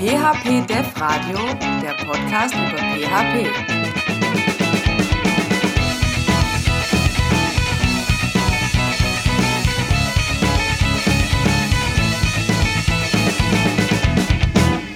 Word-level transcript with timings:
PHP 0.00 0.66
Dev 0.66 0.98
Radio, 0.98 1.36
der 1.82 1.92
Podcast 2.06 2.54
über 2.54 2.78
PHP. 2.78 3.46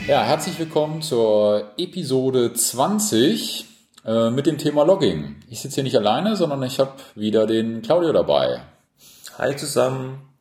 Ja, 0.08 0.22
herzlich 0.24 0.58
willkommen 0.58 1.02
zur 1.02 1.72
Episode 1.76 2.54
20 2.54 3.66
äh, 4.06 4.30
mit 4.30 4.46
dem 4.46 4.56
Thema 4.56 4.84
Logging. 4.86 5.36
Ich 5.50 5.60
sitze 5.60 5.74
hier 5.74 5.84
nicht 5.84 5.96
alleine, 5.96 6.34
sondern 6.34 6.62
ich 6.62 6.80
habe 6.80 6.92
wieder 7.14 7.46
den 7.46 7.82
Claudio 7.82 8.14
dabei. 8.14 8.62
Hi 9.36 9.54
zusammen. 9.54 10.33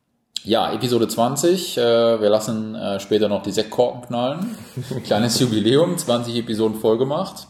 Ja, 0.46 0.70
Episode 0.72 1.08
20. 1.08 1.78
Äh, 1.78 2.20
wir 2.20 2.28
lassen 2.28 2.74
äh, 2.74 3.00
später 3.00 3.30
noch 3.30 3.42
die 3.42 3.50
Sektkorken 3.50 4.02
knallen. 4.02 4.54
Kleines 5.04 5.40
Jubiläum, 5.40 5.96
20 5.96 6.36
Episoden 6.36 6.78
voll 6.78 6.98
gemacht. 6.98 7.46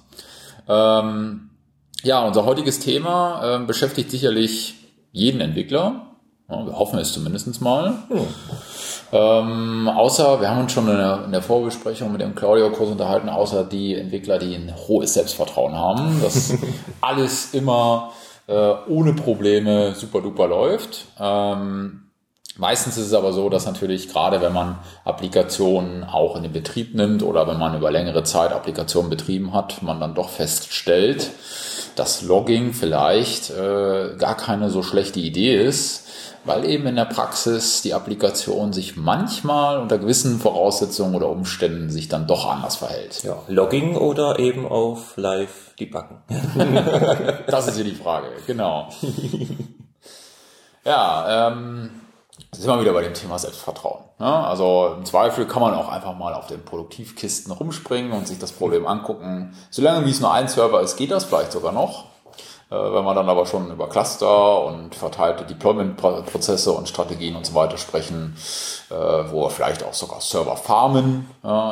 Ähm, 0.69 1.51
ja, 2.05 2.25
unser 2.25 2.45
heutiges 2.45 2.79
Thema 2.79 3.57
äh, 3.57 3.59
beschäftigt 3.67 4.13
sicherlich 4.13 4.77
jeden 5.11 5.41
Entwickler. 5.41 6.07
Wir 6.47 6.79
hoffen 6.79 7.01
es 7.01 7.13
zumindest 7.13 7.61
mal. 7.61 7.95
Hm. 8.09 8.27
Ähm, 9.11 9.89
außer, 9.89 10.41
wir 10.41 10.51
haben 10.51 10.61
uns 10.61 10.73
schon 10.73 10.89
in 10.89 10.97
der, 10.97 11.25
in 11.25 11.33
der, 11.33 11.43
Vorbesprechung 11.43 12.13
mit 12.13 12.21
dem 12.21 12.37
Claudio 12.37 12.71
kurz 12.71 12.91
unterhalten, 12.91 13.29
außer 13.29 13.65
die 13.65 13.97
Entwickler, 13.97 14.39
die 14.39 14.55
ein 14.55 14.73
hohes 14.87 15.15
Selbstvertrauen 15.15 15.75
haben, 15.75 16.23
dass 16.23 16.55
alles 17.01 17.55
immer 17.55 18.13
äh, 18.47 18.75
ohne 18.89 19.15
Probleme 19.15 19.95
super 19.97 20.21
duper 20.21 20.47
läuft. 20.47 21.07
Ähm, 21.19 22.04
Meistens 22.57 22.97
ist 22.97 23.07
es 23.07 23.15
aber 23.15 23.33
so, 23.33 23.49
dass 23.49 23.67
natürlich 23.67 24.09
gerade 24.09 24.41
wenn 24.41 24.53
man 24.53 24.79
Applikationen 25.05 26.05
auch 26.05 26.37
in 26.37 26.45
den 26.45 26.53
Betrieb 26.53 26.95
nimmt 26.95 27.25
oder 27.25 27.49
wenn 27.49 27.59
man 27.59 27.77
über 27.77 27.91
längere 27.91 28.23
Zeit 28.23 28.53
Applikationen 28.53 29.11
betrieben 29.11 29.53
hat, 29.53 29.83
man 29.83 29.99
dann 29.99 30.15
doch 30.15 30.29
feststellt, 30.29 31.31
dass 31.97 32.23
Logging 32.23 32.73
vielleicht 32.73 33.51
äh, 33.51 34.15
gar 34.17 34.37
keine 34.37 34.71
so 34.71 34.85
schlechte 34.85 35.19
Idee 35.19 35.65
ist, 35.65 36.07
weil 36.45 36.65
eben 36.65 36.87
in 36.87 36.95
der 36.95 37.07
Praxis 37.07 37.83
die 37.83 37.93
Applikation 37.93 38.73
sich 38.73 38.97
manchmal 38.97 39.81
unter 39.81 39.99
gewissen 39.99 40.39
Voraussetzungen 40.39 41.17
oder 41.17 41.31
Umständen 41.31 41.91
sich 41.91 42.09
dann 42.09 42.29
doch 42.29 42.49
anders 42.49 42.77
verhält. 42.77 43.25
Ja, 43.25 43.43
Logging 43.49 43.97
oder 43.97 44.39
eben 44.39 44.65
auf 44.67 45.17
Live 45.17 45.75
debuggen. 45.81 46.19
das 47.49 47.67
ist 47.67 47.77
hier 47.77 47.85
die 47.85 47.97
Frage, 47.97 48.29
genau. 48.47 48.89
Ja, 50.87 51.49
ähm, 51.49 51.89
sind 52.55 52.67
wir 52.67 52.81
wieder 52.81 52.93
bei 52.93 53.03
dem 53.03 53.15
Thema 53.15 53.39
Selbstvertrauen. 53.39 54.05
Ne? 54.19 54.27
Also 54.27 54.95
im 54.97 55.05
Zweifel 55.05 55.47
kann 55.47 55.63
man 55.63 55.75
auch 55.75 55.89
einfach 55.89 56.17
mal 56.17 56.35
auf 56.35 56.47
den 56.47 56.65
Produktivkisten 56.65 57.53
rumspringen 57.53 58.13
und 58.13 58.29
sich 58.29 58.39
das 58.39 58.53
Problem 58.53 58.87
angucken. 58.87 59.57
Solange 59.71 60.07
wie 60.07 60.11
es 60.11 60.21
nur 60.21 60.33
ein 60.33 60.49
Server 60.49 60.81
ist, 60.81 60.97
geht 60.97 61.11
das 61.11 61.25
vielleicht 61.25 61.53
sogar 61.53 61.73
noch. 61.73 62.05
Äh, 62.71 62.75
wenn 62.75 63.05
wir 63.05 63.15
dann 63.15 63.29
aber 63.29 63.47
schon 63.47 63.71
über 63.71 63.89
Cluster 63.89 64.65
und 64.65 64.95
verteilte 64.95 65.45
Deployment-Prozesse 65.45 66.73
und 66.73 66.89
Strategien 66.89 67.37
und 67.37 67.47
so 67.47 67.55
weiter 67.55 67.77
sprechen, 67.77 68.37
äh, 68.91 68.95
wo 68.95 69.43
wir 69.43 69.51
vielleicht 69.51 69.85
auch 69.85 69.93
sogar 69.93 70.21
Server-Farmen 70.21 71.29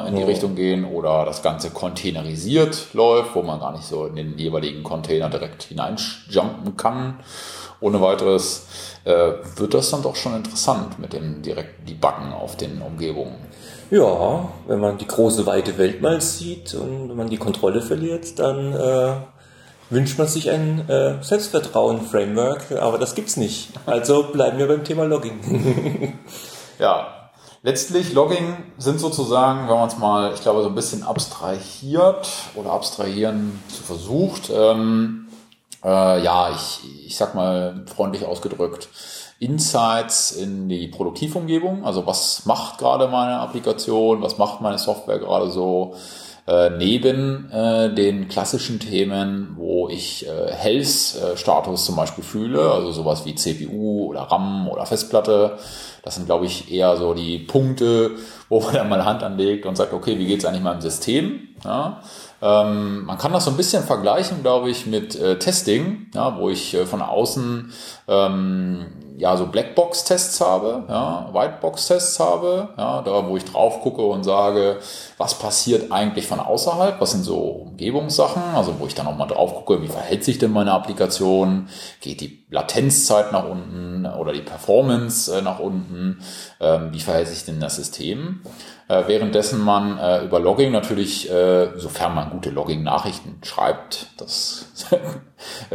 in 0.07 0.17
die 0.17 0.23
oh. 0.23 0.27
Richtung 0.27 0.55
gehen 0.55 0.85
oder 0.85 1.25
das 1.25 1.43
Ganze 1.43 1.71
containerisiert 1.71 2.93
läuft, 2.93 3.35
wo 3.35 3.43
man 3.43 3.61
gar 3.61 3.73
nicht 3.73 3.85
so 3.85 4.07
in 4.07 4.17
den 4.17 4.39
jeweiligen 4.39 4.83
Container 4.83 5.31
direkt 5.31 5.63
hineinjumpen 5.63 6.77
kann, 6.77 7.21
ohne 7.83 8.01
weiteres 8.01 8.67
äh, 9.05 9.33
wird 9.57 9.75
das 9.75 9.91
dann 9.91 10.03
doch 10.03 10.17
schon 10.17 10.35
interessant 10.35 10.99
mit 10.99 11.13
dem 11.13 11.43
direkten 11.43 11.85
Debuggen 11.87 12.33
auf 12.33 12.57
den 12.57 12.81
Umgebungen. 12.81 13.37
Ja, 13.91 14.49
wenn 14.67 14.81
man 14.81 14.97
die 14.97 15.07
große 15.07 15.45
weite 15.45 15.77
Welt 15.77 16.01
mal 16.01 16.21
sieht 16.21 16.75
und 16.75 17.11
wenn 17.11 17.17
man 17.17 17.29
die 17.29 17.37
Kontrolle 17.37 17.83
verliert, 17.83 18.39
dann 18.39 18.73
äh, 18.73 19.13
wünscht 19.91 20.17
man 20.19 20.27
sich 20.27 20.51
ein 20.51 20.89
äh, 20.89 21.23
Selbstvertrauen-Framework, 21.23 22.73
aber 22.81 22.97
das 22.99 23.15
gibt's 23.15 23.37
nicht. 23.37 23.69
Also 23.85 24.25
bleiben 24.33 24.57
wir 24.59 24.67
beim 24.67 24.85
Thema 24.85 25.05
Logging. 25.05 26.19
ja, 26.79 27.31
letztlich 27.63 28.15
Logging 28.15 28.57
sind 28.79 28.99
sozusagen, 28.99 29.69
wenn 29.69 29.77
man 29.77 29.89
es 29.89 29.99
mal, 29.99 30.33
ich 30.33 30.41
glaube, 30.41 30.63
so 30.63 30.69
ein 30.69 30.75
bisschen 30.75 31.03
abstrahiert 31.03 32.29
oder 32.55 32.71
abstrahieren 32.73 33.61
zu 33.69 33.83
versucht, 33.83 34.51
ähm, 34.55 35.27
äh, 35.85 36.23
ja, 36.23 36.51
ich, 36.51 36.81
ich 37.07 37.17
sag 37.17 37.35
mal 37.35 37.85
freundlich 37.87 38.25
ausgedrückt, 38.25 38.89
Insights 39.39 40.31
in 40.33 40.69
die 40.69 40.89
Produktivumgebung. 40.89 41.85
Also 41.85 42.07
was 42.07 42.47
macht 42.47 42.79
gerade 42.79 43.09
meine 43.09 43.41
Applikation, 43.41 44.23
was 44.23 44.39
macht 44.39 44.61
meine 44.61 44.79
Software 44.79 45.19
gerade 45.19 45.51
so, 45.51 45.95
äh, 46.47 46.71
neben 46.71 47.51
äh, 47.53 47.95
den 47.95 48.29
klassischen 48.29 48.81
Themen, 48.81 49.55
wo 49.57 49.89
ich 49.89 50.27
äh, 50.27 50.53
Health-Status 50.53 51.85
zum 51.85 51.95
Beispiel 51.95 52.25
fühle, 52.25 52.73
also 52.73 52.91
sowas 52.91 53.25
wie 53.25 53.37
CPU 53.37 54.07
oder 54.07 54.23
RAM 54.23 54.69
oder 54.69 54.85
Festplatte. 54.85 55.59
Das 56.03 56.17
sind, 56.17 56.27
glaube 56.27 56.47
ich, 56.47 56.73
eher 56.73 56.97
so 56.97 57.15
die 57.15 57.39
Punkte, 57.39 58.13
wo 58.49 58.61
man 58.61 58.75
dann 58.75 58.89
mal 58.89 59.05
Hand 59.05 59.23
anlegt 59.23 59.67
und 59.67 59.77
sagt, 59.77 59.93
okay, 59.93 60.19
wie 60.19 60.27
geht's 60.27 60.45
eigentlich 60.45 60.65
meinem 60.65 60.81
System? 60.81 61.49
Ja? 61.65 62.03
Ähm, 62.43 63.05
man 63.05 63.19
kann 63.19 63.33
das 63.33 63.45
so 63.45 63.53
ein 63.53 63.57
bisschen 63.57 63.85
vergleichen, 63.85 64.43
glaube 64.43 64.69
ich, 64.69 64.87
mit 64.87 65.15
äh, 65.15 65.39
Testing, 65.39 66.09
ja, 66.13 66.37
wo 66.37 66.51
ich 66.51 66.75
äh, 66.75 66.87
von 66.87 67.01
außen 67.01 67.73
ähm, 68.09 68.87
ja 69.23 69.37
so 69.37 69.47
Blackbox-Tests 69.47 70.41
habe, 70.41 70.83
ja, 70.89 71.29
Whitebox-Tests 71.33 72.19
habe, 72.19 72.71
ja, 72.77 73.03
da 73.03 73.29
wo 73.29 73.37
ich 73.37 73.45
drauf 73.45 73.81
gucke 73.81 74.03
und 74.03 74.25
sage, 74.25 74.81
was 75.17 75.39
passiert 75.39 75.93
eigentlich 75.93 76.27
von 76.27 76.41
außerhalb, 76.41 77.01
was 77.01 77.13
sind 77.13 77.23
so 77.23 77.39
Umgebungssachen, 77.39 78.43
also 78.57 78.81
wo 78.81 78.87
ich 78.87 78.97
dann 78.97 79.07
auch 79.07 79.17
mal 79.17 79.29
drauf 79.29 79.55
gucke, 79.55 79.81
wie 79.81 79.87
verhält 79.87 80.25
sich 80.25 80.39
denn 80.39 80.51
meine 80.51 80.73
Applikation, 80.73 81.69
geht 82.01 82.21
die 82.21 82.45
Latenzzeit 82.51 83.31
nach 83.31 83.49
unten 83.49 84.07
oder 84.07 84.33
die 84.33 84.41
Performance 84.41 85.33
äh, 85.33 85.41
nach 85.41 85.61
unten, 85.61 86.19
ähm, 86.61 86.89
wie 86.93 86.99
verhält 86.99 87.29
sich 87.29 87.45
denn 87.45 87.61
das 87.61 87.77
System? 87.77 88.41
Äh, 88.89 89.05
währenddessen 89.07 89.61
man 89.61 89.99
äh, 89.99 90.25
über 90.25 90.41
Logging 90.41 90.73
natürlich, 90.73 91.31
sofern 91.77 92.15
man 92.15 92.31
gute 92.31 92.51
Logging-Nachrichten 92.51 93.39
schreibt, 93.43 94.09
das 94.17 94.67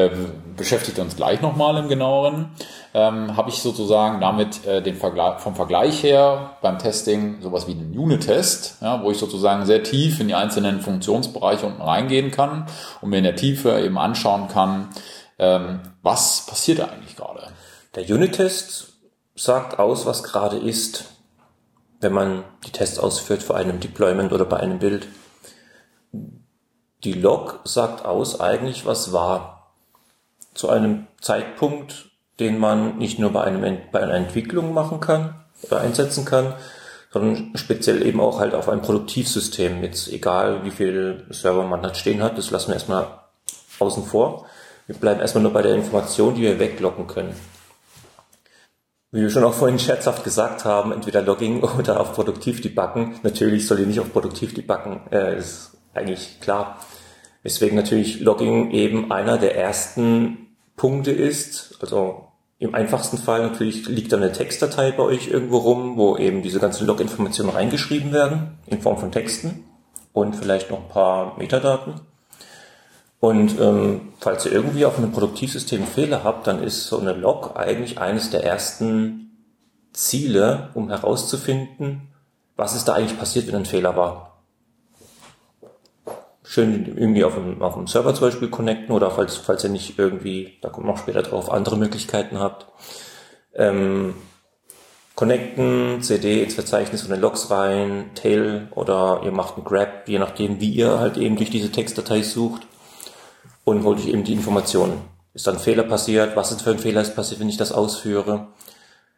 beschäftigt 0.57 0.99
uns 0.99 1.15
gleich 1.15 1.41
nochmal 1.41 1.77
im 1.77 1.87
genaueren, 1.87 2.49
ähm, 2.97 3.37
habe 3.37 3.49
ich 3.49 3.61
sozusagen 3.61 4.19
damit 4.19 4.65
äh, 4.65 4.81
den 4.81 4.95
Vergleich, 4.95 5.39
vom 5.39 5.55
Vergleich 5.55 6.01
her 6.01 6.57
beim 6.61 6.79
Testing 6.79 7.41
sowas 7.41 7.67
wie 7.67 7.71
einen 7.71 7.97
Unit-Test, 7.97 8.77
ja, 8.81 9.03
wo 9.03 9.11
ich 9.11 9.17
sozusagen 9.17 9.65
sehr 9.65 9.83
tief 9.83 10.19
in 10.19 10.27
die 10.27 10.35
einzelnen 10.35 10.81
Funktionsbereiche 10.81 11.65
unten 11.67 11.81
reingehen 11.81 12.31
kann 12.31 12.65
und 13.01 13.11
mir 13.11 13.19
in 13.19 13.23
der 13.23 13.35
Tiefe 13.35 13.79
eben 13.79 13.97
anschauen 13.97 14.47
kann, 14.47 14.89
ähm, 15.37 15.81
was 16.01 16.45
passiert 16.47 16.79
eigentlich 16.79 17.15
gerade. 17.15 17.47
Der 17.95 18.03
Unit-Test 18.03 18.93
sagt 19.35 19.77
aus, 19.77 20.05
was 20.05 20.23
gerade 20.23 20.57
ist 20.57 21.05
wenn 21.99 22.13
man 22.13 22.43
die 22.65 22.71
Tests 22.71 22.99
ausführt 22.99 23.43
vor 23.43 23.55
einem 23.55 23.79
Deployment 23.79 24.31
oder 24.31 24.45
bei 24.45 24.57
einem 24.57 24.79
Bild. 24.79 25.07
Die 27.03 27.13
Log 27.13 27.61
sagt 27.63 28.05
aus 28.05 28.39
eigentlich, 28.39 28.85
was 28.85 29.13
war. 29.13 29.73
Zu 30.53 30.69
einem 30.69 31.07
Zeitpunkt, 31.21 32.06
den 32.39 32.59
man 32.59 32.97
nicht 32.97 33.19
nur 33.19 33.31
bei, 33.31 33.43
einem, 33.43 33.79
bei 33.91 34.01
einer 34.01 34.13
Entwicklung 34.13 34.73
machen 34.73 34.99
kann 34.99 35.35
oder 35.63 35.81
einsetzen 35.81 36.25
kann, 36.25 36.53
sondern 37.11 37.51
speziell 37.55 38.05
eben 38.05 38.19
auch 38.19 38.39
halt 38.39 38.53
auf 38.53 38.69
ein 38.69 38.81
Produktivsystem. 38.81 39.83
Jetzt 39.83 40.11
egal, 40.11 40.63
wie 40.63 40.71
viel 40.71 41.25
Server 41.29 41.63
man 41.63 41.81
hat 41.81 41.97
stehen 41.97 42.21
hat, 42.21 42.37
das 42.37 42.51
lassen 42.51 42.69
wir 42.69 42.75
erstmal 42.75 43.07
außen 43.79 44.03
vor. 44.03 44.45
Wir 44.85 44.95
bleiben 44.95 45.19
erstmal 45.19 45.43
nur 45.43 45.53
bei 45.53 45.61
der 45.61 45.75
Information, 45.75 46.35
die 46.35 46.43
wir 46.43 46.59
weglocken 46.59 47.07
können. 47.07 47.35
Wie 49.11 49.21
wir 49.21 49.29
schon 49.29 49.43
auch 49.43 49.53
vorhin 49.53 49.79
scherzhaft 49.79 50.23
gesagt 50.23 50.65
haben, 50.65 50.91
entweder 50.91 51.21
Logging 51.21 51.63
oder 51.79 51.99
auf 51.99 52.13
Produktiv 52.13 52.61
debuggen. 52.61 53.19
Natürlich 53.23 53.67
soll 53.67 53.79
ihr 53.79 53.87
nicht 53.87 53.99
auf 53.99 54.11
Produktiv 54.11 54.53
debuggen, 54.53 55.01
äh, 55.11 55.37
ist 55.37 55.71
eigentlich 55.93 56.39
klar. 56.39 56.79
Weswegen 57.43 57.75
natürlich 57.75 58.19
Logging 58.19 58.71
eben 58.71 59.11
einer 59.11 59.37
der 59.37 59.55
ersten 59.55 60.55
Punkte 60.75 61.11
ist. 61.11 61.77
Also 61.81 62.26
im 62.59 62.73
einfachsten 62.73 63.17
Fall 63.17 63.43
natürlich 63.43 63.87
liegt 63.87 64.11
da 64.11 64.17
eine 64.17 64.31
Textdatei 64.31 64.91
bei 64.91 65.03
euch 65.03 65.27
irgendwo 65.27 65.57
rum, 65.57 65.97
wo 65.97 66.17
eben 66.17 66.41
diese 66.41 66.59
ganzen 66.59 66.87
Log-Informationen 66.87 67.51
reingeschrieben 67.51 68.11
werden, 68.11 68.57
in 68.65 68.81
Form 68.81 68.97
von 68.97 69.11
Texten 69.11 69.63
und 70.11 70.35
vielleicht 70.35 70.71
noch 70.71 70.79
ein 70.79 70.89
paar 70.89 71.37
Metadaten. 71.37 72.01
Und 73.19 73.59
ähm, 73.59 74.13
falls 74.19 74.45
ihr 74.45 74.51
irgendwie 74.51 74.85
auf 74.85 74.97
einem 74.97 75.11
Produktivsystem 75.11 75.85
Fehler 75.85 76.23
habt, 76.23 76.47
dann 76.47 76.61
ist 76.63 76.87
so 76.87 76.99
eine 76.99 77.13
Log 77.13 77.55
eigentlich 77.55 77.99
eines 77.99 78.29
der 78.29 78.43
ersten 78.43 79.45
Ziele, 79.93 80.69
um 80.73 80.89
herauszufinden, 80.89 82.13
was 82.55 82.75
ist 82.75 82.85
da 82.85 82.93
eigentlich 82.93 83.19
passiert, 83.19 83.47
wenn 83.47 83.55
ein 83.55 83.65
Fehler 83.65 83.95
war. 83.95 84.26
Schön 86.49 86.97
irgendwie 86.97 87.25
auf 87.25 87.33
dem, 87.33 87.61
auf 87.61 87.73
dem 87.73 87.87
Server 87.87 88.13
zum 88.13 88.27
Beispiel 88.27 88.49
connecten 88.49 88.95
oder 88.95 89.11
falls, 89.11 89.35
falls 89.35 89.65
ihr 89.65 89.69
nicht 89.69 89.99
irgendwie, 89.99 90.57
da 90.61 90.69
kommt 90.69 90.87
noch 90.87 90.97
später 90.97 91.21
drauf, 91.21 91.51
andere 91.51 91.75
Möglichkeiten 91.75 92.39
habt. 92.39 92.67
Ähm, 93.53 94.15
connecten, 95.13 96.01
CD 96.01 96.43
ins 96.43 96.53
Verzeichnis 96.53 97.01
von 97.01 97.11
den 97.11 97.19
Logs 97.19 97.51
rein, 97.51 98.11
Tail 98.15 98.69
oder 98.71 99.21
ihr 99.25 99.33
macht 99.33 99.55
einen 99.55 99.65
Grab, 99.65 100.07
je 100.07 100.19
nachdem, 100.19 100.61
wie 100.61 100.71
ihr 100.71 100.99
halt 100.99 101.17
eben 101.17 101.35
durch 101.35 101.49
diese 101.49 101.69
Textdatei 101.69 102.21
sucht 102.21 102.65
und 103.65 103.83
holt 103.83 103.99
euch 103.99 104.07
eben 104.07 104.23
die 104.23 104.33
Informationen. 104.33 105.01
Ist 105.33 105.47
dann 105.47 105.59
Fehler 105.59 105.83
passiert? 105.83 106.37
Was 106.37 106.53
ist 106.53 106.61
für 106.61 106.71
ein 106.71 106.79
Fehler 106.79 107.01
ist 107.01 107.13
passiert, 107.13 107.41
wenn 107.41 107.49
ich 107.49 107.57
das 107.57 107.73
ausführe? 107.73 108.47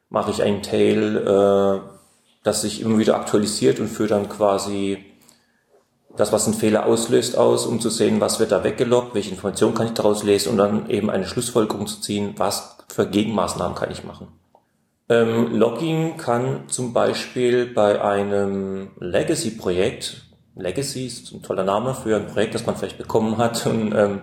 Mache 0.10 0.32
ich 0.32 0.42
einen 0.42 0.64
Tail, 0.64 1.18
äh, 1.18 1.90
das 2.44 2.62
sich 2.62 2.82
immer 2.82 2.98
wieder 2.98 3.18
aktualisiert 3.18 3.80
und 3.80 3.88
führt 3.88 4.10
dann 4.10 4.30
quasi 4.30 5.06
das, 6.16 6.32
was 6.32 6.48
ein 6.48 6.54
Fehler 6.54 6.86
auslöst, 6.86 7.38
aus, 7.38 7.66
um 7.66 7.80
zu 7.80 7.90
sehen, 7.90 8.20
was 8.20 8.40
wird 8.40 8.52
da 8.52 8.64
weggeloggt, 8.64 9.14
welche 9.16 9.32
Informationen 9.32 9.74
kann 9.74 9.88
ich 9.88 9.94
daraus 9.94 10.24
lesen 10.24 10.52
und 10.52 10.58
dann 10.58 10.90
eben 10.90 11.10
eine 11.10 11.26
Schlussfolgerung 11.26 11.88
zu 11.88 12.02
ziehen, 12.02 12.34
was 12.38 12.78
für 12.88 13.08
Gegenmaßnahmen 13.08 13.76
kann 13.76 13.92
ich 13.92 14.04
machen. 14.04 14.28
Ähm, 15.08 15.56
Logging 15.56 16.18
kann 16.18 16.68
zum 16.68 16.94
Beispiel 16.94 17.68
bei 17.68 18.02
einem 18.02 18.92
Legacy-Projekt, 19.00 20.26
Legacy 20.56 21.06
ist 21.06 21.32
ein 21.32 21.42
toller 21.42 21.64
Name 21.64 21.96
für 21.96 22.16
ein 22.16 22.28
Projekt, 22.28 22.56
das 22.56 22.66
man 22.66 22.76
vielleicht 22.76 22.98
bekommen 22.98 23.38
hat 23.38 23.66
und 23.66 23.94
ähm, 23.96 24.22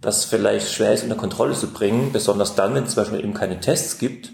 das 0.00 0.24
vielleicht 0.24 0.72
schwer 0.72 0.92
ist 0.92 1.04
unter 1.04 1.14
Kontrolle 1.14 1.54
zu 1.54 1.68
bringen, 1.68 2.10
besonders 2.12 2.56
dann, 2.56 2.74
wenn 2.74 2.84
es 2.84 2.94
zum 2.94 3.04
Beispiel 3.04 3.20
eben 3.20 3.34
keine 3.34 3.60
Tests 3.60 3.98
gibt, 3.98 4.32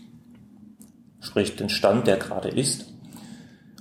sprich 1.20 1.56
den 1.56 1.68
Stand, 1.68 2.06
der 2.06 2.16
gerade 2.16 2.48
ist, 2.48 2.86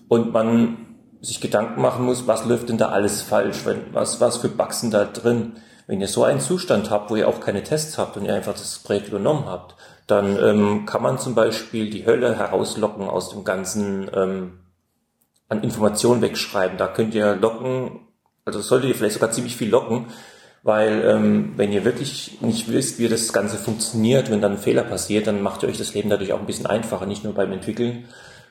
und 0.09 0.33
man 0.33 0.86
sich 1.21 1.41
Gedanken 1.41 1.81
machen 1.81 2.05
muss, 2.05 2.27
was 2.27 2.45
läuft 2.45 2.69
denn 2.69 2.77
da 2.77 2.89
alles 2.89 3.21
falsch, 3.21 3.59
was, 3.91 4.21
was 4.21 4.37
für 4.37 4.49
Bugs 4.49 4.81
sind 4.81 4.93
da 4.93 5.05
drin. 5.05 5.57
Wenn 5.87 6.01
ihr 6.01 6.07
so 6.07 6.23
einen 6.23 6.41
Zustand 6.41 6.89
habt, 6.89 7.09
wo 7.09 7.15
ihr 7.15 7.27
auch 7.27 7.39
keine 7.39 7.63
Tests 7.63 7.97
habt 7.97 8.17
und 8.17 8.25
ihr 8.25 8.33
einfach 8.33 8.53
das 8.53 8.79
Projekt 8.79 9.07
übernommen 9.07 9.45
habt, 9.45 9.75
dann 10.05 10.37
ähm, 10.41 10.85
kann 10.85 11.01
man 11.01 11.17
zum 11.19 11.35
Beispiel 11.35 11.89
die 11.89 12.05
Hölle 12.05 12.37
herauslocken 12.37 13.09
aus 13.09 13.29
dem 13.29 13.43
ganzen 13.43 14.09
ähm, 14.13 14.59
an 15.49 15.63
Informationen 15.63 16.21
wegschreiben. 16.21 16.77
Da 16.77 16.87
könnt 16.87 17.15
ihr 17.15 17.35
locken, 17.35 18.01
also 18.45 18.59
solltet 18.61 18.89
ihr 18.89 18.95
vielleicht 18.95 19.15
sogar 19.15 19.31
ziemlich 19.31 19.55
viel 19.55 19.69
locken, 19.69 20.07
weil 20.63 21.03
ähm, 21.05 21.53
wenn 21.55 21.71
ihr 21.71 21.85
wirklich 21.85 22.41
nicht 22.41 22.71
wisst, 22.71 22.99
wie 22.99 23.07
das 23.07 23.31
Ganze 23.31 23.57
funktioniert, 23.57 24.29
wenn 24.29 24.41
dann 24.41 24.53
ein 24.53 24.57
Fehler 24.57 24.83
passiert, 24.83 25.27
dann 25.27 25.41
macht 25.41 25.63
ihr 25.63 25.69
euch 25.69 25.77
das 25.77 25.93
Leben 25.93 26.09
dadurch 26.09 26.33
auch 26.33 26.39
ein 26.39 26.45
bisschen 26.45 26.65
einfacher, 26.65 27.05
nicht 27.05 27.23
nur 27.23 27.33
beim 27.33 27.51
Entwickeln, 27.51 28.05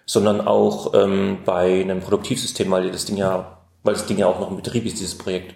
sondern 0.07 0.41
auch 0.41 0.95
ähm, 0.95 1.39
bei 1.45 1.81
einem 1.81 2.01
Produktivsystem, 2.01 2.71
weil 2.71 2.91
das 2.91 3.05
Ding 3.05 3.17
ja, 3.17 3.59
weil 3.83 3.95
das 3.95 4.07
Ding 4.07 4.19
ja 4.19 4.27
auch 4.27 4.41
noch 4.41 4.51
im 4.51 4.57
Betrieb 4.57 4.87
ist, 4.87 5.01
dieses 5.01 5.19
Projekt. 5.19 5.55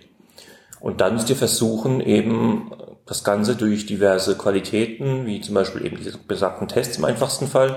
Und 0.81 1.00
dann 1.00 1.14
müsst 1.14 1.31
ihr 1.31 1.37
versuchen, 1.37 2.00
eben 2.00 2.73
das 3.06 3.23
Ganze 3.23 3.56
durch 3.56 3.87
diverse 3.87 4.37
Qualitäten, 4.37 5.26
wie 5.26 5.41
zum 5.41 5.55
Beispiel 5.55 5.85
eben 5.85 5.97
diese 5.97 6.17
besagten 6.19 6.69
Tests 6.69 6.99
im 6.99 7.05
einfachsten 7.05 7.47
Fall, 7.47 7.76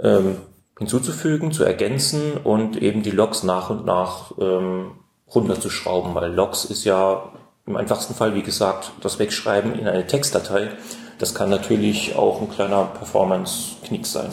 ähm, 0.00 0.36
hinzuzufügen, 0.78 1.52
zu 1.52 1.64
ergänzen 1.64 2.36
und 2.44 2.80
eben 2.80 3.02
die 3.02 3.10
Logs 3.10 3.42
nach 3.42 3.70
und 3.70 3.84
nach 3.84 4.32
ähm, 4.38 4.92
runterzuschrauben, 5.34 6.14
weil 6.14 6.32
Logs 6.32 6.64
ist 6.64 6.84
ja 6.84 7.32
im 7.66 7.76
einfachsten 7.76 8.14
Fall, 8.14 8.34
wie 8.34 8.42
gesagt, 8.42 8.92
das 9.00 9.18
Wegschreiben 9.18 9.78
in 9.78 9.86
eine 9.86 10.06
Textdatei. 10.06 10.70
Das 11.18 11.34
kann 11.34 11.50
natürlich 11.50 12.16
auch 12.16 12.40
ein 12.40 12.50
kleiner 12.50 12.84
Performance-Knick 12.84 14.06
sein. 14.06 14.30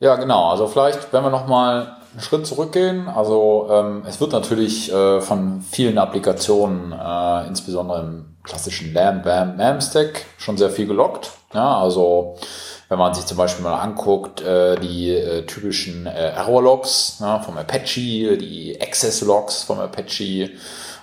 Ja, 0.00 0.16
genau. 0.16 0.48
Also 0.48 0.66
vielleicht, 0.66 1.12
wenn 1.12 1.22
wir 1.22 1.30
nochmal 1.30 1.98
einen 2.12 2.22
Schritt 2.22 2.46
zurückgehen. 2.46 3.06
Also 3.06 3.68
ähm, 3.70 4.02
es 4.06 4.18
wird 4.18 4.32
natürlich 4.32 4.90
äh, 4.90 5.20
von 5.20 5.60
vielen 5.60 5.98
Applikationen, 5.98 6.92
äh, 6.92 7.46
insbesondere 7.46 8.00
im 8.00 8.36
klassischen 8.42 8.94
Lamb, 8.94 9.24
Bam, 9.24 9.58
Mam 9.58 9.80
Stack, 9.82 10.24
schon 10.38 10.56
sehr 10.56 10.70
viel 10.70 10.86
gelockt. 10.86 11.32
Ja, 11.52 11.78
also 11.78 12.36
wenn 12.88 12.98
man 12.98 13.12
sich 13.12 13.26
zum 13.26 13.36
Beispiel 13.36 13.62
mal 13.62 13.78
anguckt, 13.78 14.40
äh, 14.40 14.76
die 14.80 15.10
äh, 15.10 15.44
typischen 15.44 16.06
äh, 16.06 16.30
Error-Logs 16.30 17.18
ja, 17.20 17.38
vom 17.40 17.58
Apache, 17.58 18.38
die 18.38 18.78
Access-Logs 18.80 19.64
vom 19.64 19.80
Apache, 19.80 20.50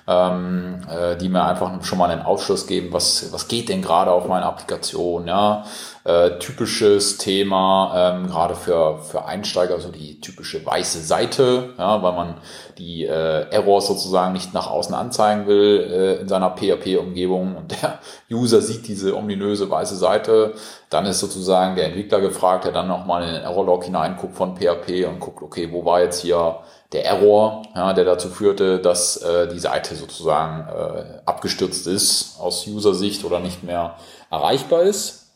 ähm, 0.07 0.79
äh, 0.89 1.17
die 1.17 1.27
mir 1.27 1.43
einfach 1.43 1.83
schon 1.83 1.97
mal 1.97 2.09
einen 2.09 2.21
Aufschluss 2.21 2.65
geben, 2.65 2.93
was, 2.93 3.33
was 3.33 3.49
geht 3.49 3.67
denn 3.67 3.81
gerade 3.81 4.11
auf 4.11 4.27
meiner 4.27 4.45
Applikation, 4.45 5.27
ja. 5.27 5.65
Äh, 6.05 6.39
typisches 6.39 7.17
Thema, 7.17 8.15
ähm, 8.15 8.27
gerade 8.27 8.55
für, 8.55 8.99
für 8.99 9.25
Einsteiger, 9.25 9.81
so 9.81 9.91
die 9.91 10.21
typische 10.21 10.65
weiße 10.65 11.01
Seite, 11.01 11.73
ja, 11.77 12.01
weil 12.01 12.13
man 12.13 12.35
die 12.77 13.03
äh, 13.03 13.49
Errors 13.49 13.87
sozusagen 13.87 14.31
nicht 14.31 14.53
nach 14.53 14.69
außen 14.69 14.95
anzeigen 14.95 15.47
will 15.47 15.85
äh, 15.91 16.21
in 16.21 16.29
seiner 16.29 16.51
PHP-Umgebung 16.51 17.57
und 17.57 17.81
der 17.81 17.99
User 18.31 18.61
sieht 18.61 18.87
diese 18.87 19.17
ominöse 19.17 19.69
weiße 19.69 19.97
Seite, 19.97 20.53
dann 20.89 21.05
ist 21.05 21.19
sozusagen 21.19 21.75
der 21.75 21.87
Entwickler 21.87 22.21
gefragt, 22.21 22.63
der 22.63 22.71
dann 22.71 22.87
nochmal 22.87 23.23
in 23.23 23.33
den 23.33 23.43
Error-Log 23.43 23.83
hineinguckt 23.83 24.37
von 24.37 24.55
PHP 24.55 25.05
und 25.09 25.19
guckt, 25.19 25.41
okay, 25.41 25.67
wo 25.73 25.83
war 25.83 25.99
jetzt 25.99 26.21
hier 26.21 26.59
der 26.93 27.05
Error, 27.05 27.63
ja, 27.75 27.93
der 27.93 28.05
dazu 28.05 28.29
führte, 28.29 28.79
dass 28.79 29.17
äh, 29.17 29.47
die 29.47 29.59
Seite 29.59 29.95
sozusagen 29.95 30.67
äh, 30.69 31.21
abgestürzt 31.25 31.85
ist 31.87 32.39
aus 32.39 32.65
User-Sicht 32.65 33.25
oder 33.25 33.39
nicht 33.39 33.63
mehr 33.63 33.95
erreichbar 34.31 34.83
ist. 34.83 35.27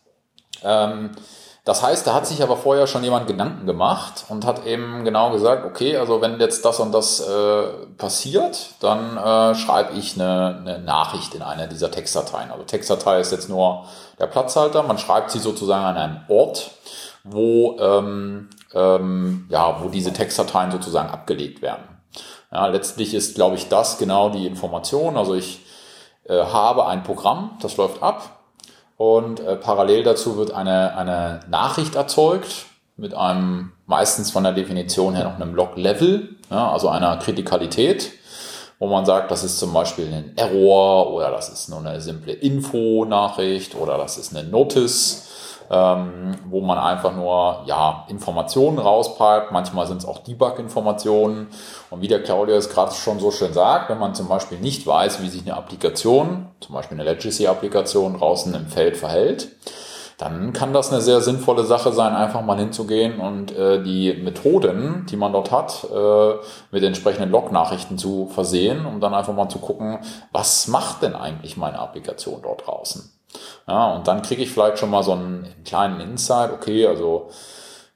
Ähm, 0.64 1.12
das 1.64 1.84
heißt, 1.84 2.08
da 2.08 2.16
hat 2.16 2.26
sich 2.26 2.42
aber 2.42 2.58
vorher 2.58 2.88
schon 2.88 3.04
jemand 3.04 3.28
Gedanken 3.28 3.68
gemacht 3.68 4.26
und 4.30 4.46
hat 4.46 4.66
eben 4.66 5.06
genau 5.06 5.30
gesagt, 5.30 5.64
okay, 5.64 5.96
also 5.96 6.20
wenn 6.20 6.40
jetzt 6.40 6.66
das 6.66 6.80
und 6.80 6.92
das 6.92 7.20
äh, 7.20 7.64
passiert, 7.98 8.72
dann 8.80 9.16
äh, 9.16 9.54
schreibe 9.54 9.94
ich 9.94 10.16
eine, 10.16 10.58
eine 10.60 10.80
Nachricht 10.80 11.36
in 11.36 11.44
einer 11.44 11.68
dieser 11.68 11.92
Textdateien. 11.92 12.50
Also 12.50 12.64
Textdatei 12.64 13.20
ist 13.20 13.32
jetzt 13.32 13.48
nur 13.48 13.86
der 14.20 14.26
Platzhalter, 14.26 14.82
man 14.82 14.98
schreibt 14.98 15.30
sie 15.30 15.38
sozusagen 15.38 15.86
an 15.86 15.98
einen 15.98 16.26
Ort, 16.30 16.72
wo 17.24 17.78
ähm, 17.80 18.50
ähm, 18.74 19.46
ja, 19.50 19.82
wo 19.82 19.90
diese 19.90 20.14
Textdateien 20.14 20.72
sozusagen 20.72 21.10
abgelegt 21.10 21.62
werden. 21.62 21.84
Ja, 22.52 22.68
letztlich 22.68 23.14
ist, 23.14 23.36
glaube 23.36 23.56
ich, 23.56 23.70
das 23.70 23.98
genau 23.98 24.30
die 24.30 24.46
Information. 24.46 25.18
Also 25.18 25.36
ich 25.36 25.62
äh, 26.26 26.38
habe 26.38 26.88
ein 26.88 27.04
Programm, 27.04 27.58
das 27.62 27.78
läuft 27.78 28.04
ab 28.04 28.40
und 28.98 29.40
äh, 29.40 29.56
parallel 29.56 30.04
dazu 30.04 30.38
wird 30.38 30.52
eine, 30.52 30.98
eine 30.98 31.40
Nachricht 31.50 31.96
erzeugt 31.96 32.66
mit 32.98 33.14
einem 33.14 33.72
meistens 33.86 34.32
von 34.32 34.44
der 34.44 34.54
Definition 34.54 35.16
her 35.16 35.26
noch 35.26 35.36
einem 35.36 35.56
Log-Level, 35.56 36.36
ja, 36.50 36.72
also 36.72 36.90
einer 36.90 37.18
Kritikalität, 37.18 38.12
wo 38.80 38.88
man 38.88 39.06
sagt, 39.06 39.32
das 39.32 39.44
ist 39.44 39.58
zum 39.58 39.74
Beispiel 39.74 40.14
ein 40.14 40.34
Error 40.38 41.12
oder 41.14 41.32
das 41.32 41.50
ist 41.50 41.70
nur 41.70 41.80
eine 41.80 42.02
simple 42.02 42.34
Info-Nachricht 42.34 43.76
oder 43.76 43.98
das 43.98 44.18
ist 44.18 44.36
eine 44.36 44.48
Notice 44.48 45.31
ähm, 45.72 46.36
wo 46.50 46.60
man 46.60 46.78
einfach 46.78 47.16
nur 47.16 47.64
ja, 47.66 48.06
Informationen 48.10 48.78
rauspipet. 48.78 49.52
Manchmal 49.52 49.88
sind 49.88 49.98
es 49.98 50.06
auch 50.06 50.20
Debug-Informationen. 50.20 51.48
Und 51.90 52.02
wie 52.02 52.10
der 52.10 52.22
Claudia 52.22 52.58
es 52.58 52.70
gerade 52.70 52.94
schon 52.94 53.20
so 53.20 53.32
schön 53.32 53.54
sagt, 53.54 53.90
wenn 53.90 53.98
man 53.98 54.14
zum 54.14 54.28
Beispiel 54.28 54.60
nicht 54.60 54.86
weiß, 54.86 55.22
wie 55.22 55.30
sich 55.30 55.44
eine 55.44 55.56
Applikation, 55.56 56.48
zum 56.60 56.76
Beispiel 56.76 57.00
eine 57.00 57.10
Legacy-Applikation 57.10 58.18
draußen 58.18 58.54
im 58.54 58.68
Feld 58.68 58.98
verhält, 58.98 59.48
dann 60.18 60.54
kann 60.54 60.74
das 60.74 60.92
eine 60.92 61.02
sehr 61.02 61.22
sinnvolle 61.22 61.64
Sache 61.64 61.94
sein, 61.94 62.14
einfach 62.14 62.44
mal 62.44 62.60
hinzugehen 62.60 63.20
und 63.20 63.58
äh, 63.58 63.82
die 63.82 64.14
Methoden, 64.14 65.08
die 65.10 65.16
man 65.16 65.32
dort 65.32 65.52
hat, 65.52 65.88
äh, 65.92 66.34
mit 66.72 66.84
entsprechenden 66.84 67.32
Log-Nachrichten 67.32 67.98
zu 67.98 68.28
versehen, 68.28 68.86
um 68.86 69.00
dann 69.00 69.16
einfach 69.16 69.34
mal 69.34 69.50
zu 69.50 69.58
gucken, 69.58 70.00
was 70.32 70.68
macht 70.68 71.02
denn 71.02 71.16
eigentlich 71.16 71.58
meine 71.58 71.80
Applikation 71.80 72.42
dort 72.44 72.68
draußen? 72.68 73.10
Ja, 73.68 73.94
und 73.94 74.08
dann 74.08 74.22
kriege 74.22 74.44
ich 74.44 74.52
vielleicht 74.52 74.80
schon 74.80 74.90
mal 74.90 75.04
so 75.04 75.14
einen 75.14 75.48
kleinen 75.64 76.00
Insight, 76.00 76.52
okay, 76.52 76.88
also 76.88 77.30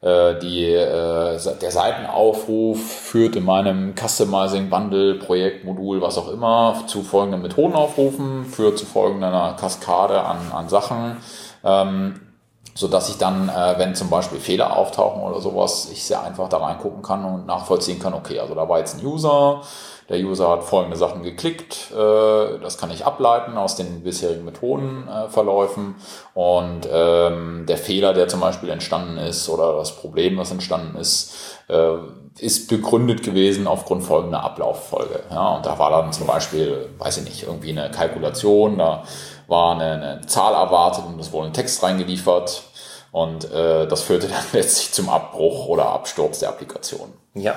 äh, 0.06 0.38
die, 0.39 0.65
äh, 0.72 1.39
der 1.62 1.72
Seitenaufruf 1.72 2.80
führt 2.80 3.36
in 3.38 3.44
meinem 3.44 3.96
Customizing 3.96 4.70
Bundle 4.70 5.15
Projekt 5.15 5.65
Modul 5.65 6.00
was 6.00 6.20
auch 6.20 6.32
immer 6.32 6.84
zu 6.86 7.01
folgenden 7.01 7.42
Methodenaufrufen 7.42 8.46
führt 8.46 8.77
zu 8.77 8.86
folgender 8.86 9.56
Kaskade 9.60 10.22
an, 10.22 10.38
an 10.54 10.70
Sachen 10.70 11.18
ähm, 11.63 12.20
so 12.75 12.88
dass 12.88 13.10
ich 13.10 13.18
dann 13.18 13.50
äh, 13.50 13.80
wenn 13.80 13.96
zum 13.96 14.12
Beispiel 14.12 14.39
Fehler 14.39 14.77
auftauchen 14.77 15.24
oder 15.24 15.42
sowas 15.42 15.89
ich 15.92 16.06
sehr 16.06 16.22
einfach 16.22 16.50
da 16.50 16.58
reingucken 16.58 17.01
kann 17.01 17.25
und 17.25 17.48
nachvollziehen 17.48 17.98
kann 17.98 18.13
okay 18.13 18.39
also 18.39 18.54
da 18.54 18.70
war 18.70 18.77
jetzt 18.77 19.00
ein 19.00 19.06
User 19.06 19.62
der 20.09 20.19
User 20.19 20.50
hat 20.50 20.63
folgende 20.63 20.97
Sachen 20.97 21.24
geklickt, 21.24 21.91
äh, 21.91 22.59
das 22.62 22.77
kann 22.77 22.91
ich 22.91 23.05
ableiten 23.05 23.57
aus 23.57 23.75
den 23.75 24.03
bisherigen 24.03 24.45
Methodenverläufen 24.45 25.95
äh, 25.95 26.39
und 26.39 26.88
ähm, 26.91 27.65
der 27.67 27.77
Fehler, 27.77 28.13
der 28.13 28.27
zum 28.27 28.39
Beispiel 28.39 28.69
entstanden 28.69 29.17
ist 29.17 29.50
oder 29.50 29.75
das 29.77 29.95
Problem, 29.95 30.38
was 30.38 30.51
entstanden 30.51 30.97
ist, 30.97 31.35
äh, 31.69 31.95
ist 32.38 32.69
begründet 32.69 33.24
gewesen 33.24 33.65
aufgrund 33.65 34.03
folgender 34.03 34.43
Ablauffolge. 34.43 35.21
Ja, 35.31 35.55
und 35.55 35.65
da 35.65 35.79
war 35.79 35.89
dann 35.89 36.13
zum 36.13 36.27
Beispiel, 36.27 36.89
weiß 37.00 37.17
ich 37.17 37.24
nicht, 37.24 37.43
irgendwie 37.43 37.71
eine 37.71 37.89
Kalkulation, 37.89 38.77
da 38.77 39.03
war 39.47 39.75
eine, 39.75 39.91
eine 39.93 40.27
Zahl 40.27 40.53
erwartet 40.53 41.05
und 41.07 41.19
es 41.19 41.31
wurde 41.31 41.47
ein 41.47 41.53
Text 41.53 41.81
reingeliefert. 41.81 42.63
Und 43.12 43.50
äh, 43.50 43.88
das 43.88 44.01
führte 44.01 44.27
dann 44.27 44.43
letztlich 44.53 44.91
zum 44.91 45.09
Abbruch 45.09 45.67
oder 45.67 45.88
Absturz 45.88 46.39
der 46.39 46.50
Applikation. 46.50 47.13
Ja, 47.33 47.55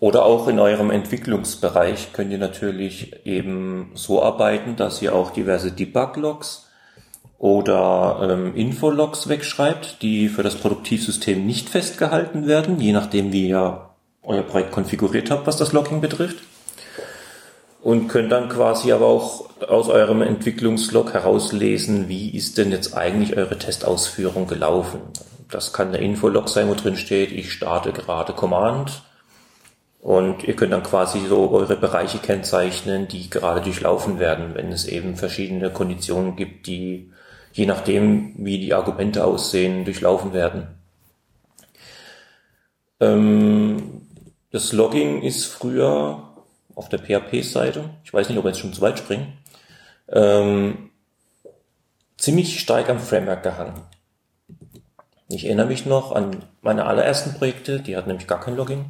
oder 0.00 0.24
auch 0.24 0.46
in 0.48 0.60
eurem 0.60 0.90
Entwicklungsbereich 0.90 2.12
könnt 2.12 2.30
ihr 2.30 2.38
natürlich 2.38 3.26
eben 3.26 3.90
so 3.94 4.22
arbeiten, 4.22 4.76
dass 4.76 5.02
ihr 5.02 5.14
auch 5.14 5.30
diverse 5.30 5.72
Debug-Logs 5.72 6.68
oder 7.38 8.18
ähm, 8.30 8.54
Infologs 8.54 9.28
wegschreibt, 9.28 10.02
die 10.02 10.28
für 10.28 10.42
das 10.42 10.56
Produktivsystem 10.56 11.44
nicht 11.44 11.68
festgehalten 11.68 12.46
werden, 12.46 12.80
je 12.80 12.92
nachdem 12.92 13.32
wie 13.32 13.48
ihr 13.48 13.88
euer 14.22 14.42
Projekt 14.42 14.72
konfiguriert 14.72 15.30
habt, 15.30 15.46
was 15.46 15.56
das 15.56 15.72
Logging 15.72 16.00
betrifft. 16.00 16.38
Und 17.80 18.08
könnt 18.08 18.32
dann 18.32 18.48
quasi 18.48 18.92
aber 18.92 19.06
auch 19.06 19.48
aus 19.66 19.88
eurem 19.88 20.20
Entwicklungslog 20.20 21.14
herauslesen, 21.14 22.08
wie 22.08 22.36
ist 22.36 22.58
denn 22.58 22.72
jetzt 22.72 22.96
eigentlich 22.96 23.36
eure 23.36 23.56
Testausführung 23.56 24.46
gelaufen. 24.46 25.00
Das 25.48 25.72
kann 25.72 25.92
der 25.92 26.02
Infolog 26.02 26.48
sein, 26.48 26.68
wo 26.68 26.74
drin 26.74 26.96
steht, 26.96 27.32
ich 27.32 27.52
starte 27.52 27.92
gerade 27.92 28.32
Command. 28.32 29.02
Und 30.00 30.44
ihr 30.44 30.54
könnt 30.54 30.72
dann 30.72 30.84
quasi 30.84 31.26
so 31.26 31.50
eure 31.50 31.76
Bereiche 31.76 32.18
kennzeichnen, 32.18 33.08
die 33.08 33.28
gerade 33.28 33.60
durchlaufen 33.60 34.18
werden, 34.18 34.54
wenn 34.54 34.70
es 34.70 34.86
eben 34.86 35.16
verschiedene 35.16 35.70
Konditionen 35.70 36.36
gibt, 36.36 36.66
die 36.66 37.10
je 37.52 37.66
nachdem, 37.66 38.34
wie 38.36 38.60
die 38.60 38.74
Argumente 38.74 39.24
aussehen, 39.24 39.84
durchlaufen 39.84 40.32
werden. 40.32 40.68
Ähm, 43.00 44.02
das 44.50 44.72
Logging 44.72 45.22
ist 45.22 45.46
früher 45.46 46.28
auf 46.74 46.88
der 46.88 47.00
PHP-Seite, 47.00 47.90
ich 48.04 48.14
weiß 48.14 48.28
nicht, 48.28 48.38
ob 48.38 48.44
wir 48.44 48.50
jetzt 48.50 48.60
schon 48.60 48.72
zu 48.72 48.80
weit 48.80 48.98
springen, 48.98 49.32
ähm, 50.08 50.90
ziemlich 52.16 52.60
stark 52.60 52.88
am 52.88 53.00
Framework 53.00 53.42
gehangen. 53.42 53.82
Ich 55.30 55.44
erinnere 55.44 55.66
mich 55.66 55.84
noch 55.84 56.12
an 56.12 56.42
meine 56.62 56.86
allerersten 56.86 57.34
Projekte, 57.34 57.80
die 57.80 57.98
hatten 57.98 58.08
nämlich 58.08 58.26
gar 58.26 58.40
kein 58.40 58.56
Login. 58.56 58.86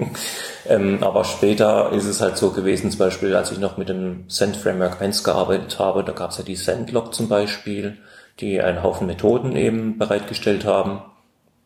ähm, 0.68 1.02
aber 1.02 1.24
später 1.24 1.92
ist 1.92 2.04
es 2.04 2.20
halt 2.20 2.36
so 2.36 2.50
gewesen, 2.50 2.90
zum 2.90 2.98
Beispiel, 2.98 3.34
als 3.34 3.52
ich 3.52 3.58
noch 3.58 3.78
mit 3.78 3.88
dem 3.88 4.24
Send 4.28 4.56
Framework 4.58 5.00
1 5.00 5.24
gearbeitet 5.24 5.78
habe, 5.78 6.04
da 6.04 6.12
gab 6.12 6.30
es 6.30 6.36
ja 6.36 6.44
die 6.44 6.56
Sendlog 6.56 7.14
zum 7.14 7.30
Beispiel, 7.30 7.96
die 8.38 8.60
einen 8.60 8.82
Haufen 8.82 9.06
Methoden 9.06 9.56
eben 9.56 9.96
bereitgestellt 9.96 10.66
haben. 10.66 11.02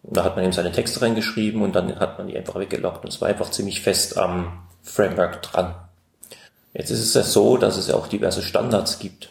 Da 0.05 0.23
hat 0.23 0.37
man 0.37 0.45
eben 0.45 0.53
seine 0.53 0.71
Texte 0.71 1.03
reingeschrieben 1.03 1.63
und 1.63 1.75
dann 1.75 1.99
hat 1.99 2.19
man 2.19 2.29
die 2.29 2.37
einfach 2.37 2.55
weggeloggt. 2.61 3.03
Und 3.03 3.13
es 3.13 3.21
war 3.21 3.29
einfach 3.29 3.51
ziemlich 3.51 3.81
fest 3.81 4.17
am 4.17 4.69
Framework 4.83 5.43
dran. 5.43 5.75
Jetzt 6.73 6.91
ist 6.93 7.01
es 7.01 7.15
ja 7.15 7.25
so, 7.25 7.57
dass 7.57 7.77
es 7.77 7.89
ja 7.89 7.97
auch 7.97 8.07
diverse 8.07 8.43
Standards 8.43 9.01
gibt. 9.01 9.31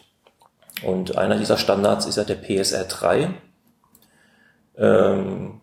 Und 0.82 1.16
einer 1.16 1.36
dieser 1.36 1.56
Standards 1.56 2.04
ist 2.04 2.16
ja 2.16 2.24
der 2.24 2.34
PSR 2.34 2.84
3 2.84 3.30
ähm, 4.78 5.60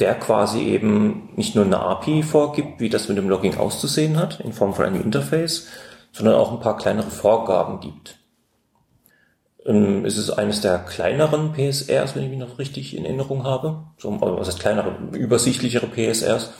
der 0.00 0.14
quasi 0.14 0.60
eben 0.62 1.30
nicht 1.36 1.54
nur 1.54 1.64
eine 1.64 1.80
API 1.80 2.22
vorgibt, 2.22 2.80
wie 2.80 2.88
das 2.88 3.08
mit 3.08 3.18
dem 3.18 3.28
Logging 3.28 3.56
auszusehen 3.56 4.16
hat, 4.16 4.40
in 4.40 4.52
Form 4.52 4.74
von 4.74 4.84
einem 4.84 5.02
Interface, 5.02 5.68
sondern 6.12 6.36
auch 6.36 6.52
ein 6.52 6.60
paar 6.60 6.76
kleinere 6.76 7.10
Vorgaben 7.10 7.80
gibt. 7.80 8.18
Ähm, 9.66 10.04
es 10.04 10.16
ist 10.16 10.30
eines 10.30 10.60
der 10.60 10.78
kleineren 10.78 11.52
PSRs, 11.52 12.14
wenn 12.14 12.24
ich 12.24 12.30
mich 12.30 12.38
noch 12.38 12.58
richtig 12.58 12.96
in 12.96 13.04
Erinnerung 13.04 13.44
habe. 13.44 13.84
So, 13.98 14.16
was 14.20 14.48
heißt 14.48 14.60
kleinere, 14.60 14.96
übersichtlichere 15.12 15.86
PSRs. 15.86 16.52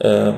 Äh, 0.00 0.32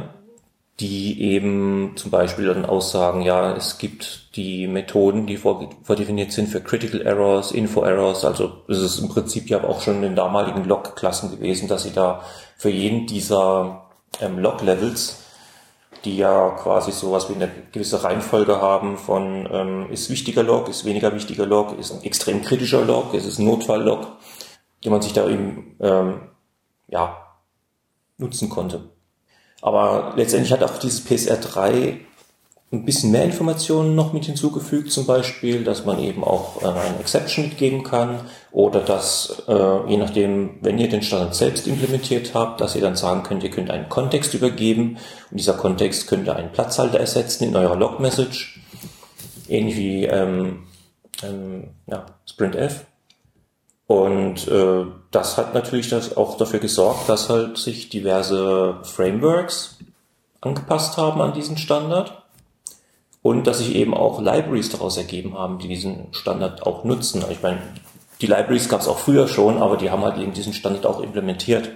die 0.81 1.23
eben 1.23 1.93
zum 1.97 2.11
Beispiel 2.11 2.47
dann 2.47 2.67
aussagen, 2.67 3.23
ja, 3.23 3.55
es 3.57 3.79
gibt 3.79 4.37
die 4.37 4.67
Methoden, 4.67 5.27
die 5.27 5.39
vordefiniert 5.39 6.33
sind 6.33 6.49
für 6.49 6.61
Critical 6.61 7.01
Errors, 7.01 7.51
Info 7.51 7.83
Errors, 7.83 8.27
also 8.27 8.63
es 8.69 8.79
ist 8.79 8.99
im 8.99 9.09
Prinzip 9.09 9.49
ja 9.49 9.65
auch 9.65 9.81
schon 9.81 9.97
in 9.97 10.03
den 10.03 10.17
damaligen 10.17 10.65
Log-Klassen 10.65 11.31
gewesen, 11.31 11.67
dass 11.69 11.85
sie 11.85 11.93
da 11.93 12.23
für 12.59 12.69
jeden 12.69 13.07
dieser 13.07 13.87
ähm, 14.21 14.39
Log-Levels, 14.39 15.23
die 16.05 16.19
ja 16.19 16.51
quasi 16.51 16.93
sowas 16.93 17.31
wie 17.31 17.35
eine 17.35 17.51
gewisse 17.73 18.05
Reihenfolge 18.05 18.61
haben 18.61 18.99
von 18.99 19.49
ähm, 19.51 19.91
ist 19.91 20.11
wichtiger 20.11 20.43
Log, 20.43 20.69
ist 20.69 20.85
weniger 20.85 21.15
wichtiger 21.15 21.47
Log, 21.47 21.79
ist 21.79 21.91
ein 21.91 22.03
extrem 22.03 22.43
kritischer 22.43 22.85
Log, 22.85 23.15
ist 23.15 23.25
es 23.25 23.39
ein 23.39 23.47
Notfall-Log, 23.47 24.07
die 24.85 24.91
man 24.91 25.01
sich 25.01 25.15
da 25.15 25.27
eben 25.27 25.77
ähm, 25.81 26.21
ja, 26.89 27.17
nutzen 28.19 28.51
konnte. 28.51 28.96
Aber 29.63 30.15
letztendlich 30.17 30.53
hat 30.53 30.63
auch 30.63 30.79
dieses 30.79 31.05
PSR 31.05 31.37
3 31.37 32.01
ein 32.73 32.85
bisschen 32.85 33.13
mehr 33.13 33.25
Informationen 33.25 33.95
noch 33.95 34.13
mit 34.13 34.25
hinzugefügt, 34.25 34.91
zum 34.91 35.07
Beispiel, 35.07 35.63
dass 35.63 35.85
man 35.85 36.01
eben 36.01 36.25
auch 36.25 36.63
äh, 36.63 36.67
eine 36.67 36.99
Exception 36.99 37.47
mitgeben 37.47 37.85
kann 37.85 38.21
oder 38.51 38.81
dass, 38.81 39.45
äh, 39.47 39.89
je 39.89 39.97
nachdem, 39.97 40.59
wenn 40.63 40.79
ihr 40.79 40.89
den 40.89 41.03
Standard 41.03 41.35
selbst 41.37 41.69
implementiert 41.69 42.35
habt, 42.35 42.61
dass 42.61 42.75
ihr 42.75 42.83
dann 42.83 42.97
sagen 42.97 43.23
könnt, 43.23 43.45
ihr 43.45 43.51
könnt 43.51 43.71
einen 43.71 43.89
Kontext 43.89 44.35
übergeben 44.35 44.99
und 45.31 45.39
dieser 45.39 45.55
Kontext 45.55 46.09
könnte 46.09 46.35
einen 46.35 46.51
Platzhalter 46.51 46.99
ersetzen 46.99 47.45
in 47.45 47.55
eurer 47.55 47.77
Log-Message, 47.77 48.61
ähnlich 49.49 49.77
wie 49.77 50.05
ähm, 50.07 50.65
ähm, 51.23 51.69
ja, 51.87 52.07
Sprintf. 52.29 52.85
Und 53.87 54.49
äh, 54.49 54.85
das 55.11 55.37
hat 55.37 55.55
natürlich 55.55 55.89
das 55.89 56.17
auch 56.17 56.37
dafür 56.37 56.59
gesorgt, 56.59 57.09
dass 57.09 57.29
halt 57.29 57.57
sich 57.57 57.89
diverse 57.89 58.79
Frameworks 58.83 59.79
angepasst 60.41 60.97
haben 60.97 61.21
an 61.21 61.33
diesen 61.33 61.57
Standard 61.57 62.23
und 63.23 63.47
dass 63.47 63.59
sich 63.59 63.75
eben 63.75 63.95
auch 63.95 64.21
Libraries 64.21 64.71
daraus 64.71 64.97
ergeben 64.97 65.39
haben, 65.39 65.59
die 65.59 65.69
diesen 65.69 66.13
Standard 66.13 66.65
auch 66.65 66.85
nutzen. 66.85 67.25
Ich 67.31 67.43
meine, 67.43 67.61
die 68.21 68.27
Libraries 68.27 68.69
gab 68.69 68.81
es 68.81 68.89
auch 68.89 68.99
früher 68.99 69.29
schon, 69.29 69.59
aber 69.63 69.77
die 69.77 69.91
haben 69.91 70.03
halt 70.03 70.19
eben 70.19 70.33
diesen 70.33 70.53
Standard 70.53 70.87
auch 70.87 71.01
implementiert. 71.01 71.71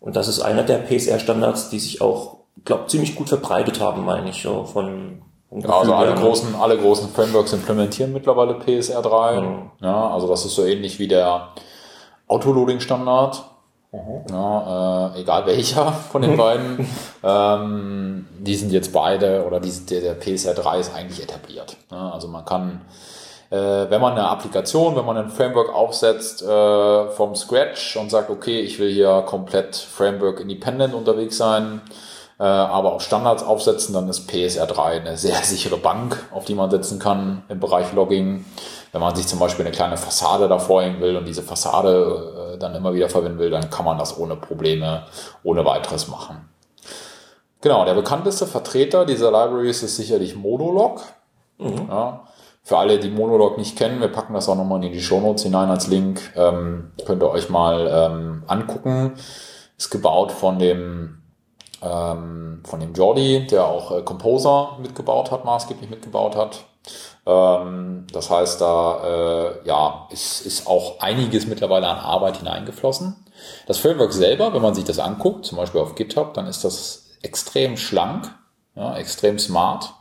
Und 0.00 0.16
das 0.16 0.26
ist 0.26 0.40
einer 0.40 0.64
der 0.64 0.78
PSR-Standards, 0.78 1.70
die 1.70 1.78
sich 1.78 2.00
auch, 2.00 2.38
glaube 2.64 2.86
ziemlich 2.88 3.14
gut 3.14 3.28
verbreitet 3.28 3.80
haben, 3.80 4.04
meine 4.04 4.30
ich, 4.30 4.42
so 4.42 4.64
von 4.64 5.22
ja, 5.54 5.68
also 5.68 5.94
alle 5.94 6.14
großen, 6.14 6.54
alle 6.54 6.78
großen 6.78 7.08
Frameworks 7.10 7.52
implementieren 7.52 8.12
mittlerweile 8.12 8.54
PSR 8.54 9.02
3. 9.02 9.40
Mhm. 9.40 9.70
Ja, 9.80 10.10
also 10.10 10.26
das 10.26 10.44
ist 10.44 10.54
so 10.54 10.64
ähnlich 10.64 10.98
wie 10.98 11.08
der 11.08 11.48
Autoloading-Standard. 12.28 13.44
Mhm. 13.92 14.24
Ja, 14.30 15.12
äh, 15.14 15.20
egal 15.20 15.46
welcher 15.46 15.92
von 15.92 16.22
den 16.22 16.36
beiden. 16.36 16.88
ähm, 17.22 18.26
die 18.38 18.54
sind 18.54 18.72
jetzt 18.72 18.92
beide, 18.92 19.44
oder 19.46 19.60
die, 19.60 19.70
der, 19.70 20.00
der 20.00 20.14
PSR 20.14 20.54
3 20.54 20.78
ist 20.78 20.94
eigentlich 20.94 21.22
etabliert. 21.22 21.76
Ja, 21.90 22.10
also 22.10 22.28
man 22.28 22.46
kann, 22.46 22.80
äh, 23.50 23.56
wenn 23.56 24.00
man 24.00 24.12
eine 24.12 24.28
Applikation, 24.28 24.96
wenn 24.96 25.04
man 25.04 25.18
ein 25.18 25.28
Framework 25.28 25.74
aufsetzt 25.74 26.42
äh, 26.42 27.08
vom 27.08 27.36
Scratch 27.36 27.96
und 27.98 28.10
sagt, 28.10 28.30
okay, 28.30 28.60
ich 28.60 28.78
will 28.78 28.90
hier 28.90 29.22
komplett 29.26 29.76
Framework 29.76 30.40
independent 30.40 30.94
unterwegs 30.94 31.36
sein, 31.36 31.82
äh, 32.42 32.44
aber 32.44 32.92
auch 32.94 33.00
Standards 33.00 33.44
aufsetzen, 33.44 33.94
dann 33.94 34.08
ist 34.08 34.26
PSR 34.26 34.66
3 34.66 35.00
eine 35.00 35.16
sehr 35.16 35.36
sichere 35.44 35.76
Bank, 35.76 36.18
auf 36.32 36.44
die 36.44 36.56
man 36.56 36.72
setzen 36.72 36.98
kann 36.98 37.44
im 37.48 37.60
Bereich 37.60 37.92
Logging. 37.92 38.44
Wenn 38.90 39.00
man 39.00 39.14
sich 39.14 39.28
zum 39.28 39.38
Beispiel 39.38 39.64
eine 39.64 39.72
kleine 39.72 39.96
Fassade 39.96 40.48
davor 40.48 40.82
hängen 40.82 41.00
will 41.00 41.16
und 41.16 41.24
diese 41.24 41.42
Fassade 41.42 42.54
äh, 42.54 42.58
dann 42.58 42.74
immer 42.74 42.94
wieder 42.94 43.08
verwenden 43.08 43.38
will, 43.38 43.50
dann 43.50 43.70
kann 43.70 43.84
man 43.84 43.96
das 43.96 44.18
ohne 44.18 44.34
Probleme, 44.34 45.04
ohne 45.44 45.64
weiteres 45.64 46.08
machen. 46.08 46.48
Genau, 47.60 47.84
der 47.84 47.94
bekannteste 47.94 48.48
Vertreter 48.48 49.06
dieser 49.06 49.30
Libraries 49.30 49.84
ist 49.84 49.94
sicherlich 49.94 50.34
Monolog. 50.34 51.00
Mhm. 51.58 51.86
Ja, 51.88 52.24
für 52.64 52.76
alle, 52.76 52.98
die 52.98 53.10
Monolog 53.10 53.56
nicht 53.56 53.78
kennen, 53.78 54.00
wir 54.00 54.08
packen 54.08 54.34
das 54.34 54.48
auch 54.48 54.56
nochmal 54.56 54.82
in 54.82 54.90
die 54.90 55.00
Shownotes 55.00 55.44
hinein 55.44 55.70
als 55.70 55.86
Link, 55.86 56.32
ähm, 56.34 56.90
könnt 57.06 57.22
ihr 57.22 57.30
euch 57.30 57.50
mal 57.50 57.88
ähm, 57.88 58.42
angucken. 58.48 59.12
Ist 59.78 59.90
gebaut 59.90 60.32
von 60.32 60.58
dem 60.58 61.21
ähm, 61.82 62.62
von 62.64 62.80
dem 62.80 62.94
Jordi, 62.94 63.46
der 63.46 63.66
auch 63.66 63.90
äh, 63.96 64.02
Composer 64.02 64.78
mitgebaut 64.80 65.30
hat, 65.30 65.44
maßgeblich 65.44 65.90
mitgebaut 65.90 66.36
hat. 66.36 66.64
Ähm, 67.26 68.06
das 68.12 68.30
heißt, 68.30 68.60
da 68.60 69.00
äh, 69.04 69.66
ja, 69.66 70.08
ist, 70.10 70.40
ist 70.46 70.66
auch 70.66 71.00
einiges 71.00 71.46
mittlerweile 71.46 71.88
an 71.88 71.98
Arbeit 71.98 72.38
hineingeflossen. 72.38 73.16
Das 73.66 73.78
Framework 73.78 74.12
selber, 74.12 74.52
wenn 74.54 74.62
man 74.62 74.74
sich 74.74 74.84
das 74.84 74.98
anguckt, 74.98 75.46
zum 75.46 75.58
Beispiel 75.58 75.80
auf 75.80 75.94
GitHub, 75.94 76.34
dann 76.34 76.46
ist 76.46 76.64
das 76.64 77.06
extrem 77.22 77.76
schlank, 77.76 78.30
ja, 78.74 78.96
extrem 78.96 79.38
smart. 79.38 79.92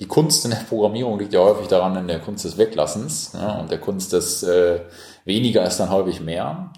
Die 0.00 0.08
Kunst 0.08 0.44
in 0.44 0.50
der 0.50 0.58
Programmierung 0.68 1.18
liegt 1.18 1.32
ja 1.32 1.40
häufig 1.40 1.68
daran 1.68 1.96
in 1.96 2.08
der 2.08 2.18
Kunst 2.18 2.44
des 2.44 2.58
Weglassens 2.58 3.32
ja, 3.34 3.60
und 3.60 3.70
der 3.70 3.78
Kunst 3.78 4.12
des 4.12 4.42
äh, 4.42 4.80
weniger 5.24 5.64
ist 5.64 5.78
dann 5.78 5.90
häufig 5.90 6.20
mehr. 6.20 6.72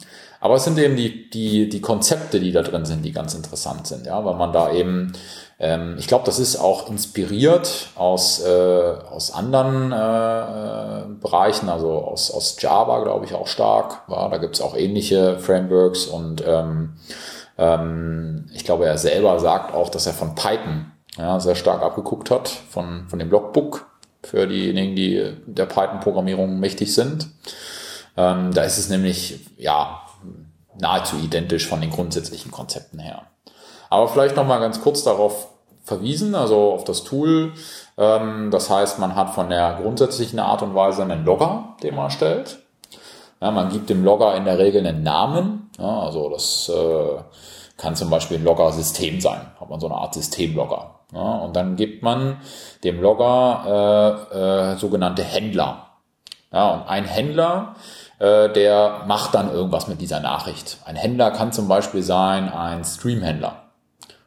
Aber 0.44 0.56
es 0.56 0.64
sind 0.64 0.78
eben 0.78 0.94
die, 0.94 1.30
die, 1.30 1.70
die 1.70 1.80
Konzepte, 1.80 2.38
die 2.38 2.52
da 2.52 2.60
drin 2.60 2.84
sind, 2.84 3.02
die 3.02 3.12
ganz 3.12 3.32
interessant 3.32 3.86
sind, 3.86 4.04
ja, 4.04 4.22
weil 4.26 4.34
man 4.34 4.52
da 4.52 4.70
eben, 4.70 5.14
ähm, 5.58 5.96
ich 5.98 6.06
glaube, 6.06 6.26
das 6.26 6.38
ist 6.38 6.56
auch 6.56 6.90
inspiriert 6.90 7.88
aus, 7.94 8.44
äh, 8.44 8.94
aus 9.10 9.32
anderen 9.32 9.90
äh, 9.90 11.06
Bereichen, 11.18 11.70
also 11.70 11.92
aus, 11.92 12.30
aus 12.30 12.60
Java, 12.60 13.02
glaube 13.02 13.24
ich, 13.24 13.32
auch 13.32 13.46
stark. 13.46 14.02
Ja, 14.06 14.28
da 14.28 14.36
gibt 14.36 14.56
es 14.56 14.60
auch 14.60 14.76
ähnliche 14.76 15.38
Frameworks 15.38 16.04
und 16.04 16.44
ähm, 16.46 16.92
ähm, 17.56 18.44
ich 18.52 18.66
glaube, 18.66 18.84
er 18.84 18.98
selber 18.98 19.40
sagt 19.40 19.72
auch, 19.72 19.88
dass 19.88 20.06
er 20.06 20.12
von 20.12 20.34
Python 20.34 20.92
ja, 21.16 21.40
sehr 21.40 21.54
stark 21.54 21.82
abgeguckt 21.82 22.30
hat, 22.30 22.50
von, 22.50 23.08
von 23.08 23.18
dem 23.18 23.30
Logbook 23.30 23.86
für 24.22 24.46
diejenigen, 24.46 24.94
die 24.94 25.36
der 25.46 25.64
Python-Programmierung 25.64 26.60
mächtig 26.60 26.94
sind. 26.94 27.28
Ähm, 28.18 28.52
da 28.52 28.62
ist 28.64 28.76
es 28.76 28.90
nämlich, 28.90 29.40
ja, 29.56 30.02
nahezu 30.78 31.16
identisch 31.16 31.66
von 31.66 31.80
den 31.80 31.90
grundsätzlichen 31.90 32.50
Konzepten 32.50 32.98
her. 32.98 33.22
Aber 33.90 34.08
vielleicht 34.08 34.36
noch 34.36 34.46
mal 34.46 34.58
ganz 34.58 34.80
kurz 34.80 35.04
darauf 35.04 35.48
verwiesen, 35.84 36.34
also 36.34 36.72
auf 36.72 36.84
das 36.84 37.04
Tool. 37.04 37.52
Ähm, 37.98 38.50
das 38.50 38.70
heißt, 38.70 38.98
man 38.98 39.14
hat 39.14 39.34
von 39.34 39.50
der 39.50 39.78
grundsätzlichen 39.80 40.38
Art 40.38 40.62
und 40.62 40.74
Weise 40.74 41.02
einen 41.02 41.24
Logger, 41.24 41.76
den 41.82 41.94
man 41.94 42.06
erstellt. 42.06 42.58
Ja, 43.40 43.50
man 43.50 43.68
gibt 43.68 43.90
dem 43.90 44.04
Logger 44.04 44.34
in 44.36 44.46
der 44.46 44.58
Regel 44.58 44.86
einen 44.86 45.02
Namen. 45.02 45.70
Ja, 45.78 46.00
also 46.00 46.30
das 46.30 46.70
äh, 46.70 47.22
kann 47.76 47.96
zum 47.96 48.10
Beispiel 48.10 48.38
ein 48.38 48.44
Logger-System 48.44 49.20
sein. 49.20 49.42
Hat 49.60 49.68
man 49.68 49.80
so 49.80 49.86
eine 49.86 49.96
Art 49.96 50.14
Systemlogger. 50.14 50.94
Ja, 51.12 51.36
und 51.36 51.54
dann 51.54 51.76
gibt 51.76 52.02
man 52.02 52.38
dem 52.82 53.00
Logger 53.00 54.24
äh, 54.32 54.72
äh, 54.72 54.76
sogenannte 54.78 55.22
Händler. 55.22 55.90
Ja, 56.52 56.74
und 56.74 56.88
ein 56.88 57.04
Händler, 57.04 57.74
der 58.24 59.02
macht 59.06 59.34
dann 59.34 59.52
irgendwas 59.52 59.88
mit 59.88 60.00
dieser 60.00 60.20
Nachricht. 60.20 60.78
Ein 60.84 60.96
Händler 60.96 61.30
kann 61.30 61.52
zum 61.52 61.68
Beispiel 61.68 62.02
sein 62.02 62.48
ein 62.48 62.84
Streamhändler. 62.84 63.56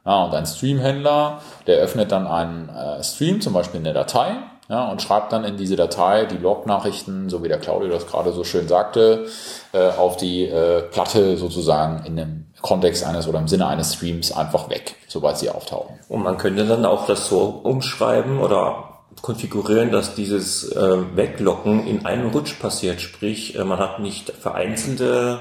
Ja, 0.05 0.23
und 0.23 0.33
ein 0.33 0.45
Streamhändler, 0.45 1.41
der 1.67 1.79
öffnet 1.79 2.13
dann 2.13 2.27
einen 2.27 2.69
äh, 2.69 3.03
Stream, 3.03 3.41
zum 3.41 3.51
Beispiel 3.51 3.81
eine 3.81 3.91
Datei, 3.91 4.37
ja, 4.69 4.89
und 4.89 5.01
schreibt 5.01 5.33
dann 5.33 5.43
in 5.43 5.57
diese 5.57 5.75
Datei 5.75 6.25
die 6.25 6.37
Log-Nachrichten, 6.37 7.29
so 7.29 7.43
wie 7.43 7.49
der 7.49 7.59
Claudio 7.59 7.89
das 7.89 8.07
gerade 8.07 8.31
so 8.31 8.43
schön 8.43 8.67
sagte, 8.67 9.27
äh, 9.73 9.89
auf 9.89 10.15
die 10.15 10.45
äh, 10.45 10.81
Platte 10.81 11.37
sozusagen 11.37 12.05
in 12.05 12.15
dem 12.15 12.45
Kontext 12.61 13.05
eines 13.05 13.27
oder 13.27 13.39
im 13.39 13.47
Sinne 13.47 13.67
eines 13.67 13.95
Streams 13.95 14.31
einfach 14.31 14.69
weg, 14.69 14.95
sobald 15.07 15.37
sie 15.37 15.49
auftauchen. 15.49 15.99
Und 16.09 16.23
man 16.23 16.37
könnte 16.37 16.65
dann 16.65 16.85
auch 16.85 17.05
das 17.05 17.27
so 17.27 17.59
umschreiben 17.63 18.39
oder 18.39 18.96
konfigurieren, 19.21 19.91
dass 19.91 20.15
dieses 20.15 20.71
äh, 20.71 21.15
Weglocken 21.15 21.85
in 21.87 22.05
einem 22.05 22.29
Rutsch 22.29 22.59
passiert. 22.59 23.01
Sprich, 23.01 23.57
äh, 23.57 23.63
man 23.63 23.79
hat 23.79 23.99
nicht 23.99 24.29
vereinzelte 24.31 25.39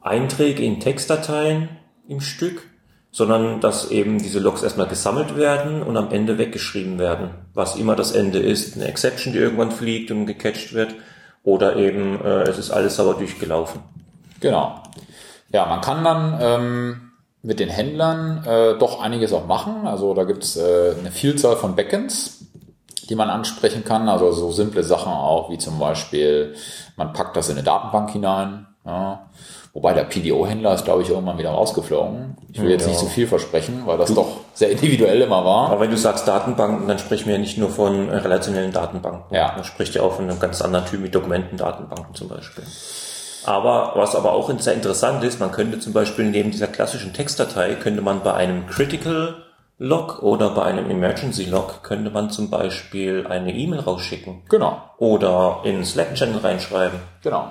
Einträge 0.00 0.62
in 0.62 0.80
Textdateien 0.80 1.68
im 2.08 2.20
Stück, 2.20 2.62
sondern 3.10 3.60
dass 3.60 3.90
eben 3.90 4.18
diese 4.18 4.40
Logs 4.40 4.62
erstmal 4.62 4.88
gesammelt 4.88 5.36
werden 5.36 5.82
und 5.82 5.96
am 5.96 6.10
Ende 6.10 6.36
weggeschrieben 6.36 6.98
werden. 6.98 7.30
Was 7.54 7.76
immer 7.76 7.94
das 7.94 8.12
Ende 8.12 8.40
ist, 8.40 8.76
eine 8.76 8.86
Exception, 8.86 9.32
die 9.32 9.38
irgendwann 9.38 9.70
fliegt 9.70 10.10
und 10.10 10.26
gecatcht 10.26 10.72
wird, 10.74 10.94
oder 11.44 11.76
eben 11.76 12.20
äh, 12.24 12.42
es 12.42 12.58
ist 12.58 12.70
alles 12.70 12.96
sauber 12.96 13.14
durchgelaufen. 13.14 13.82
Genau. 14.40 14.82
Ja, 15.52 15.66
man 15.66 15.80
kann 15.80 16.02
dann 16.02 16.38
ähm, 16.40 17.10
mit 17.42 17.60
den 17.60 17.68
Händlern 17.68 18.42
äh, 18.44 18.78
doch 18.78 19.00
einiges 19.00 19.32
auch 19.32 19.46
machen. 19.46 19.86
Also 19.86 20.14
da 20.14 20.24
gibt's 20.24 20.56
äh, 20.56 20.94
eine 20.98 21.10
Vielzahl 21.10 21.56
von 21.56 21.76
Backends, 21.76 22.43
die 23.06 23.14
man 23.14 23.30
ansprechen 23.30 23.84
kann. 23.84 24.08
Also 24.08 24.32
so 24.32 24.52
simple 24.52 24.82
Sachen 24.82 25.12
auch, 25.12 25.50
wie 25.50 25.58
zum 25.58 25.78
Beispiel, 25.78 26.54
man 26.96 27.12
packt 27.12 27.36
das 27.36 27.48
in 27.48 27.56
eine 27.56 27.64
Datenbank 27.64 28.10
hinein. 28.10 28.66
Ja. 28.84 29.30
Wobei 29.72 29.92
der 29.92 30.04
PDO-Händler 30.04 30.74
ist, 30.74 30.84
glaube 30.84 31.02
ich, 31.02 31.10
irgendwann 31.10 31.36
wieder 31.36 31.50
rausgeflogen. 31.50 32.36
Ich 32.52 32.60
will 32.60 32.70
jetzt 32.70 32.82
Ja. 32.82 32.88
nicht 32.90 33.00
zu 33.00 33.06
viel 33.06 33.26
versprechen, 33.26 33.82
weil 33.86 33.98
das 33.98 34.14
doch 34.14 34.36
sehr 34.52 34.70
individuell 34.70 35.20
immer 35.20 35.44
war. 35.44 35.70
Aber 35.70 35.80
wenn 35.80 35.90
du 35.90 35.96
sagst 35.96 36.28
Datenbanken, 36.28 36.86
dann 36.86 36.98
sprechen 37.00 37.26
wir 37.26 37.34
ja 37.34 37.40
nicht 37.40 37.58
nur 37.58 37.70
von 37.70 38.08
relationellen 38.08 38.72
Datenbanken. 38.72 39.34
Ja. 39.34 39.52
Man 39.56 39.64
spricht 39.64 39.96
ja 39.96 40.02
auch 40.02 40.12
von 40.12 40.30
einem 40.30 40.38
ganz 40.38 40.62
anderen 40.62 40.86
Typ 40.86 41.00
mit 41.00 41.12
Dokumentendatenbanken 41.12 42.14
zum 42.14 42.28
Beispiel. 42.28 42.62
Aber 43.46 43.92
was 43.96 44.14
aber 44.14 44.32
auch 44.32 44.50
sehr 44.58 44.74
interessant 44.74 45.24
ist, 45.24 45.40
man 45.40 45.50
könnte 45.50 45.80
zum 45.80 45.92
Beispiel 45.92 46.24
neben 46.26 46.50
dieser 46.52 46.68
klassischen 46.68 47.12
Textdatei, 47.12 47.74
könnte 47.74 48.00
man 48.00 48.22
bei 48.22 48.32
einem 48.32 48.66
Critical 48.68 49.43
Log 49.78 50.22
oder 50.22 50.50
bei 50.50 50.62
einem 50.62 50.88
Emergency 50.90 51.44
Log, 51.44 51.82
könnte 51.82 52.10
man 52.10 52.30
zum 52.30 52.48
Beispiel 52.50 53.26
eine 53.28 53.52
E-Mail 53.52 53.80
rausschicken 53.80 54.42
Genau, 54.48 54.80
oder 54.98 55.60
in 55.64 55.84
Slack-Channel 55.84 56.38
reinschreiben. 56.38 57.00
genau. 57.22 57.48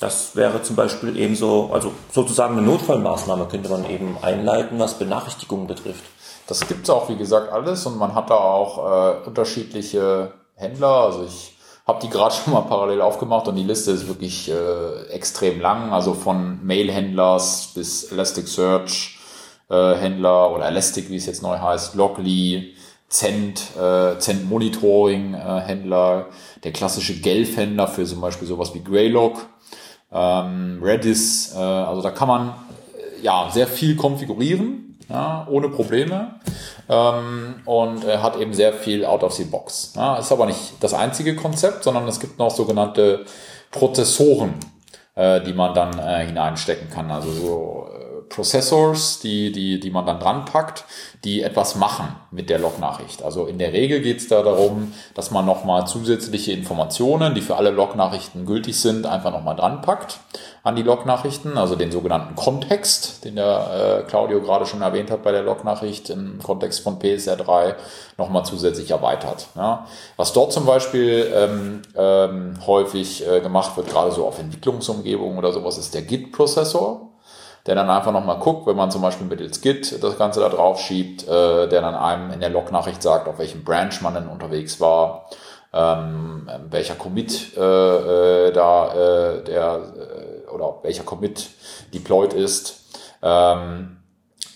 Das 0.00 0.34
wäre 0.34 0.60
zum 0.60 0.74
Beispiel 0.74 1.16
ebenso, 1.16 1.70
also 1.72 1.92
sozusagen 2.10 2.58
eine 2.58 2.66
Notfallmaßnahme 2.66 3.46
könnte 3.46 3.68
man 3.68 3.88
eben 3.88 4.16
einleiten, 4.20 4.76
was 4.80 4.98
Benachrichtigungen 4.98 5.68
betrifft. 5.68 6.02
Das 6.48 6.66
gibt's 6.66 6.90
auch, 6.90 7.08
wie 7.08 7.16
gesagt, 7.16 7.52
alles 7.52 7.86
und 7.86 7.96
man 7.96 8.12
hat 8.16 8.28
da 8.28 8.34
auch 8.34 8.78
äh, 9.22 9.26
unterschiedliche 9.28 10.32
Händler. 10.56 10.88
Also 10.88 11.24
ich 11.24 11.56
habe 11.86 12.00
die 12.02 12.10
gerade 12.10 12.34
schon 12.44 12.52
mal 12.54 12.62
parallel 12.62 13.00
aufgemacht 13.02 13.46
und 13.46 13.54
die 13.54 13.62
Liste 13.62 13.92
ist 13.92 14.08
wirklich 14.08 14.50
äh, 14.50 15.04
extrem 15.10 15.60
lang. 15.60 15.92
Also 15.92 16.12
von 16.14 16.58
Mail-Händlers 16.66 17.70
bis 17.76 18.10
Elasticsearch 18.10 19.16
äh, 19.70 19.94
Händler 19.94 20.52
oder 20.52 20.66
Elastic, 20.66 21.10
wie 21.10 21.16
es 21.16 21.26
jetzt 21.26 21.42
neu 21.42 21.58
heißt, 21.58 21.94
Logly, 21.94 22.74
Cent, 23.08 23.76
äh, 23.76 24.18
Cent 24.18 24.48
Monitoring 24.48 25.34
äh, 25.34 25.60
Händler, 25.60 26.26
der 26.64 26.72
klassische 26.72 27.20
Gelf-Händler 27.20 27.86
für 27.86 28.04
zum 28.04 28.20
Beispiel 28.20 28.48
sowas 28.48 28.74
wie 28.74 28.82
Greylog, 28.82 29.46
ähm, 30.12 30.80
Redis. 30.82 31.54
Äh, 31.54 31.58
also 31.58 32.02
da 32.02 32.10
kann 32.10 32.28
man 32.28 32.48
äh, 32.48 33.22
ja 33.22 33.48
sehr 33.52 33.68
viel 33.68 33.94
konfigurieren, 33.94 34.98
ja, 35.08 35.46
ohne 35.48 35.68
Probleme. 35.68 36.40
Ähm, 36.88 37.56
und 37.64 38.04
er 38.04 38.22
hat 38.22 38.36
eben 38.36 38.52
sehr 38.52 38.72
viel 38.72 39.04
out 39.04 39.22
of 39.22 39.32
the 39.32 39.44
box. 39.44 39.92
Ja, 39.96 40.16
ist 40.16 40.32
aber 40.32 40.46
nicht 40.46 40.74
das 40.80 40.92
einzige 40.92 41.36
Konzept, 41.36 41.84
sondern 41.84 42.08
es 42.08 42.20
gibt 42.20 42.38
noch 42.38 42.50
sogenannte 42.50 43.24
Prozessoren, 43.70 44.54
äh, 45.14 45.40
die 45.40 45.52
man 45.52 45.74
dann 45.74 45.98
äh, 45.98 46.26
hineinstecken 46.26 46.90
kann. 46.90 47.10
Also 47.10 47.30
so 47.30 47.88
äh, 47.92 47.93
Processors, 48.34 49.20
die, 49.20 49.52
die, 49.52 49.78
die 49.78 49.90
man 49.90 50.06
dann 50.06 50.18
dran 50.18 50.44
packt, 50.44 50.84
die 51.22 51.42
etwas 51.42 51.76
machen 51.76 52.08
mit 52.30 52.50
der 52.50 52.58
Log-Nachricht. 52.58 53.22
Also 53.22 53.46
in 53.46 53.58
der 53.58 53.72
Regel 53.72 54.00
geht 54.00 54.18
es 54.18 54.28
da 54.28 54.42
darum, 54.42 54.92
dass 55.14 55.30
man 55.30 55.46
nochmal 55.46 55.86
zusätzliche 55.86 56.52
Informationen, 56.52 57.34
die 57.34 57.40
für 57.40 57.56
alle 57.56 57.70
Log-Nachrichten 57.70 58.44
gültig 58.44 58.80
sind, 58.80 59.06
einfach 59.06 59.30
nochmal 59.30 59.54
dran 59.56 59.82
packt 59.82 60.18
an 60.64 60.76
die 60.76 60.82
Log-Nachrichten, 60.82 61.58
also 61.58 61.76
den 61.76 61.92
sogenannten 61.92 62.34
Kontext, 62.34 63.24
den 63.24 63.36
der 63.36 64.02
äh, 64.04 64.08
Claudio 64.08 64.40
gerade 64.40 64.64
schon 64.66 64.80
erwähnt 64.82 65.10
hat 65.10 65.22
bei 65.22 65.30
der 65.30 65.42
Log-Nachricht 65.42 66.10
im 66.10 66.38
Kontext 66.42 66.80
von 66.80 66.98
PSR3 66.98 67.74
nochmal 68.16 68.44
zusätzlich 68.46 68.90
erweitert. 68.90 69.48
Ja. 69.54 69.86
Was 70.16 70.32
dort 70.32 70.52
zum 70.52 70.64
Beispiel 70.64 71.30
ähm, 71.34 71.82
ähm, 71.94 72.58
häufig 72.66 73.28
äh, 73.28 73.40
gemacht 73.40 73.76
wird, 73.76 73.88
gerade 73.88 74.10
so 74.10 74.26
auf 74.26 74.38
Entwicklungsumgebungen 74.38 75.38
oder 75.38 75.52
sowas, 75.52 75.76
ist 75.76 75.94
der 75.94 76.02
Git-Prozessor 76.02 77.13
der 77.66 77.74
dann 77.74 77.88
einfach 77.88 78.12
nochmal 78.12 78.38
guckt, 78.38 78.66
wenn 78.66 78.76
man 78.76 78.90
zum 78.90 79.02
Beispiel 79.02 79.26
mittels 79.26 79.60
Git 79.60 80.02
das 80.02 80.18
Ganze 80.18 80.40
da 80.40 80.48
drauf 80.48 80.80
schiebt, 80.80 81.26
äh, 81.26 81.68
der 81.68 81.80
dann 81.80 81.94
einem 81.94 82.30
in 82.32 82.40
der 82.40 82.50
Log-Nachricht 82.50 83.02
sagt, 83.02 83.26
auf 83.28 83.38
welchem 83.38 83.64
Branch 83.64 84.00
man 84.02 84.14
denn 84.14 84.28
unterwegs 84.28 84.80
war, 84.80 85.30
ähm, 85.72 86.48
welcher 86.70 86.94
Commit 86.94 87.56
äh, 87.56 87.60
äh, 88.48 88.52
da 88.52 88.94
äh, 88.94 89.44
der 89.44 89.80
äh, 90.46 90.50
oder 90.50 90.80
welcher 90.82 91.04
Commit 91.04 91.48
deployed 91.92 92.32
ist. 92.32 92.84
Ähm, 93.22 93.96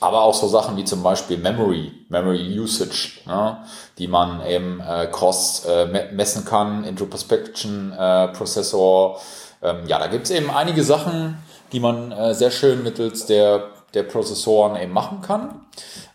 aber 0.00 0.22
auch 0.22 0.34
so 0.34 0.46
Sachen 0.46 0.76
wie 0.76 0.84
zum 0.84 1.02
Beispiel 1.02 1.38
Memory, 1.38 2.06
Memory 2.08 2.60
Usage, 2.60 3.20
ne, 3.26 3.64
die 3.98 4.06
man 4.06 4.46
eben 4.46 4.80
äh, 4.80 5.08
Cost 5.10 5.66
äh, 5.68 5.86
me- 5.86 6.08
messen 6.12 6.44
kann, 6.44 6.84
Introspection 6.84 7.92
äh, 7.98 8.28
Prozessor. 8.28 9.18
Ähm, 9.60 9.86
ja, 9.88 9.98
da 9.98 10.06
gibt's 10.06 10.30
eben 10.30 10.50
einige 10.50 10.84
Sachen, 10.84 11.42
die 11.72 11.80
man 11.80 12.12
äh, 12.12 12.34
sehr 12.34 12.50
schön 12.50 12.82
mittels 12.82 13.26
der, 13.26 13.70
der 13.94 14.02
Prozessoren 14.02 14.80
eben 14.80 14.92
machen 14.92 15.20
kann, 15.22 15.66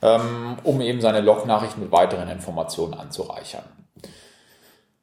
ähm, 0.02 0.58
um 0.64 0.82
eben 0.82 1.02
seine 1.02 1.22
Log-Nachricht 1.22 1.78
mit 1.78 1.92
weiteren 1.92 2.30
Informationen 2.30 2.94
anzureichern. 2.94 3.64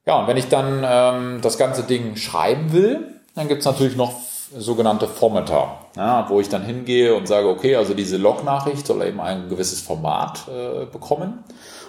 Ja, 0.06 0.18
und 0.20 0.26
wenn 0.26 0.36
ich 0.36 0.48
dann 0.48 0.84
ähm, 0.84 1.40
das 1.42 1.58
ganze 1.58 1.82
Ding 1.82 2.16
schreiben 2.16 2.72
will, 2.72 3.20
dann 3.34 3.48
gibt's 3.48 3.64
natürlich 3.64 3.96
noch 3.96 4.14
sogenannte 4.56 5.06
Formatter, 5.06 5.78
ja, 5.96 6.28
wo 6.28 6.40
ich 6.40 6.48
dann 6.48 6.64
hingehe 6.64 7.14
und 7.14 7.28
sage, 7.28 7.48
okay, 7.48 7.76
also 7.76 7.94
diese 7.94 8.16
Log-Nachricht 8.16 8.86
soll 8.86 9.02
eben 9.02 9.20
ein 9.20 9.48
gewisses 9.48 9.80
Format 9.80 10.48
äh, 10.48 10.86
bekommen. 10.86 11.44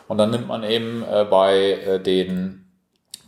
Und 0.07 0.17
dann 0.17 0.29
nimmt 0.29 0.47
man 0.47 0.63
eben 0.63 1.03
äh, 1.03 1.25
bei 1.25 1.71
äh, 1.71 1.99
den 1.99 2.70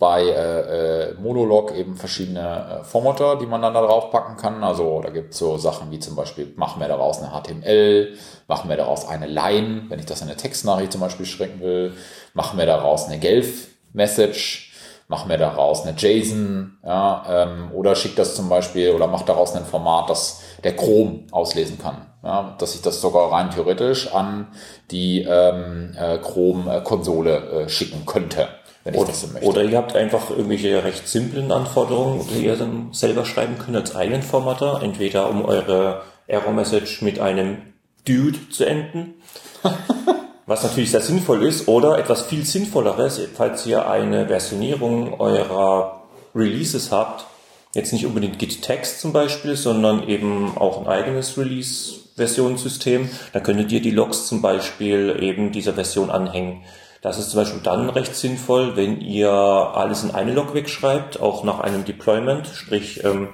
bei 0.03 0.23
äh, 0.23 1.11
äh, 1.11 1.13
Monolog 1.13 1.73
eben 1.73 1.95
verschiedene 1.95 2.81
äh, 2.81 2.83
Formatter, 2.83 3.37
die 3.37 3.45
man 3.45 3.61
dann 3.61 3.73
da 3.73 3.81
drauf 3.81 4.11
packen 4.11 4.35
kann. 4.35 4.61
Also 4.61 4.99
da 5.01 5.11
gibt's 5.11 5.37
so 5.37 5.57
Sachen 5.57 5.91
wie 5.91 5.99
zum 5.99 6.17
Beispiel, 6.17 6.51
machen 6.57 6.81
wir 6.81 6.89
daraus 6.89 7.23
eine 7.23 7.31
HTML, 7.31 8.17
machen 8.49 8.69
wir 8.69 8.75
daraus 8.75 9.07
eine 9.07 9.27
Line, 9.27 9.83
wenn 9.87 9.99
ich 9.99 10.05
das 10.05 10.21
in 10.21 10.27
eine 10.27 10.35
Textnachricht 10.35 10.91
zum 10.91 10.99
Beispiel 10.99 11.25
schrecken 11.25 11.61
will, 11.61 11.93
machen 12.33 12.59
wir 12.59 12.65
daraus 12.65 13.05
eine 13.07 13.17
Gelf-Message, 13.17 14.73
machen 15.07 15.29
wir 15.29 15.37
daraus 15.37 15.85
eine 15.85 15.95
JSON, 15.97 16.79
ja, 16.85 17.23
ähm, 17.29 17.71
oder 17.71 17.95
schickt 17.95 18.19
das 18.19 18.35
zum 18.35 18.49
Beispiel 18.49 18.91
oder 18.91 19.07
macht 19.07 19.29
daraus 19.29 19.55
ein 19.55 19.63
Format, 19.63 20.09
das 20.09 20.41
der 20.65 20.75
Chrome 20.75 21.27
auslesen 21.31 21.79
kann. 21.79 22.07
Ja, 22.23 22.57
dass 22.59 22.75
ich 22.75 22.81
das 22.81 22.99
sogar 22.99 23.31
rein 23.31 23.51
theoretisch 23.51 24.13
an 24.13 24.47
die 24.91 25.21
ähm, 25.21 25.95
äh, 25.97 26.17
Chrome-Konsole 26.17 27.35
äh, 27.37 27.69
schicken 27.69 28.05
könnte, 28.05 28.49
wenn 28.83 28.93
ich 28.93 28.99
Oder, 28.99 29.09
das 29.09 29.21
so 29.21 29.27
möchte. 29.27 29.47
oder 29.47 29.63
ihr 29.63 29.77
habt 29.77 29.95
einfach 29.95 30.29
irgendwelche 30.29 30.83
recht 30.83 31.07
simplen 31.07 31.51
Anforderungen, 31.51 32.27
die 32.27 32.45
ihr 32.45 32.55
dann 32.55 32.89
selber 32.91 33.25
schreiben 33.25 33.57
könnt 33.57 33.77
als 33.77 33.95
eigenen 33.95 34.21
Formatter, 34.21 34.81
entweder 34.83 35.29
um 35.29 35.45
eure 35.45 36.01
Error-Message 36.27 37.01
mit 37.01 37.19
einem 37.19 37.57
Dude 38.05 38.49
zu 38.49 38.65
enden, 38.65 39.15
was 40.45 40.63
natürlich 40.63 40.91
sehr 40.91 41.01
sinnvoll 41.01 41.43
ist, 41.43 41.67
oder 41.67 41.97
etwas 41.97 42.23
viel 42.23 42.45
sinnvolleres, 42.45 43.21
falls 43.35 43.65
ihr 43.65 43.87
eine 43.89 44.27
Versionierung 44.27 45.19
eurer 45.19 46.03
Releases 46.35 46.91
habt, 46.91 47.25
jetzt 47.73 47.93
nicht 47.93 48.05
unbedingt 48.05 48.39
Git 48.39 48.61
Text 48.61 48.99
zum 48.99 49.13
Beispiel, 49.13 49.55
sondern 49.55 50.07
eben 50.07 50.57
auch 50.57 50.81
ein 50.81 50.87
eigenes 50.87 51.37
Release 51.37 52.03
Versionssysteem, 52.15 53.09
dann 53.31 53.43
könntet 53.43 53.71
ihr 53.71 53.81
die 53.81 53.91
Logs 53.91 54.27
zum 54.27 54.41
Beispiel 54.41 55.17
eben 55.19 55.51
dieser 55.51 55.73
Version 55.73 56.11
anhängen. 56.11 56.61
Das 57.03 57.19
ist 57.19 57.31
zum 57.31 57.41
Beispiel 57.41 57.59
dann 57.61 57.89
recht 57.89 58.15
sinnvoll, 58.15 58.77
wenn 58.77 59.01
ihr 59.01 59.29
alles 59.29 60.05
in 60.05 60.11
eine 60.11 60.33
Log 60.33 60.53
wegschreibt, 60.53 61.19
auch 61.21 61.43
nach 61.43 61.59
einem 61.59 61.83
Deployment, 61.83 62.47
sprich 62.47 63.03
ähm, 63.03 63.27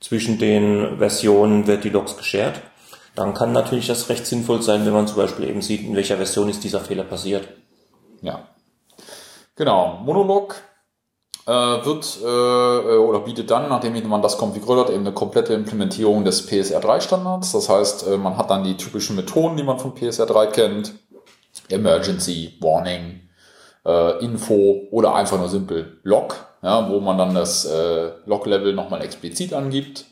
zwischen 0.00 0.38
den 0.38 0.98
Versionen 0.98 1.66
wird 1.66 1.82
die 1.82 1.90
Logs 1.90 2.16
geshared. 2.16 2.62
Dann 3.16 3.34
kann 3.34 3.50
natürlich 3.50 3.88
das 3.88 4.08
recht 4.10 4.26
sinnvoll 4.26 4.62
sein, 4.62 4.86
wenn 4.86 4.92
man 4.92 5.08
zum 5.08 5.16
Beispiel 5.16 5.48
eben 5.48 5.60
sieht, 5.60 5.82
in 5.82 5.96
welcher 5.96 6.18
Version 6.18 6.48
ist 6.48 6.62
dieser 6.62 6.78
Fehler 6.78 7.02
passiert. 7.02 7.48
Ja. 8.22 8.46
Genau. 9.56 9.98
Monolog 10.04 10.54
äh, 11.46 11.50
wird 11.50 12.16
äh, 12.22 12.96
oder 12.96 13.18
bietet 13.18 13.50
dann, 13.50 13.68
nachdem 13.68 14.08
man 14.08 14.22
das 14.22 14.38
konfiguriert 14.38 14.86
hat, 14.86 14.94
eben 14.94 15.04
eine 15.04 15.12
komplette 15.12 15.54
Implementierung 15.54 16.24
des 16.24 16.48
PSR3-Standards. 16.48 17.50
Das 17.50 17.68
heißt, 17.68 18.06
äh, 18.06 18.16
man 18.16 18.36
hat 18.36 18.50
dann 18.50 18.62
die 18.62 18.76
typischen 18.76 19.16
Methoden, 19.16 19.56
die 19.56 19.64
man 19.64 19.80
von 19.80 19.94
PSR3 19.94 20.46
kennt. 20.46 20.94
Emergency, 21.68 22.58
Warning, 22.60 23.20
äh, 23.84 24.24
Info 24.24 24.88
oder 24.90 25.14
einfach 25.14 25.38
nur 25.38 25.48
simpel 25.48 25.98
Log, 26.02 26.36
ja, 26.62 26.88
wo 26.90 27.00
man 27.00 27.18
dann 27.18 27.34
das 27.34 27.64
äh, 27.64 28.10
Log-Level 28.26 28.74
nochmal 28.74 29.02
explizit 29.02 29.52
angibt. 29.52 30.06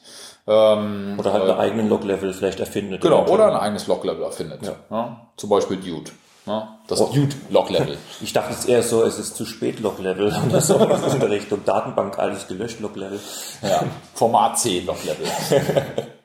Ähm, 0.46 1.16
oder 1.18 1.32
halt 1.34 1.44
äh, 1.44 1.50
einen 1.50 1.60
eigenen 1.60 1.88
Log-Level 1.90 2.32
vielleicht 2.32 2.60
erfindet. 2.60 3.02
Genau, 3.02 3.26
oder 3.26 3.48
ein 3.48 3.56
eigenes 3.56 3.86
Log-Level 3.86 4.22
erfindet. 4.22 4.60
Ja. 4.62 4.76
ja. 4.90 5.30
Zum 5.36 5.50
Beispiel 5.50 5.76
Dude. 5.76 6.10
Ja, 6.46 6.78
das 6.86 7.02
oh. 7.02 7.10
Dude-Log-Level. 7.14 7.98
Ich 8.22 8.32
dachte 8.32 8.54
es 8.54 8.64
eher 8.64 8.82
so, 8.82 9.04
es 9.04 9.18
ist 9.18 9.36
zu 9.36 9.44
spät 9.44 9.80
Log-Level 9.80 10.34
oder 10.48 10.60
so 10.62 10.76
in 11.12 11.20
der 11.20 11.30
Richtung 11.30 11.64
Datenbank 11.66 12.18
alles 12.18 12.48
gelöscht 12.48 12.80
Log-Level. 12.80 13.20
Ja, 13.62 13.84
Format 14.14 14.58
C 14.58 14.80
Log-Level. 14.80 15.26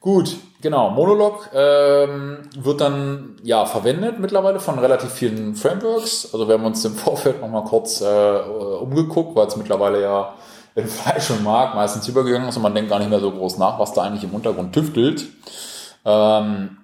Gut, 0.00 0.36
genau. 0.64 0.90
Monolog 0.90 1.50
ähm, 1.54 2.38
wird 2.56 2.80
dann 2.80 3.36
ja 3.44 3.66
verwendet 3.66 4.18
mittlerweile 4.18 4.58
von 4.58 4.80
relativ 4.80 5.10
vielen 5.10 5.54
Frameworks. 5.54 6.30
Also 6.32 6.48
wir 6.48 6.54
haben 6.54 6.64
uns 6.64 6.84
im 6.84 6.94
Vorfeld 6.94 7.40
nochmal 7.40 7.62
kurz 7.62 8.00
äh, 8.00 8.38
umgeguckt, 8.80 9.36
weil 9.36 9.46
es 9.46 9.56
mittlerweile 9.56 10.02
ja 10.02 10.34
in 10.74 10.88
Fleisch 10.88 11.30
und 11.30 11.44
Mark 11.44 11.76
meistens 11.76 12.08
übergegangen 12.08 12.48
ist 12.48 12.56
und 12.56 12.62
man 12.62 12.74
denkt 12.74 12.90
gar 12.90 12.98
nicht 12.98 13.10
mehr 13.10 13.20
so 13.20 13.30
groß 13.30 13.58
nach, 13.58 13.78
was 13.78 13.92
da 13.92 14.02
eigentlich 14.02 14.24
im 14.24 14.34
Untergrund 14.34 14.72
tüftelt. 14.72 15.26
Ähm, 16.04 16.78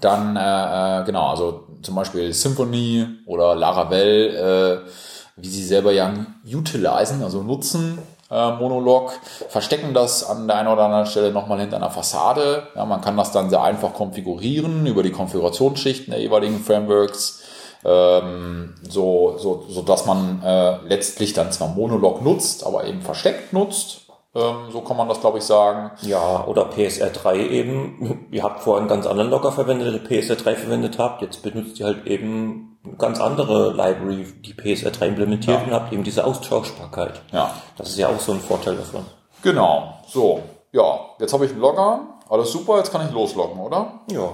dann, 0.00 0.36
äh, 0.36 1.00
äh, 1.00 1.04
genau, 1.04 1.30
also 1.30 1.64
zum 1.82 1.94
Beispiel 1.94 2.32
Symphony 2.32 3.06
oder 3.26 3.56
Laravel, 3.56 4.84
äh, 4.84 4.90
wie 5.36 5.48
sie 5.48 5.64
selber 5.64 5.92
ja 5.92 6.12
utilisen, 6.46 7.24
also 7.24 7.42
nutzen, 7.42 7.98
Monolog, 8.32 9.12
verstecken 9.48 9.94
das 9.94 10.28
an 10.28 10.46
der 10.46 10.56
einen 10.56 10.68
oder 10.68 10.84
anderen 10.84 11.06
Stelle 11.06 11.32
nochmal 11.32 11.60
hinter 11.60 11.76
einer 11.76 11.90
Fassade. 11.90 12.68
Ja, 12.74 12.84
man 12.84 13.00
kann 13.00 13.16
das 13.16 13.32
dann 13.32 13.50
sehr 13.50 13.62
einfach 13.62 13.92
konfigurieren 13.92 14.86
über 14.86 15.02
die 15.02 15.12
Konfigurationsschichten 15.12 16.12
der 16.12 16.20
jeweiligen 16.20 16.60
Frameworks 16.60 17.42
ähm, 17.84 18.74
so, 18.88 19.36
so, 19.38 19.66
so 19.68 19.82
dass 19.82 20.06
man 20.06 20.42
äh, 20.42 20.76
letztlich 20.86 21.32
dann 21.32 21.50
zwar 21.52 21.68
Monolog 21.68 22.22
nutzt, 22.22 22.64
aber 22.64 22.84
eben 22.84 23.02
versteckt 23.02 23.52
nutzt. 23.52 24.06
Ähm, 24.34 24.70
so 24.70 24.80
kann 24.80 24.96
man 24.96 25.08
das, 25.08 25.20
glaube 25.20 25.38
ich, 25.38 25.44
sagen. 25.44 25.90
Ja, 26.02 26.44
oder 26.46 26.70
PSR3 26.70 27.34
eben. 27.34 28.28
Ihr 28.30 28.42
habt 28.42 28.60
vorhin 28.60 28.88
ganz 28.88 29.06
anderen 29.06 29.30
Logger 29.30 29.52
verwendet, 29.52 29.92
der 29.92 30.18
PSR3 30.18 30.54
verwendet 30.54 30.98
habt. 30.98 31.22
Jetzt 31.22 31.42
benutzt 31.42 31.80
ihr 31.80 31.86
halt 31.86 32.06
eben 32.06 32.71
ganz 32.98 33.20
andere 33.20 33.70
Library, 33.70 34.26
die 34.44 34.54
PSR3 34.54 35.06
implementiert 35.06 35.60
ja. 35.60 35.64
und 35.64 35.72
habt 35.72 35.92
eben 35.92 36.02
diese 36.02 36.24
Austauschbarkeit. 36.24 37.22
Ja. 37.32 37.52
Das 37.76 37.90
ist 37.90 37.98
ja 37.98 38.08
auch 38.08 38.20
so 38.20 38.32
ein 38.32 38.40
Vorteil 38.40 38.76
davon. 38.76 39.04
Genau. 39.42 39.94
So. 40.06 40.42
Ja, 40.72 41.00
jetzt 41.18 41.32
habe 41.32 41.44
ich 41.44 41.52
einen 41.52 41.60
Logger. 41.60 42.00
Alles 42.28 42.50
super, 42.50 42.78
jetzt 42.78 42.90
kann 42.90 43.06
ich 43.06 43.12
losloggen, 43.12 43.60
oder? 43.60 44.00
Ja. 44.10 44.30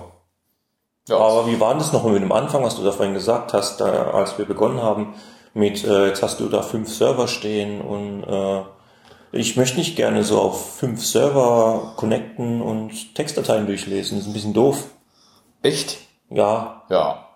Ja. 1.08 1.16
Aber 1.16 1.46
wie 1.46 1.58
war 1.58 1.74
das 1.74 1.92
noch 1.92 2.04
mit 2.04 2.22
dem 2.22 2.32
Anfang, 2.32 2.62
was 2.62 2.76
du 2.76 2.84
da 2.84 2.92
vorhin 2.92 3.14
gesagt 3.14 3.54
hast, 3.54 3.80
da, 3.80 4.10
als 4.10 4.36
wir 4.38 4.44
begonnen 4.44 4.82
haben 4.82 5.14
mit, 5.54 5.84
äh, 5.84 6.06
jetzt 6.06 6.22
hast 6.22 6.38
du 6.40 6.48
da 6.48 6.62
fünf 6.62 6.92
Server 6.94 7.26
stehen 7.26 7.80
und 7.80 8.24
äh, 8.24 8.62
ich 9.32 9.56
möchte 9.56 9.78
nicht 9.78 9.96
gerne 9.96 10.24
so 10.24 10.40
auf 10.40 10.76
fünf 10.76 11.04
Server 11.04 11.94
connecten 11.96 12.62
und 12.62 13.14
Textdateien 13.14 13.66
durchlesen. 13.66 14.18
Das 14.18 14.26
ist 14.26 14.30
ein 14.30 14.34
bisschen 14.34 14.54
doof. 14.54 14.84
Echt? 15.62 15.98
Ja. 16.30 16.82
Ja. 16.88 17.27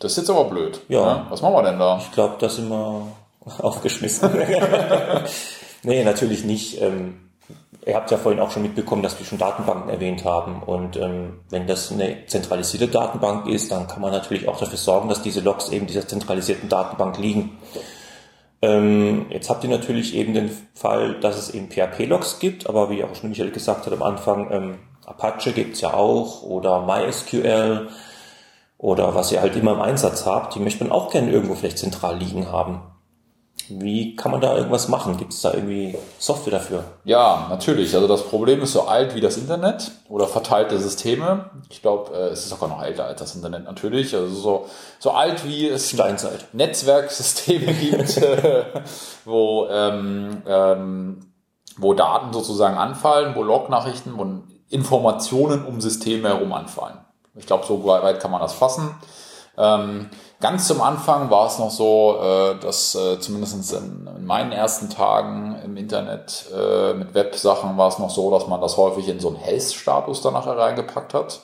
Das 0.00 0.12
ist 0.12 0.18
jetzt 0.18 0.30
aber 0.30 0.44
blöd. 0.44 0.80
Ja. 0.88 1.00
ja. 1.00 1.26
Was 1.30 1.42
machen 1.42 1.54
wir 1.54 1.62
denn 1.62 1.78
da? 1.78 1.98
Ich 1.98 2.10
glaube, 2.10 2.34
da 2.38 2.48
sind 2.48 2.68
wir 2.68 3.06
aufgeschmissen. 3.58 4.30
nee, 5.84 6.02
natürlich 6.02 6.44
nicht. 6.44 6.80
Ähm, 6.82 7.30
Ihr 7.86 7.94
habt 7.94 8.10
ja 8.10 8.18
vorhin 8.18 8.40
auch 8.40 8.50
schon 8.50 8.62
mitbekommen, 8.62 9.02
dass 9.02 9.18
wir 9.18 9.24
schon 9.24 9.38
Datenbanken 9.38 9.88
erwähnt 9.88 10.24
haben. 10.24 10.62
Und 10.62 10.96
ähm, 10.96 11.40
wenn 11.48 11.66
das 11.66 11.90
eine 11.90 12.26
zentralisierte 12.26 12.88
Datenbank 12.88 13.48
ist, 13.48 13.72
dann 13.72 13.86
kann 13.86 14.02
man 14.02 14.12
natürlich 14.12 14.48
auch 14.48 14.58
dafür 14.58 14.76
sorgen, 14.76 15.08
dass 15.08 15.22
diese 15.22 15.40
Logs 15.40 15.70
eben 15.70 15.86
dieser 15.86 16.06
zentralisierten 16.06 16.68
Datenbank 16.68 17.18
liegen. 17.18 17.56
Ähm, 18.60 19.26
jetzt 19.30 19.48
habt 19.48 19.64
ihr 19.64 19.70
natürlich 19.70 20.14
eben 20.14 20.34
den 20.34 20.50
Fall, 20.74 21.18
dass 21.20 21.38
es 21.38 21.54
eben 21.54 21.70
PHP-Logs 21.70 22.38
gibt, 22.38 22.68
aber 22.68 22.90
wie 22.90 23.02
auch 23.02 23.14
schon 23.14 23.30
Michael 23.30 23.50
gesagt 23.50 23.86
hat 23.86 23.92
am 23.94 24.02
Anfang, 24.02 24.52
ähm, 24.52 24.78
Apache 25.06 25.52
gibt's 25.52 25.80
ja 25.80 25.94
auch 25.94 26.42
oder 26.42 26.84
MySQL 26.84 27.88
oder 28.80 29.14
was 29.14 29.30
ihr 29.30 29.42
halt 29.42 29.56
immer 29.56 29.72
im 29.72 29.82
Einsatz 29.82 30.24
habt, 30.24 30.54
die 30.54 30.58
möchte 30.58 30.82
man 30.84 30.92
auch 30.92 31.10
gerne 31.10 31.30
irgendwo 31.30 31.54
vielleicht 31.54 31.78
zentral 31.78 32.16
liegen 32.16 32.50
haben. 32.50 32.80
Wie 33.68 34.16
kann 34.16 34.32
man 34.32 34.40
da 34.40 34.56
irgendwas 34.56 34.88
machen? 34.88 35.18
Gibt 35.18 35.34
es 35.34 35.42
da 35.42 35.52
irgendwie 35.52 35.98
Software 36.18 36.54
dafür? 36.54 36.84
Ja, 37.04 37.46
natürlich. 37.50 37.94
Also 37.94 38.08
das 38.08 38.22
Problem 38.26 38.62
ist 38.62 38.72
so 38.72 38.88
alt 38.88 39.14
wie 39.14 39.20
das 39.20 39.36
Internet 39.36 39.90
oder 40.08 40.26
verteilte 40.26 40.78
Systeme. 40.78 41.50
Ich 41.68 41.82
glaube, 41.82 42.12
äh, 42.16 42.28
es 42.28 42.40
ist 42.40 42.48
sogar 42.48 42.70
noch 42.70 42.82
älter 42.82 43.04
als 43.04 43.20
das 43.20 43.36
Internet 43.36 43.64
natürlich. 43.64 44.16
Also 44.16 44.34
so, 44.34 44.66
so 44.98 45.10
alt 45.10 45.46
wie 45.46 45.68
es 45.68 45.90
Steinzeit. 45.90 46.46
Netzwerksysteme 46.54 47.74
gibt, 47.74 48.16
äh, 48.16 48.64
wo, 49.26 49.68
ähm, 49.70 50.42
ähm, 50.48 51.32
wo 51.76 51.92
Daten 51.92 52.32
sozusagen 52.32 52.78
anfallen, 52.78 53.34
wo 53.36 53.42
Log-Nachrichten, 53.42 54.14
wo 54.16 54.26
Informationen 54.70 55.66
um 55.66 55.82
Systeme 55.82 56.28
herum 56.28 56.54
anfallen. 56.54 56.96
Ich 57.40 57.46
glaube, 57.46 57.66
so 57.66 57.84
weit 57.84 58.20
kann 58.20 58.30
man 58.30 58.40
das 58.40 58.52
fassen. 58.52 58.94
Ähm, 59.58 60.08
ganz 60.40 60.68
zum 60.68 60.80
Anfang 60.80 61.30
war 61.30 61.46
es 61.46 61.58
noch 61.58 61.70
so, 61.70 62.18
äh, 62.22 62.54
dass 62.60 62.94
äh, 62.94 63.18
zumindest 63.18 63.72
in, 63.72 64.08
in, 64.16 64.26
meinen 64.26 64.52
ersten 64.52 64.88
Tagen 64.88 65.58
im 65.64 65.76
Internet 65.76 66.46
äh, 66.54 66.94
mit 66.94 67.14
Websachen 67.14 67.76
war 67.76 67.88
es 67.88 67.98
noch 67.98 68.10
so, 68.10 68.30
dass 68.30 68.46
man 68.46 68.60
das 68.60 68.76
häufig 68.76 69.08
in 69.08 69.20
so 69.20 69.28
einen 69.28 69.38
Health-Status 69.38 70.22
danach 70.22 70.46
reingepackt 70.46 71.14
hat. 71.14 71.40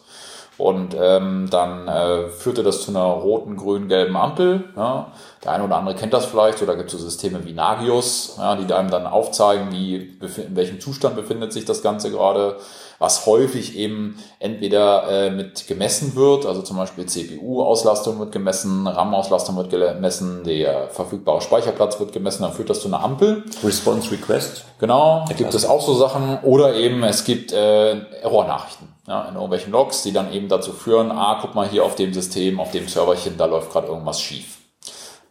Und 0.59 0.97
ähm, 0.99 1.49
dann 1.51 1.87
äh, 1.87 2.29
führte 2.29 2.63
das 2.63 2.81
zu 2.81 2.91
einer 2.91 3.05
roten, 3.05 3.57
grünen, 3.57 3.89
gelben 3.89 4.17
Ampel. 4.17 4.65
Ja. 4.75 5.13
Der 5.45 5.53
eine 5.53 5.65
oder 5.65 5.77
andere 5.77 5.95
kennt 5.95 6.15
das 6.15 6.25
vielleicht, 6.25 6.63
oder 6.63 6.77
gibt 6.77 6.91
es 6.91 6.99
so 6.99 7.05
Systeme 7.05 7.45
wie 7.45 7.53
Nagios, 7.53 8.37
ja, 8.39 8.57
die 8.57 8.73
einem 8.73 8.91
dann 8.91 9.07
aufzeigen, 9.07 9.71
wie, 9.71 9.97
in 9.97 10.57
welchem 10.57 10.81
Zustand 10.81 11.15
befindet 11.15 11.53
sich 11.53 11.67
das 11.67 11.83
Ganze 11.83 12.11
gerade 12.11 12.57
was 12.99 13.27
häufig 13.27 13.77
eben 13.77 14.19
entweder 14.39 15.09
äh, 15.11 15.31
mit 15.31 15.67
gemessen 15.67 16.15
wird, 16.15 16.47
also 16.47 16.63
zum 16.63 16.77
Beispiel 16.77 17.07
CPU-Auslastung 17.07 18.19
wird 18.19 18.33
gemessen, 18.33 18.87
RAM-Auslastung 18.87 19.57
wird 19.57 19.71
gemessen, 19.71 20.45
der 20.45 20.89
verfügbare 20.89 21.41
Speicherplatz 21.41 21.99
wird 22.01 22.13
gemessen, 22.13 22.43
dann 22.43 22.53
führt 22.53 22.71
das 22.71 22.81
zu 22.81 22.89
einer 22.89 23.03
Ampel. 23.03 23.45
Response 23.65 24.11
Request. 24.11 24.65
Genau, 24.79 25.25
da 25.29 25.35
gibt 25.35 25.55
es 25.55 25.65
auch 25.65 25.81
so 25.81 25.95
Sachen. 25.95 26.39
Oder 26.43 26.75
eben 26.75 27.03
es 27.03 27.25
gibt 27.25 27.53
äh, 27.53 27.99
Error-Nachrichten 28.23 28.89
ja, 29.07 29.23
in 29.29 29.35
irgendwelchen 29.35 29.73
Logs, 29.73 30.03
die 30.03 30.13
dann 30.13 30.33
eben 30.33 30.49
dazu 30.49 30.73
führen, 30.73 31.11
ah, 31.11 31.39
guck 31.41 31.55
mal 31.55 31.69
hier 31.69 31.85
auf 31.85 31.95
dem 31.95 32.13
System, 32.13 32.61
auf 32.61 32.73
dem 32.73 32.89
Serverchen, 32.89 33.37
da 33.37 33.47
läuft 33.47 33.71
gerade 33.71 33.89
irgendwas 33.89 34.21
schief. 34.21 34.59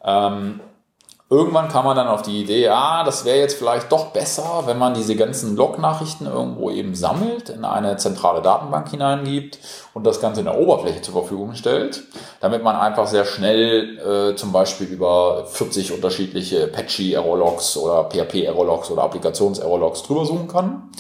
Ähm, 0.04 0.62
Irgendwann 1.28 1.70
kam 1.70 1.86
man 1.86 1.98
dann 1.98 2.08
auf 2.08 2.22
die 2.22 2.42
Idee, 2.42 2.70
ah, 2.70 3.04
das 3.04 3.26
wäre 3.26 3.40
jetzt 3.40 3.58
vielleicht 3.58 3.92
doch 3.92 4.12
besser, 4.12 4.64
wenn 4.68 4.78
man 4.78 4.94
diese 4.94 5.16
ganzen 5.16 5.56
Log-Nachrichten 5.56 6.28
irgendwo 6.28 6.70
eben 6.70 6.94
sammelt, 6.94 7.50
in 7.50 7.66
eine 7.66 7.98
zentrale 7.98 8.44
Datenbank 8.44 8.92
hineingibt 8.92 9.58
und 9.96 10.06
das 10.06 10.22
Ganze 10.22 10.42
in 10.42 10.46
der 10.46 10.60
Oberfläche 10.60 11.02
zur 11.02 11.16
Verfügung 11.16 11.56
stellt, 11.56 12.04
damit 12.42 12.62
man 12.62 12.76
einfach 12.76 13.08
sehr 13.08 13.26
schnell 13.26 13.98
äh, 13.98 14.36
zum 14.36 14.52
Beispiel 14.52 14.86
über 14.86 15.48
40 15.48 15.94
unterschiedliche 15.94 16.66
Apache-Error-Logs 16.66 17.76
oder 17.78 18.04
PHP-Error-Logs 18.04 18.92
oder 18.92 19.02
Applikations-Error-Logs 19.06 20.04
drüber 20.04 20.28
suchen 20.28 20.48
kann. 20.48 20.92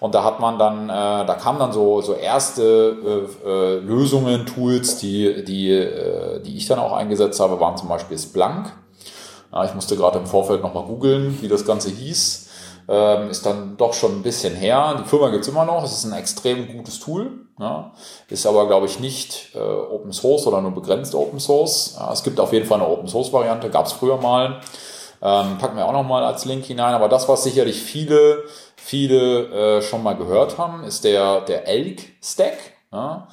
Und 0.00 0.16
da 0.16 0.24
hat 0.24 0.40
man 0.40 0.58
dann, 0.58 0.88
äh, 0.88 1.26
da 1.26 1.34
kamen 1.40 1.60
dann 1.60 1.72
so, 1.72 2.00
so 2.00 2.14
erste 2.14 3.28
äh, 3.46 3.48
äh, 3.48 3.78
Lösungen, 3.78 4.46
Tools, 4.46 4.96
die, 4.96 5.44
die, 5.44 5.70
äh, 5.70 6.40
die 6.40 6.56
ich 6.56 6.66
dann 6.66 6.80
auch 6.80 6.92
eingesetzt 6.92 7.38
habe, 7.38 7.60
waren 7.60 7.76
zum 7.76 7.88
Beispiel 7.88 8.18
Splunk. 8.18 8.72
Ja, 9.52 9.64
ich 9.64 9.74
musste 9.74 9.96
gerade 9.96 10.18
im 10.18 10.26
Vorfeld 10.26 10.62
nochmal 10.62 10.84
googeln, 10.84 11.40
wie 11.40 11.48
das 11.48 11.64
Ganze 11.64 11.90
hieß. 11.90 12.48
Ähm, 12.88 13.30
ist 13.30 13.46
dann 13.46 13.76
doch 13.76 13.92
schon 13.92 14.16
ein 14.16 14.22
bisschen 14.22 14.54
her. 14.54 14.96
Die 15.00 15.08
Firma 15.08 15.28
gibt's 15.28 15.48
immer 15.48 15.64
noch. 15.64 15.84
Es 15.84 15.92
ist 15.92 16.04
ein 16.04 16.18
extrem 16.18 16.68
gutes 16.76 16.98
Tool. 16.98 17.46
Ja, 17.58 17.92
ist 18.28 18.46
aber, 18.46 18.66
glaube 18.66 18.86
ich, 18.86 18.98
nicht 19.00 19.50
äh, 19.54 19.58
Open 19.58 20.12
Source 20.12 20.46
oder 20.46 20.60
nur 20.60 20.72
begrenzt 20.72 21.14
Open 21.14 21.38
Source. 21.38 21.96
Ja, 21.98 22.12
es 22.12 22.22
gibt 22.22 22.40
auf 22.40 22.52
jeden 22.52 22.66
Fall 22.66 22.80
eine 22.80 22.88
Open 22.88 23.06
Source 23.06 23.32
Variante, 23.32 23.70
gab's 23.70 23.92
früher 23.92 24.16
mal. 24.16 24.60
Ähm, 25.22 25.58
packen 25.58 25.76
wir 25.76 25.86
auch 25.86 25.92
nochmal 25.92 26.24
als 26.24 26.46
Link 26.46 26.64
hinein. 26.64 26.94
Aber 26.94 27.08
das, 27.08 27.28
was 27.28 27.44
sicherlich 27.44 27.80
viele, 27.80 28.44
viele 28.76 29.78
äh, 29.78 29.82
schon 29.82 30.02
mal 30.02 30.16
gehört 30.16 30.58
haben, 30.58 30.82
ist 30.82 31.04
der, 31.04 31.42
der 31.42 31.68
Elk 31.68 32.00
Stack. 32.22 32.58
ja, 32.92 33.28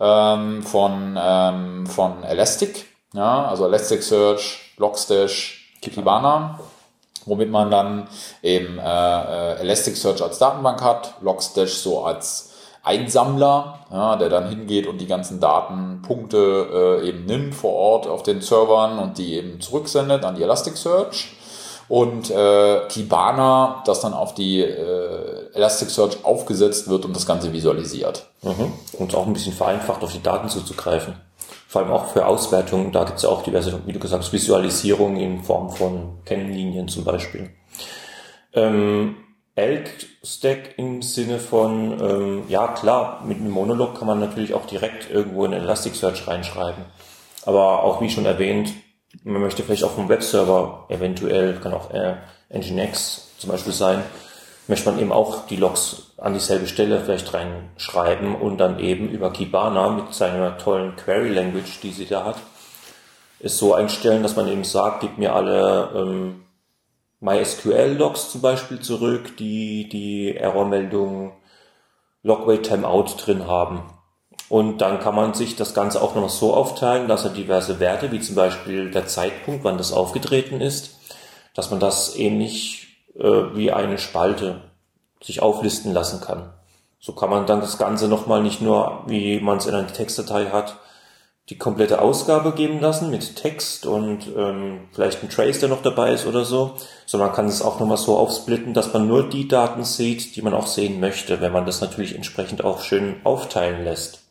ähm, 0.00 0.62
von, 0.62 1.18
ähm, 1.20 1.86
von 1.86 2.22
Elastic, 2.22 2.86
also 3.14 3.66
Elasticsearch, 3.66 4.67
Logstash, 4.78 5.76
Kibana, 5.82 6.58
womit 7.26 7.50
man 7.50 7.70
dann 7.70 8.08
eben 8.42 8.78
äh, 8.78 9.54
Elasticsearch 9.56 10.22
als 10.22 10.38
Datenbank 10.38 10.82
hat, 10.82 11.14
Logstash 11.20 11.74
so 11.74 12.04
als 12.04 12.48
Einsammler, 12.82 13.80
ja, 13.92 14.16
der 14.16 14.30
dann 14.30 14.48
hingeht 14.48 14.86
und 14.86 14.98
die 14.98 15.06
ganzen 15.06 15.40
Datenpunkte 15.40 17.00
äh, 17.02 17.08
eben 17.08 17.26
nimmt 17.26 17.54
vor 17.54 17.74
Ort 17.74 18.06
auf 18.06 18.22
den 18.22 18.40
Servern 18.40 18.98
und 18.98 19.18
die 19.18 19.34
eben 19.34 19.60
zurücksendet 19.60 20.24
an 20.24 20.36
die 20.36 20.42
Elasticsearch. 20.42 21.34
Und 21.88 22.30
äh, 22.30 22.80
Kibana, 22.88 23.82
das 23.86 24.00
dann 24.00 24.12
auf 24.12 24.34
die 24.34 24.60
äh, 24.60 25.54
Elasticsearch 25.54 26.24
aufgesetzt 26.24 26.88
wird 26.88 27.04
und 27.04 27.16
das 27.16 27.26
Ganze 27.26 27.52
visualisiert. 27.52 28.26
Mhm. 28.42 28.72
Und 28.92 29.14
auch 29.14 29.26
ein 29.26 29.32
bisschen 29.32 29.54
vereinfacht 29.54 30.02
auf 30.02 30.12
die 30.12 30.22
Daten 30.22 30.48
zuzugreifen. 30.48 31.14
Vor 31.68 31.82
allem 31.82 31.90
auch 31.90 32.06
für 32.06 32.24
Auswertungen, 32.24 32.92
da 32.92 33.04
gibt 33.04 33.18
es 33.18 33.24
ja 33.24 33.28
auch 33.28 33.42
diverse, 33.42 33.82
wie 33.84 33.92
du 33.92 33.98
gesagt 33.98 34.22
hast, 34.22 34.32
Visualisierungen 34.32 35.20
in 35.20 35.42
Form 35.42 35.68
von 35.68 36.24
Kennlinien 36.24 36.88
zum 36.88 37.04
Beispiel. 37.04 37.50
Ähm, 38.54 39.16
Elk-Stack 39.54 40.78
im 40.78 41.02
Sinne 41.02 41.38
von, 41.38 42.00
ähm, 42.00 42.44
ja 42.48 42.68
klar, 42.68 43.22
mit 43.26 43.36
einem 43.36 43.50
Monolog 43.50 43.98
kann 43.98 44.06
man 44.06 44.18
natürlich 44.18 44.54
auch 44.54 44.64
direkt 44.64 45.10
irgendwo 45.10 45.44
in 45.44 45.52
Elasticsearch 45.52 46.26
reinschreiben. 46.26 46.86
Aber 47.44 47.84
auch 47.84 48.00
wie 48.00 48.08
schon 48.08 48.24
erwähnt, 48.24 48.72
man 49.22 49.42
möchte 49.42 49.62
vielleicht 49.62 49.84
auf 49.84 49.98
einem 49.98 50.08
Webserver 50.08 50.86
eventuell, 50.88 51.60
kann 51.60 51.74
auch 51.74 51.90
äh, 51.90 52.16
Nginx 52.50 53.34
zum 53.36 53.50
Beispiel 53.50 53.74
sein, 53.74 54.02
möchte 54.68 54.90
man 54.90 55.00
eben 55.00 55.12
auch 55.12 55.46
die 55.46 55.56
Logs 55.56 56.12
an 56.18 56.34
dieselbe 56.34 56.66
Stelle 56.66 57.00
vielleicht 57.00 57.32
reinschreiben 57.32 58.34
und 58.34 58.58
dann 58.58 58.78
eben 58.78 59.08
über 59.08 59.32
Kibana 59.32 59.90
mit 59.90 60.14
seiner 60.14 60.58
tollen 60.58 60.94
Query 60.96 61.30
Language, 61.30 61.80
die 61.82 61.92
sie 61.92 62.06
da 62.06 62.24
hat, 62.24 62.36
es 63.40 63.58
so 63.58 63.74
einstellen, 63.74 64.22
dass 64.22 64.36
man 64.36 64.48
eben 64.48 64.64
sagt, 64.64 65.00
gib 65.00 65.18
mir 65.18 65.34
alle 65.34 65.90
ähm, 65.94 66.44
MySQL-Logs 67.20 68.30
zum 68.30 68.40
Beispiel 68.40 68.80
zurück, 68.80 69.36
die 69.36 69.88
die 69.88 70.36
Errormeldung 70.36 71.32
Logwait 72.22 72.64
Timeout 72.64 73.06
drin 73.18 73.46
haben. 73.46 73.82
Und 74.48 74.78
dann 74.78 74.98
kann 74.98 75.14
man 75.14 75.34
sich 75.34 75.56
das 75.56 75.74
Ganze 75.74 76.00
auch 76.02 76.14
noch 76.14 76.30
so 76.30 76.54
aufteilen, 76.54 77.06
dass 77.06 77.24
er 77.24 77.30
diverse 77.30 77.80
Werte, 77.80 78.10
wie 78.12 78.20
zum 78.20 78.34
Beispiel 78.34 78.90
der 78.90 79.06
Zeitpunkt, 79.06 79.64
wann 79.64 79.78
das 79.78 79.92
aufgetreten 79.92 80.60
ist, 80.60 80.98
dass 81.54 81.70
man 81.70 81.80
das 81.80 82.16
ähnlich 82.16 82.84
äh, 82.84 82.87
wie 83.18 83.72
eine 83.72 83.98
Spalte 83.98 84.60
sich 85.22 85.42
auflisten 85.42 85.92
lassen 85.92 86.20
kann. 86.20 86.50
So 87.00 87.12
kann 87.12 87.30
man 87.30 87.46
dann 87.46 87.60
das 87.60 87.78
Ganze 87.78 88.08
nochmal 88.08 88.42
nicht 88.42 88.60
nur, 88.60 89.04
wie 89.06 89.40
man 89.40 89.58
es 89.58 89.66
in 89.66 89.74
einer 89.74 89.92
Textdatei 89.92 90.46
hat, 90.46 90.76
die 91.48 91.56
komplette 91.56 92.02
Ausgabe 92.02 92.52
geben 92.52 92.80
lassen 92.80 93.10
mit 93.10 93.36
Text 93.36 93.86
und 93.86 94.26
ähm, 94.36 94.88
vielleicht 94.92 95.22
ein 95.22 95.30
Trace, 95.30 95.60
der 95.60 95.70
noch 95.70 95.80
dabei 95.80 96.12
ist 96.12 96.26
oder 96.26 96.44
so, 96.44 96.74
sondern 97.06 97.28
man 97.28 97.36
kann 97.36 97.46
es 97.46 97.62
auch 97.62 97.80
nochmal 97.80 97.96
so 97.96 98.18
aufsplitten, 98.18 98.74
dass 98.74 98.92
man 98.92 99.06
nur 99.06 99.28
die 99.28 99.48
Daten 99.48 99.82
sieht, 99.84 100.36
die 100.36 100.42
man 100.42 100.52
auch 100.52 100.66
sehen 100.66 101.00
möchte, 101.00 101.40
wenn 101.40 101.52
man 101.52 101.64
das 101.64 101.80
natürlich 101.80 102.14
entsprechend 102.14 102.64
auch 102.64 102.82
schön 102.82 103.16
aufteilen 103.24 103.84
lässt. 103.84 104.24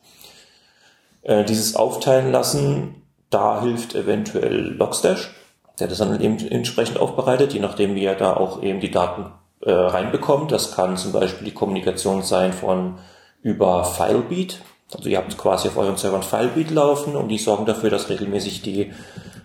Äh, 1.24 1.44
dieses 1.44 1.76
Aufteilen 1.76 2.32
lassen, 2.32 3.02
da 3.32 3.62
hilft 3.62 3.96
eventuell 3.96 4.76
Logstash, 4.76 5.32
der 5.80 5.88
das 5.88 6.00
dann 6.00 6.20
eben 6.22 6.38
entsprechend 6.48 7.00
aufbereitet, 7.00 7.54
je 7.54 7.60
nachdem 7.60 7.96
wie 7.96 8.06
er 8.06 8.16
da 8.16 8.36
auch 8.36 8.64
eben 8.64 8.80
die 8.80 8.92
Daten 8.92 9.32
äh, 9.62 9.72
reinbekommt. 9.72 10.52
Das 10.52 10.76
kann 10.76 10.98
zum 10.98 11.12
Beispiel 11.12 11.46
die 11.46 11.54
Kommunikation 11.54 12.24
sein 12.24 12.54
von 12.54 12.98
über 13.42 13.86
Filebeat, 13.86 14.60
also 14.94 15.10
ihr 15.10 15.18
habt 15.18 15.38
quasi 15.38 15.68
auf 15.68 15.78
euren 15.78 15.98
Servern 15.98 16.24
Filebeat 16.24 16.72
laufen 16.72 17.16
und 17.16 17.28
die 17.28 17.38
sorgen 17.38 17.66
dafür, 17.66 17.90
dass 17.90 18.10
regelmäßig 18.10 18.62
die 18.62 18.94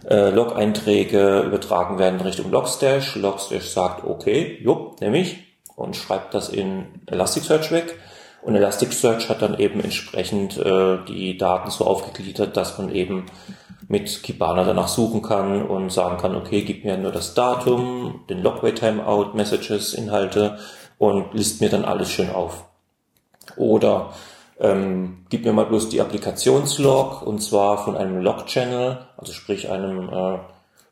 äh, 0.09 0.31
Log-Einträge 0.31 1.40
übertragen 1.40 1.99
werden 1.99 2.21
Richtung 2.21 2.51
Logstash. 2.51 3.16
Logstash 3.16 3.68
sagt, 3.68 4.05
okay, 4.05 4.59
jupp, 4.62 5.01
nehme 5.01 5.18
ich 5.18 5.38
und 5.75 5.97
schreibt 5.97 6.35
das 6.35 6.49
in 6.49 6.87
Elasticsearch 7.07 7.73
weg. 7.73 7.99
Und 8.42 8.57
Elasticsearch 8.57 9.29
hat 9.29 9.42
dann 9.42 9.59
eben 9.59 9.81
entsprechend 9.81 10.59
äh, 10.59 10.99
die 11.09 11.37
Daten 11.37 11.71
so 11.71 11.87
aufgegliedert, 11.87 12.57
dass 12.57 12.79
man 12.79 12.92
eben 12.92 13.27
mit 13.88 14.23
Kibana 14.23 14.64
danach 14.64 14.88
suchen 14.88 15.23
kann 15.23 15.62
und 15.62 15.92
sagen 15.92 16.18
kann, 16.18 16.37
okay, 16.37 16.62
gib 16.62 16.85
mir 16.85 16.97
nur 16.97 17.12
das 17.12 17.35
Datum, 17.35 18.21
den 18.29 18.42
Logway 18.42 18.73
Timeout, 18.73 19.35
Messages, 19.35 19.95
Inhalte 19.95 20.59
und 20.99 21.35
list 21.35 21.61
mir 21.61 21.68
dann 21.68 21.85
alles 21.85 22.11
schön 22.11 22.31
auf. 22.31 22.64
Oder 23.57 24.12
ähm, 24.61 25.27
gib 25.29 25.45
mir 25.45 25.53
mal 25.53 25.66
bloß 25.66 25.88
die 25.88 26.01
Applikationslog 26.01 27.23
und 27.23 27.40
zwar 27.40 27.79
von 27.79 27.97
einem 27.97 28.23
Log-Channel, 28.23 28.99
also 29.16 29.33
sprich 29.33 29.71
einem 29.71 30.09
äh, 30.09 30.38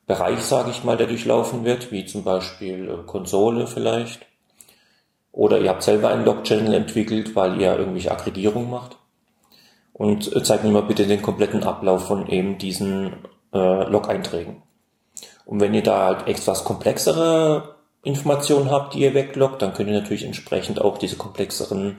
Bereich, 0.06 0.40
sage 0.40 0.70
ich 0.70 0.82
mal, 0.82 0.96
der 0.96 1.06
durchlaufen 1.06 1.64
wird, 1.64 1.92
wie 1.92 2.04
zum 2.04 2.24
Beispiel 2.24 2.88
äh, 2.88 3.06
Konsole 3.06 3.68
vielleicht. 3.68 4.26
Oder 5.30 5.60
ihr 5.60 5.70
habt 5.70 5.84
selber 5.84 6.08
einen 6.08 6.24
Log-Channel 6.24 6.74
entwickelt, 6.74 7.36
weil 7.36 7.60
ihr 7.60 7.78
irgendwelche 7.78 8.10
Akkreditierung 8.10 8.68
macht. 8.68 8.96
Und 10.00 10.34
äh, 10.34 10.42
zeigt 10.42 10.64
mir 10.64 10.70
mal 10.70 10.84
bitte 10.84 11.06
den 11.06 11.20
kompletten 11.20 11.62
Ablauf 11.62 12.06
von 12.06 12.26
eben 12.26 12.56
diesen 12.56 13.12
äh, 13.52 13.84
Log-Einträgen. 13.84 14.62
Und 15.44 15.60
wenn 15.60 15.74
ihr 15.74 15.82
da 15.82 16.06
halt 16.06 16.26
etwas 16.26 16.64
komplexere 16.64 17.74
Informationen 18.02 18.70
habt, 18.70 18.94
die 18.94 19.00
ihr 19.00 19.12
wegloggt, 19.12 19.60
dann 19.60 19.74
könnt 19.74 19.90
ihr 19.90 20.00
natürlich 20.00 20.24
entsprechend 20.24 20.80
auch 20.80 20.96
diese 20.96 21.16
komplexeren 21.16 21.98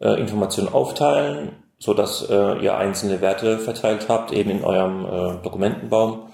äh, 0.00 0.20
Informationen 0.20 0.72
aufteilen, 0.72 1.52
so 1.78 1.94
dass 1.94 2.28
äh, 2.28 2.58
ihr 2.64 2.76
einzelne 2.76 3.20
Werte 3.20 3.60
verteilt 3.60 4.08
habt, 4.08 4.32
eben 4.32 4.50
in 4.50 4.64
eurem 4.64 5.04
äh, 5.04 5.42
Dokumentenbaum 5.44 6.30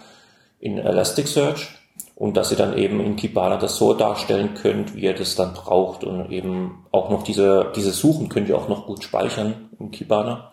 in 0.60 0.78
Elasticsearch 0.78 1.76
und 2.14 2.38
dass 2.38 2.52
ihr 2.52 2.56
dann 2.56 2.78
eben 2.78 3.00
in 3.00 3.16
Kibana 3.16 3.58
das 3.58 3.76
so 3.76 3.92
darstellen 3.92 4.54
könnt, 4.54 4.94
wie 4.94 5.02
ihr 5.02 5.14
das 5.14 5.34
dann 5.34 5.52
braucht 5.52 6.04
und 6.04 6.32
eben 6.32 6.86
auch 6.90 7.10
noch 7.10 7.22
diese, 7.22 7.70
diese 7.76 7.90
Suchen 7.90 8.30
könnt 8.30 8.48
ihr 8.48 8.56
auch 8.56 8.70
noch 8.70 8.86
gut 8.86 9.04
speichern 9.04 9.68
in 9.78 9.90
Kibana. 9.90 10.52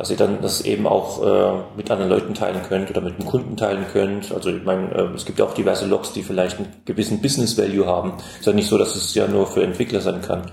Dass 0.00 0.10
ihr 0.10 0.16
dann 0.16 0.40
das 0.40 0.62
eben 0.62 0.86
auch 0.86 1.22
äh, 1.22 1.76
mit 1.76 1.90
anderen 1.90 2.10
Leuten 2.10 2.32
teilen 2.32 2.62
könnt 2.66 2.88
oder 2.88 3.02
mit 3.02 3.18
dem 3.18 3.26
Kunden 3.26 3.58
teilen 3.58 3.84
könnt. 3.92 4.32
Also 4.32 4.48
ich 4.48 4.64
meine, 4.64 4.90
äh, 4.94 5.14
es 5.14 5.26
gibt 5.26 5.38
ja 5.38 5.44
auch 5.44 5.52
diverse 5.52 5.84
Logs, 5.84 6.14
die 6.14 6.22
vielleicht 6.22 6.56
einen 6.56 6.72
gewissen 6.86 7.20
Business 7.20 7.58
Value 7.58 7.84
haben. 7.84 8.14
Ist 8.38 8.46
ja 8.46 8.54
nicht 8.54 8.70
so, 8.70 8.78
dass 8.78 8.96
es 8.96 9.14
ja 9.14 9.28
nur 9.28 9.46
für 9.46 9.62
Entwickler 9.62 10.00
sein 10.00 10.22
kann. 10.22 10.50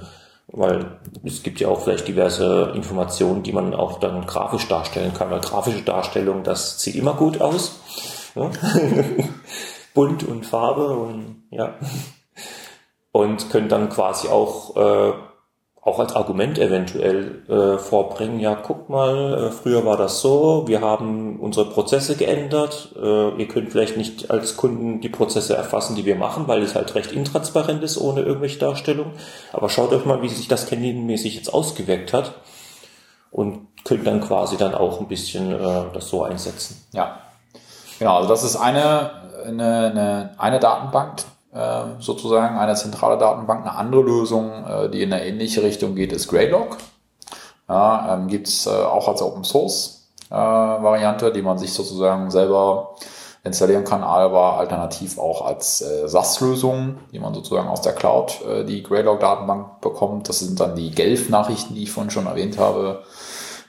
Weil 0.47 0.97
es 1.23 1.43
gibt 1.43 1.62
ja 1.62 1.69
auch 1.69 1.79
vielleicht 1.79 2.10
diverse 2.10 2.73
Informationen, 2.75 3.41
die 3.41 3.53
man 3.53 3.73
auch 3.73 4.01
dann 4.01 4.25
grafisch 4.25 4.67
darstellen 4.67 5.13
kann. 5.13 5.31
Weil 5.31 5.39
grafische 5.39 5.81
Darstellung, 5.81 6.43
das 6.43 6.81
sieht 6.81 6.95
immer 6.95 7.13
gut 7.13 7.39
aus. 7.39 7.79
Ja? 8.36 8.51
Bunt 9.93 10.27
und 10.27 10.45
Farbe 10.45 10.89
und 10.89 11.43
ja. 11.51 11.75
Und 13.13 13.49
können 13.49 13.69
dann 13.69 13.88
quasi 13.88 14.27
auch 14.27 14.75
äh, 14.75 15.13
auch 15.88 16.00
als 16.00 16.13
Argument 16.17 16.60
eventuell 16.60 17.43
äh, 17.47 17.78
vorbringen, 17.78 18.41
ja, 18.41 18.56
guck 18.56 18.89
mal, 18.89 19.45
äh, 19.45 19.52
früher 19.52 19.86
war 19.86 19.95
das 19.95 20.19
so, 20.19 20.67
wir 20.67 20.82
haben 20.82 21.39
unsere 21.39 21.69
Prozesse 21.69 22.17
geändert, 22.17 22.89
äh, 23.02 23.30
ihr 23.38 23.47
könnt 23.47 23.71
vielleicht 23.71 23.95
nicht 23.95 24.30
als 24.30 24.58
Kunden 24.58 25.00
die 25.00 25.08
Prozesse 25.08 25.56
erfassen, 25.56 25.95
die 25.95 26.04
wir 26.04 26.17
machen, 26.17 26.45
weil 26.50 26.62
es 26.62 26.76
halt 26.76 26.93
recht 26.95 27.13
intransparent 27.13 27.82
ist 27.84 27.97
ohne 27.97 28.19
irgendwelche 28.19 28.60
Darstellung, 28.60 29.13
aber 29.54 29.69
schaut 29.69 29.93
euch 29.93 30.04
mal, 30.04 30.21
wie 30.21 30.28
sich 30.28 30.50
das 30.50 30.67
Canyon-mäßig 30.67 31.36
jetzt 31.36 31.54
ausgewirkt 31.54 32.12
hat 32.12 32.34
und 33.32 33.67
könnt 33.86 34.06
dann 34.06 34.19
quasi 34.19 34.58
dann 34.58 34.76
auch 34.76 35.00
ein 35.00 35.08
bisschen 35.08 35.54
äh, 35.54 35.84
das 35.93 36.10
so 36.10 36.21
einsetzen. 36.21 36.86
Ja, 36.91 37.21
genau, 37.97 38.17
also 38.17 38.28
das 38.28 38.43
ist 38.43 38.58
eine, 38.58 39.10
eine, 39.45 39.86
eine, 39.86 40.30
eine 40.38 40.60
Datenbank, 40.60 41.23
sozusagen 41.99 42.57
eine 42.57 42.75
zentrale 42.75 43.17
Datenbank. 43.17 43.62
Eine 43.62 43.75
andere 43.75 44.01
Lösung, 44.01 44.51
äh, 44.65 44.89
die 44.89 45.03
in 45.03 45.13
eine 45.13 45.25
ähnliche 45.25 45.63
Richtung 45.63 45.95
geht, 45.95 46.12
ist 46.12 46.27
Greylog. 46.27 46.77
Ja, 47.69 48.13
ähm, 48.13 48.27
Gibt 48.27 48.47
es 48.47 48.65
äh, 48.65 48.69
auch 48.69 49.07
als 49.07 49.21
Open 49.21 49.43
Source 49.43 50.10
äh, 50.29 50.36
Variante, 50.36 51.31
die 51.31 51.41
man 51.41 51.57
sich 51.57 51.73
sozusagen 51.73 52.31
selber 52.31 52.95
installieren 53.43 53.86
kann, 53.86 54.03
aber 54.03 54.57
alternativ 54.57 55.17
auch 55.17 55.45
als 55.45 55.81
äh, 55.81 56.07
SAS-Lösung, 56.07 56.97
die 57.12 57.19
man 57.19 57.33
sozusagen 57.33 57.67
aus 57.69 57.81
der 57.81 57.93
Cloud 57.93 58.41
äh, 58.45 58.63
die 58.65 58.83
Greylog-Datenbank 58.83 59.81
bekommt. 59.81 60.29
Das 60.29 60.39
sind 60.39 60.60
dann 60.60 60.75
die 60.75 60.91
Gelf-Nachrichten, 60.91 61.75
die 61.75 61.83
ich 61.83 61.91
vorhin 61.91 62.12
schon 62.12 62.27
erwähnt 62.27 62.57
habe, 62.57 63.03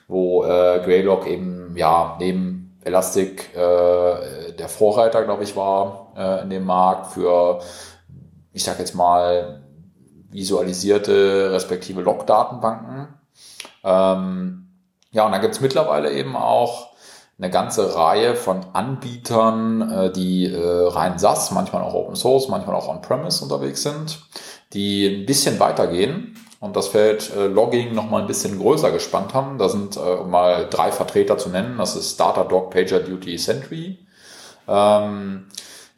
wo 0.07 0.43
äh, 0.43 0.81
Greylog 0.83 1.27
eben 1.27 1.75
ja 1.77 2.17
neben 2.19 2.77
Elastic 2.83 3.55
äh, 3.55 4.53
der 4.53 4.69
Vorreiter, 4.69 5.23
glaube 5.23 5.43
ich, 5.43 5.55
war 5.55 6.08
äh, 6.19 6.43
in 6.43 6.49
dem 6.49 6.65
Markt 6.65 7.13
für, 7.13 7.61
ich 8.53 8.63
sage 8.63 8.79
jetzt 8.79 8.93
mal, 8.93 9.63
visualisierte 10.31 11.51
respektive 11.51 12.01
Log-Datenbanken. 12.01 13.07
Ähm, 13.83 14.67
ja, 15.11 15.25
und 15.25 15.31
da 15.31 15.39
gibt's 15.39 15.61
mittlerweile 15.61 16.11
eben 16.11 16.35
auch 16.35 16.89
eine 17.39 17.49
ganze 17.49 17.95
Reihe 17.95 18.35
von 18.35 18.65
Anbietern, 18.73 19.89
äh, 19.89 20.11
die 20.11 20.45
äh, 20.45 20.87
rein 20.89 21.17
SaaS, 21.17 21.51
manchmal 21.51 21.81
auch 21.81 21.93
Open 21.93 22.15
Source, 22.15 22.49
manchmal 22.49 22.75
auch 22.75 22.89
On-Premise 22.89 23.43
unterwegs 23.43 23.81
sind, 23.81 24.19
die 24.73 25.07
ein 25.07 25.25
bisschen 25.25 25.59
weitergehen 25.59 26.35
und 26.59 26.75
das 26.75 26.89
Feld 26.89 27.33
äh, 27.35 27.47
Logging 27.47 27.95
nochmal 27.95 28.21
ein 28.21 28.27
bisschen 28.27 28.59
größer 28.59 28.91
gespannt 28.91 29.33
haben. 29.33 29.57
Da 29.57 29.69
sind 29.69 29.95
äh, 29.95 30.23
mal 30.25 30.67
drei 30.69 30.91
Vertreter 30.91 31.37
zu 31.37 31.49
nennen. 31.49 31.77
Das 31.77 31.95
ist 31.95 32.19
Data 32.19 32.43
Dog, 32.43 32.71
Pager 32.71 32.99
Duty, 32.99 33.37
Sentry. 33.37 33.99
Ähm, 34.67 35.47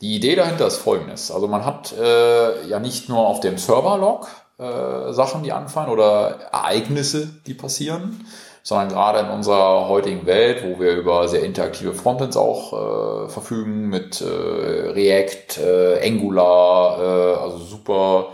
die 0.01 0.15
Idee 0.15 0.35
dahinter 0.35 0.67
ist 0.67 0.77
folgendes. 0.77 1.31
Also 1.31 1.47
man 1.47 1.63
hat 1.63 1.93
äh, 1.93 2.67
ja 2.67 2.79
nicht 2.79 3.07
nur 3.07 3.19
auf 3.19 3.39
dem 3.39 3.57
Server-Log 3.57 4.27
äh, 4.57 5.13
Sachen, 5.13 5.43
die 5.43 5.51
anfallen 5.51 5.89
oder 5.89 6.39
Ereignisse, 6.51 7.29
die 7.45 7.53
passieren, 7.53 8.25
sondern 8.63 8.89
gerade 8.89 9.19
in 9.19 9.29
unserer 9.29 9.87
heutigen 9.87 10.25
Welt, 10.25 10.63
wo 10.63 10.79
wir 10.79 10.93
über 10.93 11.27
sehr 11.27 11.43
interaktive 11.43 11.93
Frontends 11.93 12.37
auch 12.37 13.25
äh, 13.25 13.29
verfügen 13.29 13.89
mit 13.89 14.21
äh, 14.21 14.25
React, 14.25 15.57
äh, 15.59 16.07
Angular, 16.07 16.99
äh, 16.99 17.39
also 17.39 17.57
super 17.57 18.29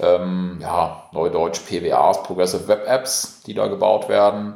ähm, 0.00 0.58
ja, 0.60 1.04
Neudeutsch 1.12 1.60
PWAs, 1.66 2.22
Progressive 2.22 2.68
Web 2.68 2.86
Apps, 2.86 3.42
die 3.46 3.54
da 3.54 3.66
gebaut 3.66 4.08
werden, 4.08 4.54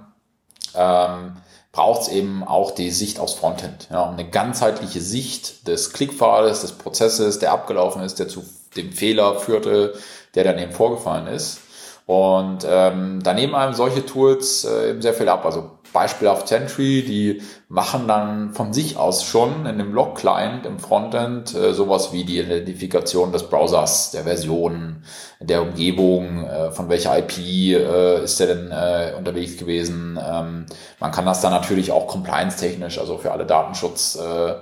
ähm, 0.75 1.37
braucht 1.73 2.03
es 2.03 2.09
eben 2.09 2.45
auch 2.45 2.71
die 2.71 2.91
Sicht 2.91 3.19
aufs 3.19 3.35
Frontend. 3.35 3.89
Ja, 3.91 4.11
eine 4.11 4.29
ganzheitliche 4.29 5.01
Sicht 5.01 5.67
des 5.67 5.93
Klickpfades, 5.93 6.61
des 6.61 6.73
Prozesses, 6.73 7.39
der 7.39 7.53
abgelaufen 7.53 8.03
ist, 8.03 8.19
der 8.19 8.29
zu 8.29 8.45
dem 8.77 8.93
Fehler 8.93 9.39
führte, 9.39 9.95
der 10.35 10.45
dann 10.45 10.59
eben 10.59 10.73
vorgefallen 10.73 11.27
ist. 11.27 11.61
Und 12.07 12.67
ähm, 12.69 13.21
da 13.23 13.33
nehmen 13.33 13.55
einem 13.55 13.75
solche 13.75 14.05
Tools 14.05 14.65
äh, 14.65 14.91
eben 14.91 15.03
sehr 15.03 15.15
viel 15.15 15.29
ab. 15.29 15.47
Also 15.47 15.71
beispielhaft 15.93 16.49
Sentry, 16.49 17.03
die 17.03 17.43
machen 17.69 18.09
dann 18.09 18.53
von 18.55 18.73
sich 18.73 18.97
aus 18.97 19.25
schon 19.25 19.67
in 19.67 19.79
dem 19.79 19.93
Log-Client 19.93 20.67
im 20.67 20.79
Frontend 20.79 21.55
äh, 21.55 21.75
sowas 21.75 22.13
wie 22.13 22.25
die 22.25 22.39
Identifikation 22.39 23.33
des 23.33 23.49
Browsers, 23.49 24.11
der 24.11 24.25
Version, 24.25 25.05
der 25.41 25.63
Umgebung, 25.63 26.45
äh, 26.45 26.71
von 26.73 26.89
welcher 26.89 27.19
IP 27.19 27.39
äh, 27.39 28.25
ist 28.25 28.41
der 28.41 28.47
denn 28.49 28.71
äh, 28.71 29.15
unterwegs 29.17 29.57
gewesen. 29.57 30.19
Ähm, 30.23 30.67
man 31.01 31.13
kann 31.13 31.27
das 31.27 31.41
dann 31.41 31.53
natürlich 31.53 31.93
auch 31.93 32.07
compliance-technisch, 32.07 32.99
also 32.99 33.19
für 33.19 33.33
alle 33.33 33.47
Datenschutz 33.47 34.17
äh, 34.17 34.55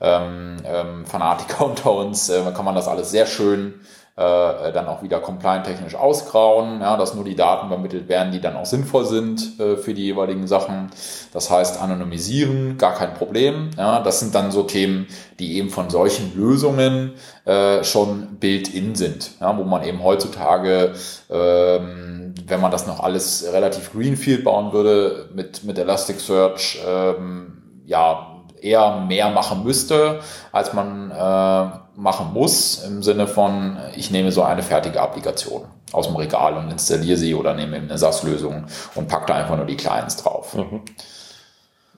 ähm, 0.00 0.56
ähm, 0.64 1.06
Fanatiker 1.06 1.66
unter 1.66 1.92
uns, 1.92 2.28
äh, 2.28 2.42
kann 2.54 2.64
man 2.64 2.74
das 2.74 2.88
alles 2.88 3.10
sehr 3.10 3.26
schön 3.26 3.80
äh, 4.18 4.72
dann 4.72 4.86
auch 4.86 5.02
wieder 5.02 5.20
compliant-technisch 5.20 5.94
ausgrauen, 5.94 6.80
ja, 6.80 6.96
dass 6.96 7.14
nur 7.14 7.24
die 7.24 7.36
Daten 7.36 7.66
übermittelt 7.66 8.08
werden, 8.08 8.32
die 8.32 8.40
dann 8.40 8.56
auch 8.56 8.64
sinnvoll 8.64 9.04
sind 9.04 9.60
äh, 9.60 9.76
für 9.76 9.92
die 9.92 10.04
jeweiligen 10.04 10.46
Sachen. 10.46 10.90
Das 11.34 11.50
heißt, 11.50 11.82
anonymisieren, 11.82 12.78
gar 12.78 12.94
kein 12.94 13.12
Problem. 13.12 13.70
Ja, 13.76 14.00
das 14.00 14.20
sind 14.20 14.34
dann 14.34 14.50
so 14.50 14.62
Themen, 14.62 15.06
die 15.38 15.58
eben 15.58 15.68
von 15.68 15.90
solchen 15.90 16.34
Lösungen 16.34 17.12
äh, 17.44 17.84
schon 17.84 18.38
built-in 18.40 18.94
sind, 18.94 19.32
ja, 19.38 19.56
wo 19.58 19.64
man 19.64 19.84
eben 19.84 20.02
heutzutage, 20.02 20.94
ähm, 21.28 22.34
wenn 22.46 22.60
man 22.62 22.70
das 22.70 22.86
noch 22.86 23.00
alles 23.00 23.46
relativ 23.52 23.92
greenfield 23.92 24.44
bauen 24.44 24.72
würde, 24.72 25.28
mit, 25.34 25.64
mit 25.64 25.78
Elasticsearch, 25.78 26.78
ähm, 26.88 27.82
ja, 27.84 28.35
eher 28.66 29.00
mehr 29.00 29.30
machen 29.30 29.64
müsste, 29.64 30.20
als 30.52 30.72
man 30.72 31.10
äh, 31.10 31.70
machen 31.96 32.32
muss, 32.32 32.82
im 32.84 33.02
Sinne 33.02 33.26
von, 33.26 33.78
ich 33.96 34.10
nehme 34.10 34.32
so 34.32 34.42
eine 34.42 34.62
fertige 34.62 35.00
Applikation 35.00 35.62
aus 35.92 36.06
dem 36.06 36.16
Regal 36.16 36.56
und 36.56 36.70
installiere 36.70 37.16
sie 37.16 37.34
oder 37.34 37.54
nehme 37.54 37.76
eine 37.76 37.96
SAS-Lösung 37.96 38.66
und 38.94 39.08
packe 39.08 39.26
da 39.26 39.34
einfach 39.34 39.56
nur 39.56 39.66
die 39.66 39.76
Clients 39.76 40.16
drauf. 40.16 40.54
Mhm. 40.54 40.82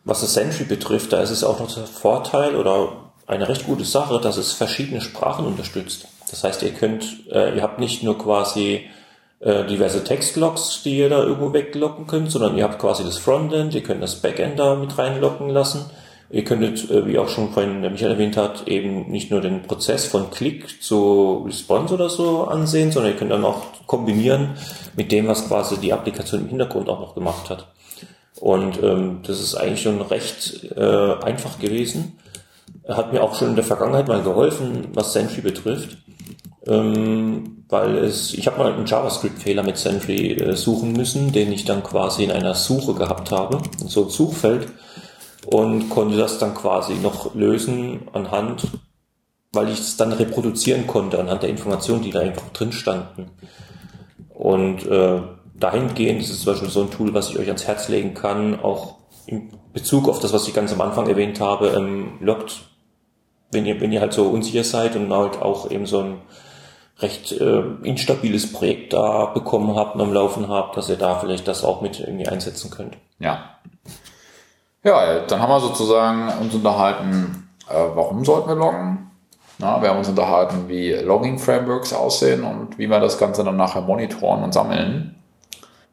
Was 0.04 0.20
das 0.20 0.34
Sentry 0.34 0.64
betrifft, 0.64 1.12
da 1.12 1.20
ist 1.20 1.30
es 1.30 1.44
auch 1.44 1.58
noch 1.58 1.72
der 1.72 1.86
Vorteil 1.86 2.54
oder 2.54 2.92
eine 3.26 3.48
recht 3.48 3.66
gute 3.66 3.84
Sache, 3.84 4.20
dass 4.20 4.36
es 4.36 4.52
verschiedene 4.52 5.00
Sprachen 5.00 5.46
unterstützt. 5.46 6.06
Das 6.30 6.44
heißt, 6.44 6.62
ihr 6.62 6.72
könnt, 6.72 7.28
äh, 7.30 7.56
ihr 7.56 7.62
habt 7.62 7.78
nicht 7.78 8.02
nur 8.02 8.16
quasi 8.16 8.86
äh, 9.40 9.64
diverse 9.64 10.04
Textlogs, 10.04 10.82
die 10.82 10.98
ihr 10.98 11.08
da 11.08 11.18
irgendwo 11.18 11.52
weglocken 11.52 12.06
könnt, 12.06 12.30
sondern 12.30 12.56
ihr 12.56 12.64
habt 12.64 12.78
quasi 12.78 13.04
das 13.04 13.18
Frontend, 13.18 13.74
ihr 13.74 13.82
könnt 13.82 14.02
das 14.02 14.16
Backend 14.16 14.58
da 14.58 14.76
mit 14.76 14.96
reinlocken 14.96 15.48
lassen 15.50 15.90
Ihr 16.30 16.44
könntet, 16.44 16.90
äh, 16.90 17.06
wie 17.06 17.18
auch 17.18 17.28
schon 17.28 17.52
vorhin 17.52 17.80
der 17.80 17.90
Michael 17.90 18.12
erwähnt 18.12 18.36
hat, 18.36 18.68
eben 18.68 19.10
nicht 19.10 19.30
nur 19.30 19.40
den 19.40 19.62
Prozess 19.62 20.04
von 20.06 20.30
Klick 20.30 20.82
zu 20.82 21.44
Response 21.46 21.94
oder 21.94 22.10
so 22.10 22.44
ansehen, 22.44 22.92
sondern 22.92 23.12
ihr 23.12 23.18
könnt 23.18 23.30
dann 23.30 23.44
auch 23.44 23.86
kombinieren 23.86 24.50
mit 24.94 25.10
dem, 25.10 25.26
was 25.26 25.48
quasi 25.48 25.78
die 25.78 25.92
Applikation 25.92 26.42
im 26.42 26.48
Hintergrund 26.48 26.88
auch 26.88 27.00
noch 27.00 27.14
gemacht 27.14 27.48
hat. 27.48 27.68
Und 28.40 28.82
ähm, 28.82 29.20
das 29.26 29.40
ist 29.40 29.54
eigentlich 29.54 29.82
schon 29.82 30.00
recht 30.02 30.70
äh, 30.76 31.14
einfach 31.22 31.58
gewesen. 31.58 32.18
Hat 32.86 33.12
mir 33.12 33.22
auch 33.22 33.34
schon 33.34 33.50
in 33.50 33.56
der 33.56 33.64
Vergangenheit 33.64 34.08
mal 34.08 34.22
geholfen, 34.22 34.88
was 34.92 35.12
Sentry 35.12 35.40
betrifft. 35.40 35.98
Ähm, 36.66 37.64
weil 37.68 37.96
es, 37.96 38.34
ich 38.34 38.46
habe 38.46 38.58
mal 38.58 38.72
einen 38.72 38.86
JavaScript-Fehler 38.86 39.62
mit 39.62 39.78
Sentry 39.78 40.32
äh, 40.32 40.56
suchen 40.56 40.92
müssen, 40.92 41.32
den 41.32 41.52
ich 41.52 41.64
dann 41.64 41.82
quasi 41.82 42.24
in 42.24 42.30
einer 42.30 42.54
Suche 42.54 42.94
gehabt 42.94 43.30
habe, 43.30 43.62
so 43.86 44.04
ein 44.04 44.10
Suchfeld 44.10 44.68
und 45.50 45.88
konnte 45.88 46.18
das 46.18 46.38
dann 46.38 46.54
quasi 46.54 46.94
noch 46.96 47.34
lösen 47.34 48.00
anhand, 48.12 48.66
weil 49.50 49.70
ich 49.70 49.80
es 49.80 49.96
dann 49.96 50.12
reproduzieren 50.12 50.86
konnte 50.86 51.18
anhand 51.18 51.42
der 51.42 51.48
Informationen, 51.48 52.02
die 52.02 52.10
da 52.10 52.20
einfach 52.20 52.50
drin 52.50 52.70
standen. 52.70 53.30
Und 54.28 54.84
äh, 54.86 55.22
dahingehend 55.54 56.20
ist 56.20 56.30
es 56.30 56.42
zum 56.42 56.52
Beispiel 56.52 56.68
so 56.68 56.82
ein 56.82 56.90
Tool, 56.90 57.14
was 57.14 57.30
ich 57.30 57.38
euch 57.38 57.46
ans 57.46 57.66
Herz 57.66 57.88
legen 57.88 58.12
kann, 58.12 58.60
auch 58.60 58.96
in 59.24 59.50
Bezug 59.72 60.06
auf 60.10 60.20
das, 60.20 60.34
was 60.34 60.46
ich 60.46 60.52
ganz 60.52 60.70
am 60.70 60.82
Anfang 60.82 61.06
erwähnt 61.08 61.40
habe, 61.40 61.68
ähm, 61.68 62.18
lockt, 62.20 62.60
wenn 63.50 63.64
ihr, 63.64 63.80
wenn 63.80 63.90
ihr 63.90 64.02
halt 64.02 64.12
so 64.12 64.28
unsicher 64.28 64.64
seid 64.64 64.96
und 64.96 65.10
halt 65.10 65.40
auch 65.40 65.70
eben 65.70 65.86
so 65.86 66.00
ein 66.00 66.18
recht 66.98 67.32
äh, 67.32 67.62
instabiles 67.84 68.52
Projekt 68.52 68.92
da 68.92 69.24
bekommen 69.26 69.76
habt 69.76 69.94
und 69.94 70.02
am 70.02 70.12
Laufen 70.12 70.48
habt, 70.48 70.76
dass 70.76 70.90
ihr 70.90 70.96
da 70.96 71.18
vielleicht 71.18 71.48
das 71.48 71.64
auch 71.64 71.80
mit 71.80 72.00
irgendwie 72.00 72.28
einsetzen 72.28 72.70
könnt. 72.70 72.98
Ja, 73.18 73.58
ja, 74.82 75.20
dann 75.20 75.40
haben 75.40 75.50
wir 75.50 75.60
sozusagen 75.60 76.28
uns 76.40 76.54
unterhalten, 76.54 77.48
äh, 77.68 77.74
warum 77.94 78.24
sollten 78.24 78.48
wir 78.48 78.56
loggen. 78.56 79.10
Na, 79.58 79.82
wir 79.82 79.90
haben 79.90 79.98
uns 79.98 80.08
unterhalten, 80.08 80.68
wie 80.68 80.92
Logging-Frameworks 80.92 81.92
aussehen 81.92 82.44
und 82.44 82.78
wie 82.78 82.86
wir 82.86 83.00
das 83.00 83.18
Ganze 83.18 83.42
dann 83.42 83.56
nachher 83.56 83.80
monitoren 83.80 84.44
und 84.44 84.54
sammeln. 84.54 85.16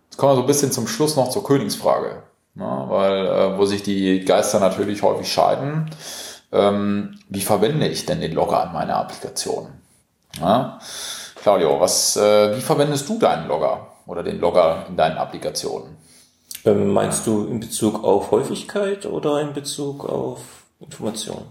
Jetzt 0.05 0.17
kommen 0.17 0.33
wir 0.33 0.35
so 0.35 0.41
ein 0.41 0.47
bisschen 0.47 0.71
zum 0.71 0.87
Schluss 0.87 1.15
noch 1.15 1.29
zur 1.29 1.43
Königsfrage, 1.43 2.23
na, 2.53 2.87
weil 2.89 3.25
äh, 3.25 3.57
wo 3.57 3.65
sich 3.65 3.81
die 3.81 4.23
Geister 4.23 4.59
natürlich 4.59 5.01
häufig 5.01 5.31
scheiden. 5.31 5.89
Ähm, 6.51 7.19
wie 7.27 7.41
verwende 7.41 7.87
ich 7.87 8.05
denn 8.05 8.21
den 8.21 8.33
Logger 8.33 8.61
an 8.61 8.73
meiner 8.73 8.97
Applikation? 8.97 9.67
Na? 10.39 10.79
Claudio, 11.41 11.79
was, 11.79 12.17
äh, 12.17 12.55
wie 12.55 12.61
verwendest 12.61 13.09
du 13.09 13.17
deinen 13.17 13.47
Logger 13.47 13.87
oder 14.05 14.23
den 14.23 14.39
Logger 14.39 14.85
in 14.87 14.95
deinen 14.95 15.17
Applikationen? 15.17 15.97
Ähm, 16.65 16.91
meinst 16.91 17.27
du 17.27 17.45
in 17.45 17.59
Bezug 17.59 18.03
auf 18.03 18.31
Häufigkeit 18.31 19.05
oder 19.05 19.39
in 19.41 19.53
Bezug 19.53 20.09
auf 20.09 20.39
Information? 20.79 21.43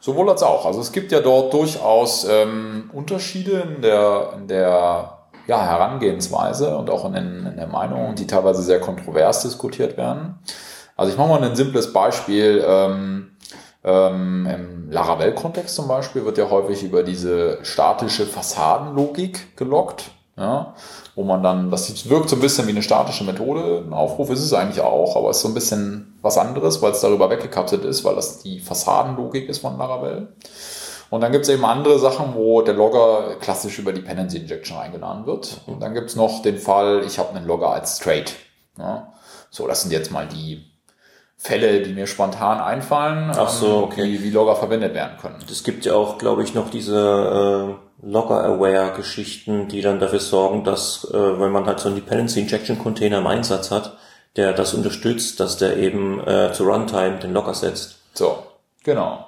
Sowohl 0.00 0.30
als 0.30 0.42
auch. 0.42 0.64
Also 0.64 0.80
es 0.80 0.92
gibt 0.92 1.12
ja 1.12 1.20
dort 1.20 1.52
durchaus 1.52 2.26
ähm, 2.28 2.90
Unterschiede 2.92 3.64
in 3.76 3.82
der, 3.82 4.32
in 4.36 4.48
der 4.48 5.18
ja, 5.46 5.64
Herangehensweise 5.64 6.76
und 6.76 6.88
auch 6.88 7.04
in, 7.04 7.14
in 7.14 7.56
der 7.56 7.66
Meinung, 7.66 8.14
die 8.14 8.26
teilweise 8.26 8.62
sehr 8.62 8.80
kontrovers 8.80 9.42
diskutiert 9.42 9.96
werden. 9.96 10.38
Also 10.96 11.12
ich 11.12 11.18
mache 11.18 11.28
mal 11.28 11.42
ein 11.42 11.56
simples 11.56 11.92
Beispiel. 11.92 12.64
Ähm, 12.66 13.28
ähm, 13.84 14.46
Im 14.46 14.90
Laravel-Kontext 14.90 15.74
zum 15.74 15.88
Beispiel 15.88 16.24
wird 16.24 16.38
ja 16.38 16.48
häufig 16.48 16.84
über 16.84 17.02
diese 17.02 17.58
statische 17.62 18.26
Fassadenlogik 18.26 19.56
gelockt. 19.56 20.10
Ja, 20.42 20.74
wo 21.14 21.22
man 21.22 21.40
dann, 21.44 21.70
das 21.70 22.08
wirkt 22.08 22.28
so 22.28 22.34
ein 22.34 22.40
bisschen 22.40 22.66
wie 22.66 22.72
eine 22.72 22.82
statische 22.82 23.22
Methode. 23.22 23.84
Ein 23.86 23.92
Aufruf 23.92 24.28
ist 24.28 24.40
es 24.40 24.52
eigentlich 24.52 24.80
auch, 24.80 25.14
aber 25.14 25.30
es 25.30 25.36
ist 25.36 25.44
so 25.44 25.48
ein 25.48 25.54
bisschen 25.54 26.18
was 26.20 26.36
anderes, 26.36 26.82
weil 26.82 26.90
es 26.90 27.00
darüber 27.00 27.30
weggekapselt 27.30 27.84
ist, 27.84 28.02
weil 28.02 28.16
das 28.16 28.42
die 28.42 28.58
Fassadenlogik 28.58 29.48
ist 29.48 29.60
von 29.60 29.78
Laravel. 29.78 30.34
Und 31.10 31.20
dann 31.20 31.30
gibt 31.30 31.44
es 31.44 31.48
eben 31.48 31.64
andere 31.64 32.00
Sachen, 32.00 32.34
wo 32.34 32.60
der 32.62 32.74
Logger 32.74 33.36
klassisch 33.40 33.78
über 33.78 33.92
Dependency 33.92 34.38
Injection 34.38 34.76
eingeladen 34.76 35.26
wird. 35.26 35.60
Und 35.66 35.80
dann 35.80 35.94
gibt 35.94 36.10
es 36.10 36.16
noch 36.16 36.42
den 36.42 36.58
Fall, 36.58 37.04
ich 37.06 37.20
habe 37.20 37.36
einen 37.36 37.46
Logger 37.46 37.70
als 37.70 37.98
Straight. 37.98 38.34
Ja, 38.76 39.12
so, 39.48 39.68
das 39.68 39.82
sind 39.82 39.92
jetzt 39.92 40.10
mal 40.10 40.26
die 40.26 40.64
Fälle, 41.36 41.82
die 41.82 41.92
mir 41.92 42.08
spontan 42.08 42.60
einfallen, 42.60 43.30
Ach 43.36 43.48
so, 43.48 43.66
ähm, 43.66 43.82
okay. 43.84 44.04
wie, 44.04 44.24
wie 44.24 44.30
Logger 44.30 44.56
verwendet 44.56 44.94
werden 44.94 45.18
können. 45.20 45.36
Es 45.48 45.62
gibt 45.62 45.84
ja 45.84 45.94
auch, 45.94 46.18
glaube 46.18 46.42
ich, 46.42 46.52
noch 46.52 46.68
diese 46.68 47.78
äh 47.78 47.81
Logger-Aware-Geschichten, 48.02 49.68
die 49.68 49.80
dann 49.80 50.00
dafür 50.00 50.20
sorgen, 50.20 50.64
dass, 50.64 51.08
äh, 51.12 51.40
wenn 51.40 51.52
man 51.52 51.66
halt 51.66 51.80
so 51.80 51.88
einen 51.88 51.96
Dependency 51.96 52.40
Injection 52.40 52.78
Container 52.78 53.18
im 53.18 53.26
Einsatz 53.26 53.70
hat, 53.70 53.96
der 54.36 54.52
das 54.52 54.74
unterstützt, 54.74 55.40
dass 55.40 55.56
der 55.56 55.76
eben 55.76 56.20
äh, 56.26 56.52
zu 56.52 56.64
Runtime 56.64 57.18
den 57.18 57.32
Logger 57.32 57.54
setzt. 57.54 57.98
So, 58.14 58.42
genau. 58.82 59.26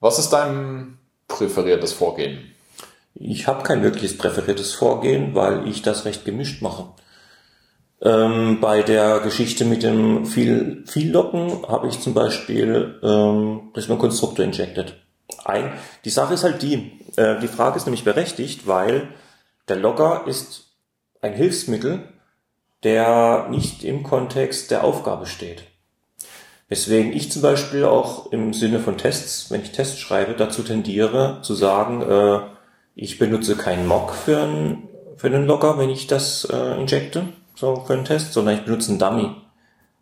Was 0.00 0.18
ist 0.18 0.30
dein 0.30 0.98
präferiertes 1.28 1.92
Vorgehen? 1.92 2.52
Ich 3.14 3.46
habe 3.46 3.62
kein 3.62 3.82
wirkliches 3.82 4.18
präferiertes 4.18 4.74
Vorgehen, 4.74 5.34
weil 5.34 5.68
ich 5.68 5.82
das 5.82 6.04
recht 6.04 6.24
gemischt 6.24 6.62
mache. 6.62 6.86
Ähm, 8.02 8.60
bei 8.60 8.82
der 8.82 9.20
Geschichte 9.20 9.64
mit 9.64 9.82
dem 9.82 10.26
viel, 10.26 10.84
viel 10.86 11.10
Locken 11.10 11.66
habe 11.68 11.88
ich 11.88 12.00
zum 12.00 12.12
Beispiel 12.12 12.98
ähm, 13.02 13.72
mein 13.74 13.98
Konstruktor 13.98 14.44
injected. 14.44 14.94
Ein, 15.44 15.72
die 16.04 16.10
Sache 16.10 16.34
ist 16.34 16.44
halt 16.44 16.62
die, 16.62 16.92
äh, 17.16 17.40
die 17.40 17.48
Frage 17.48 17.76
ist 17.76 17.86
nämlich 17.86 18.04
berechtigt, 18.04 18.66
weil 18.66 19.08
der 19.68 19.76
Logger 19.76 20.24
ist 20.26 20.72
ein 21.20 21.32
Hilfsmittel, 21.32 22.08
der 22.82 23.48
nicht 23.50 23.82
im 23.84 24.02
Kontext 24.02 24.70
der 24.70 24.84
Aufgabe 24.84 25.26
steht. 25.26 25.64
Weswegen 26.68 27.12
ich 27.12 27.30
zum 27.30 27.42
Beispiel 27.42 27.84
auch 27.84 28.32
im 28.32 28.52
Sinne 28.52 28.80
von 28.80 28.98
Tests, 28.98 29.50
wenn 29.50 29.62
ich 29.62 29.72
Tests 29.72 29.98
schreibe, 29.98 30.34
dazu 30.34 30.62
tendiere 30.62 31.40
zu 31.42 31.54
sagen, 31.54 32.02
äh, 32.02 32.40
ich 32.94 33.18
benutze 33.18 33.56
keinen 33.56 33.86
Mock 33.86 34.14
für 34.14 34.38
einen, 34.38 34.88
für 35.16 35.26
einen 35.26 35.46
Logger, 35.46 35.78
wenn 35.78 35.90
ich 35.90 36.06
das 36.06 36.44
äh, 36.44 36.80
injecte, 36.80 37.26
so 37.54 37.84
für 37.86 37.94
einen 37.94 38.04
Test, 38.04 38.32
sondern 38.32 38.56
ich 38.56 38.64
benutze 38.64 38.90
einen 38.90 38.98
Dummy. 38.98 39.30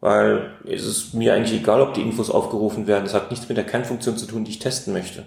Weil 0.02 0.50
es 0.66 0.84
ist 0.84 1.14
mir 1.14 1.32
eigentlich 1.32 1.60
egal, 1.60 1.80
ob 1.80 1.94
die 1.94 2.02
Infos 2.02 2.28
aufgerufen 2.28 2.88
werden. 2.88 3.06
Es 3.06 3.14
hat 3.14 3.30
nichts 3.30 3.48
mit 3.48 3.56
der 3.56 3.64
Kernfunktion 3.64 4.16
zu 4.16 4.26
tun, 4.26 4.44
die 4.44 4.50
ich 4.50 4.58
testen 4.58 4.92
möchte. 4.92 5.22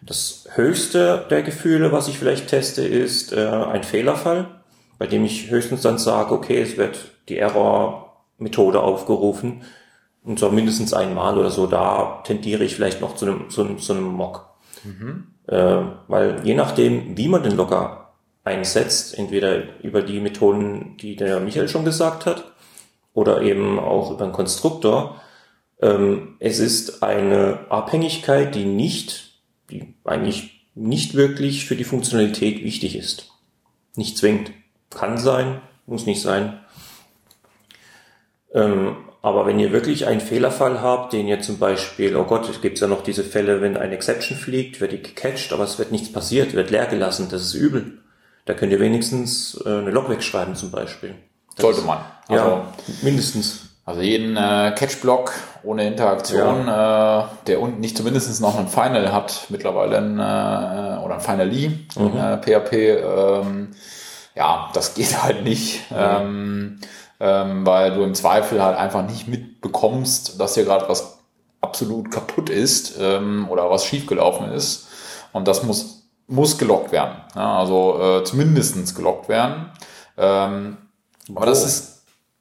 Das 0.00 0.46
höchste 0.54 1.26
der 1.28 1.42
Gefühle, 1.42 1.90
was 1.90 2.06
ich 2.06 2.20
vielleicht 2.20 2.46
teste, 2.46 2.86
ist 2.86 3.32
äh, 3.32 3.48
ein 3.48 3.82
Fehlerfall, 3.82 4.46
bei 4.96 5.08
dem 5.08 5.24
ich 5.24 5.50
höchstens 5.50 5.82
dann 5.82 5.98
sage, 5.98 6.32
okay, 6.32 6.62
es 6.62 6.76
wird 6.76 7.00
die 7.28 7.38
Error-Methode 7.38 8.80
aufgerufen 8.80 9.62
und 10.22 10.38
zwar 10.38 10.52
mindestens 10.52 10.94
einmal 10.94 11.36
oder 11.36 11.50
so. 11.50 11.66
Da 11.66 12.22
tendiere 12.24 12.62
ich 12.62 12.76
vielleicht 12.76 13.00
noch 13.00 13.16
zu 13.16 13.26
einem, 13.26 13.50
zu 13.50 13.62
einem, 13.64 13.78
zu 13.80 13.92
einem 13.92 14.04
Mock. 14.04 14.50
Mhm. 14.84 15.26
Äh, 15.48 15.82
weil 16.06 16.42
je 16.44 16.54
nachdem, 16.54 17.16
wie 17.16 17.26
man 17.26 17.42
den 17.42 17.56
Logger 17.56 18.12
einsetzt, 18.44 19.18
entweder 19.18 19.82
über 19.82 20.02
die 20.02 20.20
Methoden, 20.20 20.96
die 21.00 21.16
der 21.16 21.40
Michael 21.40 21.68
schon 21.68 21.84
gesagt 21.84 22.24
hat, 22.26 22.51
oder 23.14 23.42
eben 23.42 23.78
auch 23.78 24.10
über 24.10 24.24
einen 24.24 24.32
Konstruktor, 24.32 25.20
ähm, 25.80 26.36
es 26.38 26.58
ist 26.58 27.02
eine 27.02 27.66
Abhängigkeit, 27.70 28.54
die 28.54 28.64
nicht 28.64 29.32
die 29.72 29.94
eigentlich 30.04 30.68
nicht 30.74 31.14
wirklich 31.14 31.66
für 31.66 31.76
die 31.76 31.84
Funktionalität 31.84 32.62
wichtig 32.62 32.96
ist. 32.96 33.30
Nicht 33.96 34.16
zwingend. 34.16 34.52
Kann 34.90 35.18
sein, 35.18 35.60
muss 35.86 36.06
nicht 36.06 36.22
sein. 36.22 36.60
Ähm, 38.54 38.96
aber 39.22 39.46
wenn 39.46 39.58
ihr 39.58 39.72
wirklich 39.72 40.06
einen 40.06 40.20
Fehlerfall 40.20 40.82
habt, 40.82 41.12
den 41.12 41.28
ihr 41.28 41.40
zum 41.40 41.58
Beispiel, 41.58 42.16
oh 42.16 42.24
Gott, 42.24 42.48
es 42.48 42.60
gibt 42.60 42.80
ja 42.80 42.86
noch 42.86 43.02
diese 43.02 43.24
Fälle, 43.24 43.60
wenn 43.60 43.76
ein 43.76 43.92
Exception 43.92 44.36
fliegt, 44.36 44.80
wird 44.80 44.92
die 44.92 45.02
gecatcht, 45.02 45.52
aber 45.52 45.64
es 45.64 45.78
wird 45.78 45.92
nichts 45.92 46.12
passiert, 46.12 46.54
wird 46.54 46.70
leer 46.70 46.86
gelassen, 46.86 47.28
das 47.30 47.42
ist 47.42 47.54
übel. 47.54 47.98
Da 48.44 48.54
könnt 48.54 48.72
ihr 48.72 48.80
wenigstens 48.80 49.60
äh, 49.64 49.68
eine 49.68 49.90
Log 49.90 50.08
wegschreiben 50.08 50.56
zum 50.56 50.70
Beispiel. 50.70 51.14
Das 51.56 51.62
Sollte 51.62 51.82
man. 51.82 51.98
Also, 52.28 52.44
ja, 52.44 52.64
mindestens. 53.02 53.68
Also 53.84 54.00
jeden 54.00 54.36
äh, 54.36 54.72
Catch-Block 54.76 55.32
ohne 55.64 55.86
Interaktion, 55.86 56.66
ja. 56.66 57.22
äh, 57.22 57.24
der 57.48 57.60
unten 57.60 57.80
nicht 57.80 57.96
zumindest 57.96 58.40
noch 58.40 58.56
ein 58.56 58.68
Final 58.68 59.12
hat, 59.12 59.46
mittlerweile 59.48 59.98
ein, 59.98 60.18
äh, 60.18 61.04
oder 61.04 61.14
ein 61.14 61.20
Finally 61.20 61.86
mhm. 61.96 62.06
in 62.06 62.16
äh, 62.16 62.38
PHP, 62.38 62.72
ähm, 62.72 63.68
ja, 64.36 64.70
das 64.72 64.94
geht 64.94 65.22
halt 65.22 65.42
nicht, 65.42 65.90
mhm. 65.90 65.96
ähm, 65.98 66.80
ähm, 67.18 67.66
weil 67.66 67.92
du 67.94 68.02
im 68.02 68.14
Zweifel 68.14 68.62
halt 68.62 68.76
einfach 68.76 69.04
nicht 69.04 69.26
mitbekommst, 69.26 70.40
dass 70.40 70.54
hier 70.54 70.64
gerade 70.64 70.88
was 70.88 71.18
absolut 71.60 72.10
kaputt 72.10 72.50
ist 72.50 72.96
ähm, 73.00 73.46
oder 73.48 73.70
was 73.70 73.84
schiefgelaufen 73.84 74.52
ist. 74.52 74.88
Und 75.32 75.48
das 75.48 75.62
muss, 75.62 76.08
muss 76.26 76.58
gelockt 76.58 76.92
werden. 76.92 77.16
Ja, 77.34 77.58
also 77.58 78.00
äh, 78.00 78.24
zumindestens 78.24 78.94
gelockt 78.94 79.28
werden. 79.28 79.70
Ähm, 80.16 80.76
aber 81.34 81.46
das 81.46 81.64
ist 81.64 81.92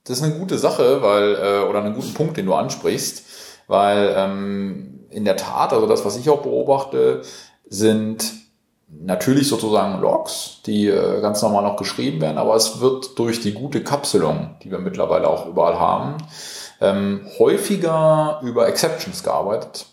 das 0.03 0.17
ist 0.17 0.23
eine 0.23 0.33
gute 0.35 0.57
Sache, 0.57 1.01
weil, 1.01 1.35
äh, 1.35 1.69
oder 1.69 1.79
einen 1.83 1.93
guten 1.93 2.13
Punkt, 2.13 2.37
den 2.37 2.47
du 2.47 2.53
ansprichst, 2.53 3.23
weil 3.67 4.13
ähm, 4.17 5.05
in 5.09 5.25
der 5.25 5.37
Tat, 5.37 5.73
also 5.73 5.87
das, 5.87 6.03
was 6.05 6.17
ich 6.17 6.29
auch 6.29 6.41
beobachte, 6.41 7.21
sind 7.69 8.33
natürlich 8.89 9.47
sozusagen 9.47 10.01
Logs, 10.01 10.61
die 10.65 10.87
äh, 10.87 11.21
ganz 11.21 11.41
normal 11.41 11.63
noch 11.63 11.77
geschrieben 11.77 12.19
werden, 12.19 12.37
aber 12.37 12.55
es 12.55 12.81
wird 12.81 13.17
durch 13.19 13.41
die 13.41 13.53
gute 13.53 13.83
Kapselung, 13.83 14.55
die 14.63 14.71
wir 14.71 14.79
mittlerweile 14.79 15.27
auch 15.27 15.45
überall 15.45 15.79
haben, 15.79 16.17
ähm, 16.81 17.27
häufiger 17.37 18.41
über 18.43 18.67
Exceptions 18.67 19.23
gearbeitet. 19.23 19.85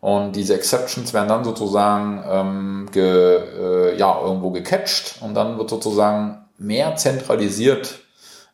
Und 0.00 0.36
diese 0.36 0.54
Exceptions 0.54 1.14
werden 1.14 1.28
dann 1.28 1.44
sozusagen 1.44 2.24
ähm, 2.28 2.88
ge, 2.92 3.92
äh, 3.92 3.96
ja, 3.96 4.20
irgendwo 4.20 4.50
gecatcht 4.50 5.22
und 5.22 5.34
dann 5.34 5.56
wird 5.58 5.70
sozusagen 5.70 6.44
mehr 6.58 6.96
zentralisiert 6.96 8.03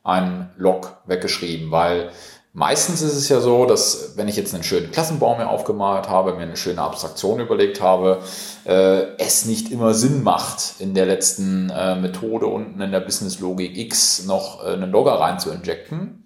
ein 0.03 0.51
Log 0.57 0.97
weggeschrieben, 1.07 1.71
weil 1.71 2.11
meistens 2.53 3.03
ist 3.03 3.15
es 3.15 3.29
ja 3.29 3.41
so, 3.41 3.67
dass 3.67 4.17
wenn 4.17 4.29
ich 4.29 4.37
jetzt 4.37 4.55
einen 4.55 4.65
schönen 4.65 4.91
Klassenbaum 4.91 5.39
mir 5.39 5.49
aufgemalt 5.49 6.09
habe, 6.09 6.35
mir 6.35 6.43
eine 6.43 6.57
schöne 6.57 6.81
Abstraktion 6.83 7.41
überlegt 7.41 7.81
habe, 7.81 8.23
äh, 8.65 9.17
es 9.19 9.45
nicht 9.45 9.71
immer 9.71 9.95
Sinn 9.95 10.23
macht, 10.23 10.75
in 10.79 10.95
der 10.95 11.07
letzten 11.07 11.71
äh, 11.71 11.95
Methode 11.97 12.47
unten 12.47 12.81
in 12.81 12.93
der 12.93 13.01
Business 13.01 13.41
Logik 13.41 13.77
X 13.77 14.25
noch 14.27 14.65
äh, 14.65 14.73
einen 14.73 14.91
Logger 14.91 15.13
rein 15.13 15.39
zu 15.39 15.51
injecten, 15.51 16.25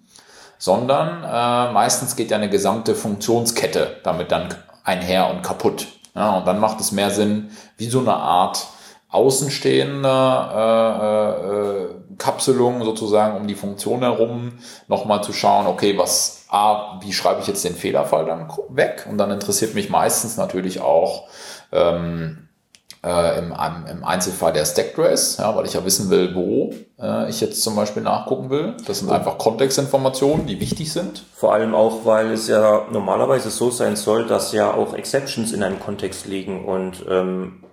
sondern 0.57 1.23
äh, 1.23 1.73
meistens 1.73 2.15
geht 2.15 2.31
ja 2.31 2.37
eine 2.37 2.49
gesamte 2.49 2.95
Funktionskette 2.95 3.97
damit 4.03 4.31
dann 4.31 4.55
einher 4.83 5.29
und 5.29 5.43
kaputt. 5.43 5.87
Ja, 6.15 6.37
und 6.37 6.47
dann 6.47 6.59
macht 6.59 6.79
es 6.79 6.93
mehr 6.93 7.09
Sinn, 7.09 7.49
wie 7.77 7.89
so 7.89 7.99
eine 7.99 8.13
Art 8.13 8.67
außenstehende 9.15 10.09
äh, 10.53 11.29
äh, 11.49 11.87
Kapselung 12.17 12.83
sozusagen 12.83 13.37
um 13.37 13.47
die 13.47 13.55
Funktion 13.55 14.01
herum 14.01 14.53
nochmal 14.87 15.23
zu 15.23 15.33
schauen, 15.33 15.67
okay, 15.67 15.97
was, 15.97 16.45
A, 16.49 16.99
wie 17.01 17.13
schreibe 17.13 17.41
ich 17.41 17.47
jetzt 17.47 17.63
den 17.63 17.75
Fehlerfall 17.75 18.25
dann 18.25 18.51
weg? 18.69 19.07
Und 19.09 19.17
dann 19.17 19.31
interessiert 19.31 19.73
mich 19.73 19.89
meistens 19.89 20.37
natürlich 20.37 20.81
auch 20.81 21.27
ähm, 21.71 22.49
äh, 23.05 23.39
im, 23.39 23.53
im 23.89 24.03
Einzelfall 24.03 24.51
der 24.51 24.65
Stack 24.65 24.95
Trace, 24.95 25.37
ja, 25.37 25.55
weil 25.55 25.65
ich 25.65 25.73
ja 25.73 25.85
wissen 25.85 26.09
will, 26.09 26.33
wo 26.35 26.73
äh, 26.99 27.29
ich 27.29 27.39
jetzt 27.39 27.61
zum 27.61 27.75
Beispiel 27.75 28.03
nachgucken 28.03 28.49
will. 28.49 28.75
Das 28.87 28.99
sind 28.99 29.11
einfach 29.11 29.37
Kontextinformationen, 29.37 30.47
die 30.47 30.59
wichtig 30.59 30.91
sind. 30.91 31.23
Vor 31.33 31.53
allem 31.53 31.75
auch, 31.75 32.05
weil 32.05 32.31
es 32.31 32.47
ja 32.47 32.85
normalerweise 32.91 33.49
so 33.49 33.69
sein 33.69 33.95
soll, 33.95 34.25
dass 34.25 34.51
ja 34.51 34.73
auch 34.73 34.93
Exceptions 34.93 35.51
in 35.51 35.63
einem 35.63 35.79
Kontext 35.79 36.25
liegen 36.25 36.65
und 36.65 37.05
ähm, 37.09 37.64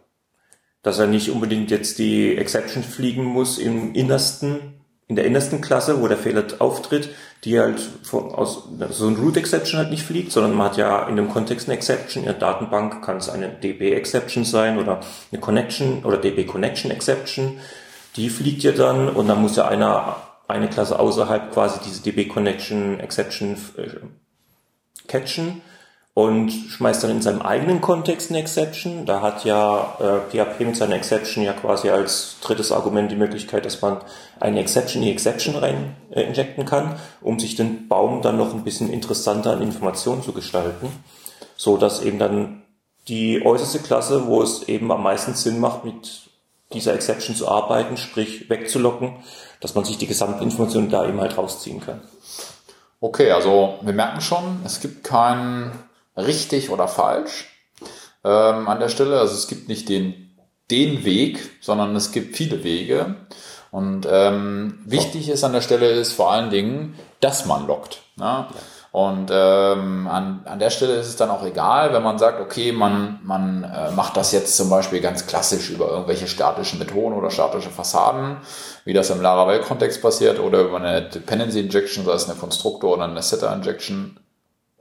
dass 0.82 0.98
er 0.98 1.06
nicht 1.06 1.30
unbedingt 1.30 1.70
jetzt 1.70 1.98
die 1.98 2.36
Exception 2.36 2.82
fliegen 2.82 3.24
muss 3.24 3.58
im 3.58 3.94
innersten, 3.94 4.74
in 5.06 5.16
der 5.16 5.24
innersten 5.24 5.60
Klasse, 5.60 6.00
wo 6.02 6.08
der 6.08 6.16
Fehler 6.16 6.44
auftritt, 6.58 7.10
die 7.44 7.58
halt 7.58 7.80
von, 8.02 8.32
aus, 8.32 8.68
so 8.90 9.06
ein 9.06 9.16
Root 9.16 9.36
Exception 9.36 9.78
halt 9.78 9.90
nicht 9.90 10.04
fliegt, 10.04 10.32
sondern 10.32 10.54
man 10.54 10.70
hat 10.70 10.76
ja 10.76 11.06
in 11.08 11.16
dem 11.16 11.28
Kontext 11.28 11.68
eine 11.68 11.76
Exception. 11.76 12.24
In 12.24 12.30
der 12.30 12.38
Datenbank 12.38 13.04
kann 13.04 13.16
es 13.16 13.28
eine 13.28 13.48
DB 13.48 13.92
Exception 13.92 14.44
sein 14.44 14.78
oder 14.78 15.00
eine 15.30 15.40
Connection 15.40 16.04
oder 16.04 16.16
DB 16.16 16.44
Connection 16.44 16.90
Exception. 16.90 17.58
Die 18.16 18.28
fliegt 18.28 18.62
ja 18.62 18.72
dann 18.72 19.08
und 19.08 19.28
dann 19.28 19.40
muss 19.40 19.56
ja 19.56 19.68
einer, 19.68 20.16
eine 20.48 20.68
Klasse 20.68 20.98
außerhalb 20.98 21.52
quasi 21.52 21.80
diese 21.84 22.02
DB 22.02 22.26
Connection 22.26 23.00
Exception 23.00 23.56
äh, 23.76 23.88
catchen 25.08 25.62
und 26.14 26.50
schmeißt 26.50 27.02
dann 27.02 27.10
in 27.10 27.22
seinem 27.22 27.40
eigenen 27.40 27.80
Kontext 27.80 28.30
eine 28.30 28.40
Exception. 28.40 29.06
Da 29.06 29.22
hat 29.22 29.44
ja 29.44 29.96
äh, 29.98 30.30
PHP 30.30 30.60
mit 30.60 30.76
seiner 30.76 30.96
Exception 30.96 31.42
ja 31.42 31.54
quasi 31.54 31.88
als 31.88 32.36
drittes 32.42 32.70
Argument 32.70 33.10
die 33.10 33.16
Möglichkeit, 33.16 33.64
dass 33.64 33.80
man 33.80 33.98
eine 34.38 34.60
Exception 34.60 35.02
in 35.02 35.08
die 35.08 35.12
Exception 35.12 35.56
rein 35.56 35.96
äh, 36.10 36.22
injecten 36.22 36.66
kann, 36.66 36.96
um 37.22 37.38
sich 37.38 37.56
den 37.56 37.88
Baum 37.88 38.20
dann 38.20 38.36
noch 38.36 38.52
ein 38.52 38.64
bisschen 38.64 38.92
interessanter 38.92 39.52
an 39.52 39.62
Informationen 39.62 40.22
zu 40.22 40.32
gestalten, 40.32 40.88
so 41.56 41.78
dass 41.78 42.02
eben 42.02 42.18
dann 42.18 42.62
die 43.08 43.44
äußerste 43.44 43.78
Klasse, 43.78 44.26
wo 44.26 44.42
es 44.42 44.68
eben 44.68 44.92
am 44.92 45.02
meisten 45.02 45.34
Sinn 45.34 45.60
macht, 45.60 45.84
mit 45.84 46.28
dieser 46.74 46.94
Exception 46.94 47.34
zu 47.34 47.48
arbeiten, 47.48 47.96
sprich 47.96 48.50
wegzulocken, 48.50 49.16
dass 49.60 49.74
man 49.74 49.84
sich 49.84 49.96
die 49.96 50.06
gesamte 50.06 50.44
Information 50.44 50.90
da 50.90 51.06
eben 51.08 51.20
halt 51.20 51.36
rausziehen 51.36 51.80
kann. 51.80 52.02
Okay, 53.00 53.32
also 53.32 53.78
wir 53.80 53.92
merken 53.94 54.20
schon, 54.20 54.60
es 54.64 54.80
gibt 54.80 55.04
keinen 55.04 55.72
richtig 56.16 56.70
oder 56.70 56.88
falsch 56.88 57.48
ähm, 58.24 58.68
an 58.68 58.80
der 58.80 58.88
Stelle. 58.88 59.18
Also 59.18 59.34
es 59.34 59.48
gibt 59.48 59.68
nicht 59.68 59.88
den, 59.88 60.36
den 60.70 61.04
Weg, 61.04 61.40
sondern 61.60 61.94
es 61.96 62.12
gibt 62.12 62.36
viele 62.36 62.64
Wege. 62.64 63.16
Und 63.70 64.06
ähm, 64.10 64.80
wichtig 64.84 65.28
ist 65.28 65.44
an 65.44 65.54
der 65.54 65.62
Stelle 65.62 65.90
ist 65.90 66.12
vor 66.12 66.30
allen 66.30 66.50
Dingen, 66.50 66.94
dass 67.20 67.46
man 67.46 67.66
lockt. 67.66 68.02
Ne? 68.16 68.24
Ja. 68.24 68.48
Und 68.92 69.30
ähm, 69.32 70.06
an, 70.06 70.42
an 70.44 70.58
der 70.58 70.68
Stelle 70.68 70.96
ist 70.96 71.06
es 71.06 71.16
dann 71.16 71.30
auch 71.30 71.42
egal, 71.42 71.94
wenn 71.94 72.02
man 72.02 72.18
sagt, 72.18 72.42
okay, 72.42 72.72
man, 72.72 73.20
man 73.22 73.64
äh, 73.64 73.90
macht 73.92 74.18
das 74.18 74.32
jetzt 74.32 74.54
zum 74.54 74.68
Beispiel 74.68 75.00
ganz 75.00 75.26
klassisch 75.26 75.70
über 75.70 75.88
irgendwelche 75.88 76.26
statischen 76.26 76.78
Methoden 76.78 77.14
oder 77.14 77.30
statische 77.30 77.70
Fassaden, 77.70 78.36
wie 78.84 78.92
das 78.92 79.08
im 79.08 79.22
Laravel-Kontext 79.22 80.02
passiert, 80.02 80.38
oder 80.38 80.60
über 80.60 80.76
eine 80.76 81.08
Dependency 81.08 81.60
Injection, 81.60 82.04
sei 82.04 82.12
es 82.12 82.28
eine 82.28 82.38
Konstruktor 82.38 82.92
oder 82.92 83.04
eine 83.04 83.22
Setter 83.22 83.50
Injection 83.54 84.20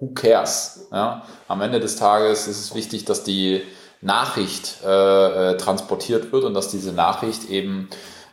who 0.01 0.07
cares? 0.07 0.87
Ja? 0.91 1.23
Am 1.47 1.61
Ende 1.61 1.79
des 1.79 1.95
Tages 1.95 2.47
ist 2.47 2.59
es 2.59 2.75
wichtig, 2.75 3.05
dass 3.05 3.23
die 3.23 3.61
Nachricht 4.01 4.79
äh, 4.83 5.51
äh, 5.51 5.57
transportiert 5.57 6.33
wird 6.33 6.43
und 6.43 6.53
dass 6.53 6.69
diese 6.69 6.91
Nachricht 6.91 7.49
eben 7.49 7.87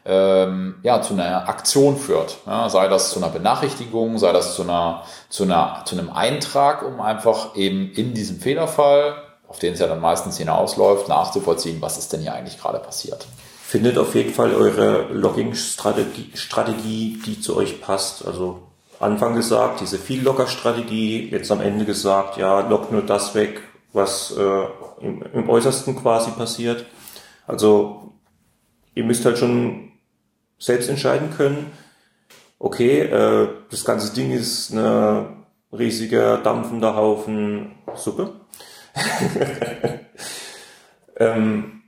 ähm, 0.06 0.76
ja, 0.82 1.02
zu 1.02 1.12
einer 1.12 1.48
Aktion 1.48 1.98
führt. 1.98 2.38
Ja? 2.46 2.68
Sei 2.70 2.88
das 2.88 3.10
zu 3.10 3.18
einer 3.18 3.28
Benachrichtigung, 3.28 4.18
sei 4.18 4.32
das 4.32 4.56
zu, 4.56 4.62
einer, 4.62 5.04
zu, 5.28 5.44
einer, 5.44 5.82
zu 5.84 5.96
einem 5.96 6.10
Eintrag, 6.10 6.82
um 6.82 7.00
einfach 7.00 7.54
eben 7.54 7.92
in 7.92 8.14
diesem 8.14 8.40
Fehlerfall, 8.40 9.22
auf 9.46 9.58
den 9.58 9.74
es 9.74 9.80
ja 9.80 9.86
dann 9.86 10.00
meistens 10.00 10.38
hinausläuft, 10.38 11.08
nachzuvollziehen, 11.08 11.82
was 11.82 11.98
ist 11.98 12.12
denn 12.12 12.22
hier 12.22 12.32
eigentlich 12.32 12.58
gerade 12.58 12.78
passiert. 12.78 13.26
findet 13.62 13.98
auf 13.98 14.14
jeden 14.14 14.32
Fall 14.32 14.54
eure 14.54 15.08
Logging-Strategie, 15.12 16.30
Strategie, 16.34 17.20
die 17.26 17.40
zu 17.40 17.56
euch 17.56 17.82
passt. 17.82 18.26
Also 18.26 18.67
Anfang 19.00 19.34
gesagt, 19.34 19.80
diese 19.80 19.98
Viel-Logger-Strategie, 19.98 21.28
jetzt 21.30 21.50
am 21.52 21.60
Ende 21.60 21.84
gesagt, 21.84 22.36
ja, 22.36 22.60
log 22.60 22.90
nur 22.90 23.02
das 23.02 23.34
weg, 23.34 23.60
was 23.92 24.34
äh, 24.36 24.64
im, 25.00 25.22
im 25.32 25.48
Äußersten 25.48 25.96
quasi 25.96 26.30
passiert. 26.32 26.84
Also 27.46 28.12
ihr 28.94 29.04
müsst 29.04 29.24
halt 29.24 29.38
schon 29.38 29.92
selbst 30.58 30.88
entscheiden 30.88 31.30
können, 31.36 31.70
okay, 32.58 33.00
äh, 33.02 33.48
das 33.70 33.84
ganze 33.84 34.12
Ding 34.12 34.32
ist 34.32 34.72
eine 34.72 35.36
riesiger, 35.72 36.38
dampfender 36.38 36.96
Haufen 36.96 37.76
Suppe. 37.94 38.32
ähm, 41.16 41.82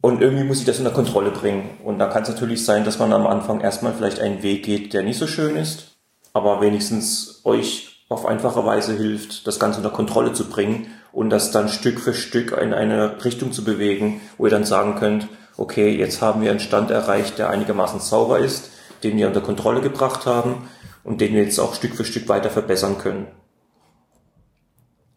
und 0.00 0.20
irgendwie 0.20 0.44
muss 0.44 0.58
ich 0.58 0.64
das 0.64 0.78
unter 0.78 0.90
Kontrolle 0.90 1.30
bringen. 1.30 1.78
Und 1.84 1.98
da 1.98 2.08
kann 2.08 2.24
es 2.24 2.28
natürlich 2.28 2.64
sein, 2.64 2.84
dass 2.84 2.98
man 2.98 3.12
am 3.12 3.26
Anfang 3.26 3.60
erstmal 3.60 3.94
vielleicht 3.94 4.20
einen 4.20 4.42
Weg 4.42 4.64
geht, 4.64 4.92
der 4.92 5.02
nicht 5.02 5.18
so 5.18 5.26
schön 5.26 5.56
ist, 5.56 5.91
aber 6.32 6.60
wenigstens 6.60 7.40
euch 7.44 8.04
auf 8.08 8.26
einfache 8.26 8.64
Weise 8.64 8.94
hilft, 8.96 9.46
das 9.46 9.58
Ganze 9.58 9.78
unter 9.78 9.90
Kontrolle 9.90 10.32
zu 10.32 10.48
bringen 10.48 10.88
und 11.12 11.30
das 11.30 11.50
dann 11.50 11.68
Stück 11.68 12.00
für 12.00 12.14
Stück 12.14 12.52
in 12.52 12.74
eine 12.74 13.24
Richtung 13.24 13.52
zu 13.52 13.64
bewegen, 13.64 14.20
wo 14.38 14.46
ihr 14.46 14.50
dann 14.50 14.64
sagen 14.64 14.96
könnt, 14.96 15.28
okay, 15.56 15.96
jetzt 15.96 16.22
haben 16.22 16.42
wir 16.42 16.50
einen 16.50 16.60
Stand 16.60 16.90
erreicht, 16.90 17.38
der 17.38 17.50
einigermaßen 17.50 18.00
sauber 18.00 18.38
ist, 18.38 18.70
den 19.02 19.16
wir 19.16 19.26
unter 19.26 19.40
Kontrolle 19.40 19.80
gebracht 19.80 20.26
haben 20.26 20.68
und 21.04 21.20
den 21.20 21.34
wir 21.34 21.42
jetzt 21.42 21.58
auch 21.58 21.74
Stück 21.74 21.94
für 21.94 22.04
Stück 22.04 22.28
weiter 22.28 22.50
verbessern 22.50 22.98
können. 22.98 23.26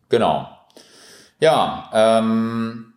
Genau. 0.10 0.48
Ja, 1.40 1.90
ähm, 1.94 2.94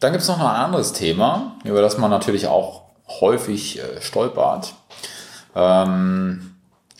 dann 0.00 0.12
gibt's 0.12 0.28
noch 0.28 0.40
ein 0.40 0.46
anderes 0.46 0.92
Thema, 0.92 1.56
über 1.64 1.80
das 1.80 1.98
man 1.98 2.10
natürlich 2.10 2.46
auch 2.46 2.82
häufig 3.20 3.78
äh, 3.78 4.00
stolpert. 4.00 4.74
Ähm, 5.54 6.51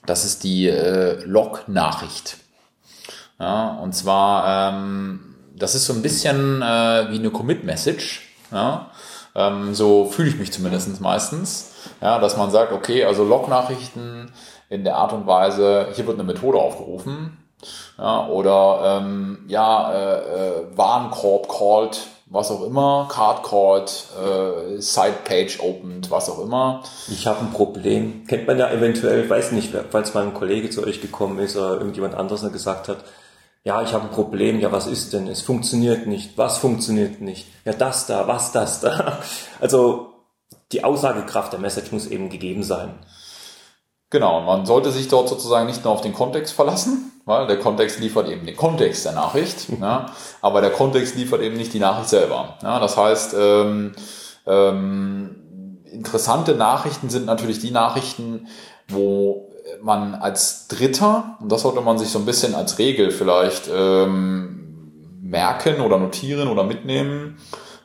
das 0.06 0.24
ist 0.24 0.44
die 0.44 0.68
äh, 0.68 1.22
Log-Nachricht. 1.24 2.38
Ja, 3.38 3.78
und 3.82 3.92
zwar, 3.92 4.72
ähm, 4.72 5.34
das 5.54 5.74
ist 5.74 5.86
so 5.86 5.92
ein 5.92 6.02
bisschen 6.02 6.62
äh, 6.62 7.10
wie 7.10 7.18
eine 7.18 7.30
Commit-Message. 7.30 8.22
Ja? 8.52 8.90
Ähm, 9.34 9.74
so 9.74 10.06
fühle 10.06 10.28
ich 10.28 10.38
mich 10.38 10.52
zumindest 10.52 11.00
meistens. 11.00 11.72
Ja, 12.00 12.18
dass 12.18 12.36
man 12.36 12.50
sagt, 12.50 12.72
okay, 12.72 13.04
also 13.04 13.24
Log-Nachrichten 13.24 14.32
in 14.68 14.84
der 14.84 14.96
Art 14.96 15.12
und 15.12 15.26
Weise, 15.26 15.88
hier 15.94 16.06
wird 16.06 16.18
eine 16.18 16.24
Methode 16.24 16.58
aufgerufen, 16.58 17.36
ja, 17.98 18.26
oder 18.26 19.00
ähm, 19.00 19.44
ja, 19.48 19.92
äh, 19.92 20.18
äh, 20.18 20.76
Warenkorb 20.76 21.48
called, 21.48 22.00
was 22.32 22.50
auch 22.50 22.62
immer, 22.62 23.08
Card 23.10 23.42
called, 23.42 24.06
äh, 24.18 24.80
Side 24.80 25.18
Page 25.24 25.60
opened, 25.60 26.10
was 26.10 26.30
auch 26.30 26.38
immer. 26.38 26.82
Ich 27.08 27.26
habe 27.26 27.40
ein 27.40 27.52
Problem. 27.52 28.26
Kennt 28.26 28.46
man 28.46 28.58
ja 28.58 28.70
eventuell, 28.70 29.28
weiß 29.28 29.52
nicht, 29.52 29.74
falls 29.90 30.14
mal 30.14 30.24
ein 30.24 30.34
Kollege 30.34 30.70
zu 30.70 30.84
euch 30.84 31.02
gekommen 31.02 31.38
ist 31.38 31.56
oder 31.56 31.74
irgendjemand 31.74 32.14
anderes 32.14 32.50
gesagt 32.50 32.88
hat, 32.88 33.04
ja, 33.64 33.82
ich 33.82 33.92
habe 33.92 34.04
ein 34.04 34.10
Problem, 34.10 34.58
ja, 34.60 34.72
was 34.72 34.86
ist 34.86 35.12
denn? 35.12 35.28
Es 35.28 35.42
funktioniert 35.42 36.06
nicht. 36.06 36.36
Was 36.36 36.58
funktioniert 36.58 37.20
nicht? 37.20 37.46
Ja, 37.64 37.72
das 37.72 38.06
da, 38.06 38.26
was 38.26 38.50
das 38.50 38.80
da. 38.80 39.18
Also 39.60 40.08
die 40.72 40.82
Aussagekraft 40.82 41.52
der 41.52 41.60
Message 41.60 41.92
muss 41.92 42.06
eben 42.06 42.28
gegeben 42.30 42.64
sein. 42.64 42.98
Genau, 44.10 44.40
man 44.40 44.66
sollte 44.66 44.90
sich 44.90 45.08
dort 45.08 45.28
sozusagen 45.28 45.66
nicht 45.66 45.84
nur 45.84 45.92
auf 45.92 46.00
den 46.00 46.12
Kontext 46.12 46.54
verlassen, 46.54 47.11
weil 47.24 47.46
der 47.46 47.58
Kontext 47.58 48.00
liefert 48.00 48.28
eben 48.28 48.46
den 48.46 48.56
Kontext 48.56 49.04
der 49.04 49.12
Nachricht, 49.12 49.68
ja, 49.80 50.06
aber 50.40 50.60
der 50.60 50.70
Kontext 50.70 51.16
liefert 51.16 51.42
eben 51.42 51.56
nicht 51.56 51.72
die 51.72 51.80
Nachricht 51.80 52.08
selber. 52.08 52.56
Ja, 52.62 52.80
das 52.80 52.96
heißt, 52.96 53.34
ähm, 53.38 53.92
ähm, 54.46 55.80
interessante 55.84 56.54
Nachrichten 56.54 57.10
sind 57.10 57.26
natürlich 57.26 57.60
die 57.60 57.70
Nachrichten, 57.70 58.48
wo 58.88 59.52
man 59.80 60.14
als 60.14 60.68
Dritter, 60.68 61.36
und 61.40 61.50
das 61.50 61.62
sollte 61.62 61.80
man 61.80 61.98
sich 61.98 62.08
so 62.08 62.18
ein 62.18 62.26
bisschen 62.26 62.54
als 62.54 62.78
Regel 62.78 63.10
vielleicht 63.10 63.68
ähm, 63.72 64.62
merken 65.20 65.80
oder 65.80 65.98
notieren 65.98 66.48
oder 66.48 66.64
mitnehmen, 66.64 67.38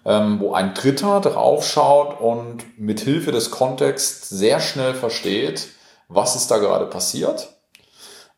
ähm, 0.06 0.40
wo 0.40 0.54
ein 0.54 0.74
Dritter 0.74 1.20
draufschaut 1.22 2.20
und 2.20 2.80
mit 2.80 3.00
Hilfe 3.00 3.32
des 3.32 3.52
Kontexts 3.52 4.30
sehr 4.30 4.60
schnell 4.60 4.94
versteht, 4.94 5.68
was 6.08 6.36
ist 6.36 6.50
da 6.50 6.58
gerade 6.58 6.86
passiert, 6.86 7.50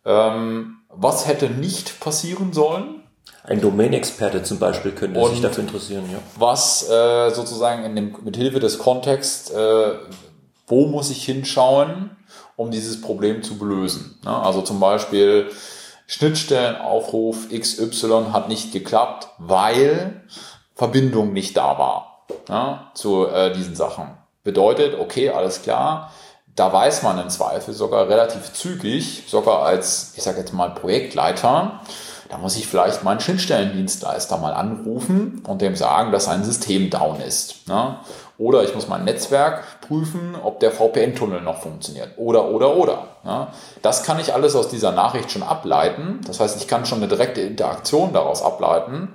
ähm, 0.06 0.79
was 0.90 1.28
hätte 1.28 1.50
nicht 1.50 2.00
passieren 2.00 2.54
sollen. 2.54 3.04
Ein 3.44 3.62
Domain-Experte 3.62 4.44
zum 4.44 4.60
Beispiel 4.60 4.92
könnte 4.92 5.26
sich 5.30 5.42
dafür 5.42 5.64
interessieren, 5.64 6.04
ja. 6.12 6.20
Was 6.38 6.90
äh, 6.90 7.30
sozusagen 7.32 7.86
in 7.86 7.96
dem, 7.96 8.16
mit 8.24 8.36
Hilfe 8.36 8.60
des 8.60 8.78
Kontexts, 8.80 9.50
äh, 9.52 9.94
wo 10.68 10.88
muss 10.88 11.10
ich 11.10 11.24
hinschauen, 11.24 12.12
um 12.56 12.72
dieses 12.72 13.02
Problem 13.02 13.42
zu 13.42 13.64
lösen. 13.64 14.20
Ne? 14.24 14.36
Also 14.36 14.62
zum 14.62 14.80
Beispiel 14.80 15.50
Schnittstellenaufruf 16.08 17.50
XY 17.50 18.26
hat 18.34 18.50
nicht 18.50 18.72
geklappt, 18.72 19.30
weil 19.38 20.24
Verbindung 20.76 21.34
nicht 21.34 21.56
da 21.56 21.78
war 21.78 22.26
ne? 22.50 22.82
zu 22.94 23.28
äh, 23.28 23.54
diesen 23.54 23.76
Sachen. 23.76 24.18
Bedeutet, 24.44 25.00
okay, 25.00 25.30
alles 25.30 25.62
klar, 25.62 26.12
da 26.60 26.74
weiß 26.74 27.03
man 27.03 27.18
im 27.20 27.30
Zweifel 27.30 27.74
sogar 27.74 28.10
relativ 28.10 28.51
zügig, 28.51 29.24
sogar 29.28 29.64
als, 29.64 30.14
ich 30.16 30.24
sage 30.24 30.39
jetzt 30.39 30.53
mal, 30.53 30.72
Projektleiter, 30.72 31.80
da 32.30 32.38
muss 32.38 32.57
ich 32.57 32.68
vielleicht 32.68 33.03
meinen 33.03 33.22
Schnittstellendienstleister 33.22 34.38
mal 34.38 34.53
anrufen 34.53 35.41
und 35.47 35.62
dem 35.62 35.76
sagen, 35.76 36.12
dass 36.12 36.28
ein 36.28 36.43
System 36.43 36.89
down 36.89 37.22
ist. 37.22 37.68
Ne? 37.68 37.97
Oder 38.38 38.64
ich 38.64 38.76
muss 38.76 38.88
mein 38.88 39.03
Netzwerk 39.03 39.82
prüfen, 39.88 40.36
ob 40.43 40.60
der 40.60 40.72
VPN-Tunnel 40.72 41.41
noch 41.41 41.62
funktioniert. 41.62 42.10
Oder, 42.18 42.49
oder, 42.49 42.76
oder. 42.76 43.07
Ne? 43.24 43.47
Das 43.82 44.03
kann 44.03 44.20
ich 44.20 44.34
alles 44.34 44.55
aus 44.55 44.68
dieser 44.68 44.91
Nachricht 44.91 45.32
schon 45.32 45.43
ableiten. 45.43 46.20
Das 46.28 46.39
heißt, 46.39 46.62
ich 46.62 46.68
kann 46.68 46.86
schon 46.86 46.99
eine 46.99 47.07
direkte 47.07 47.41
Interaktion 47.41 48.14
daraus 48.14 48.43
ableiten. 48.43 49.14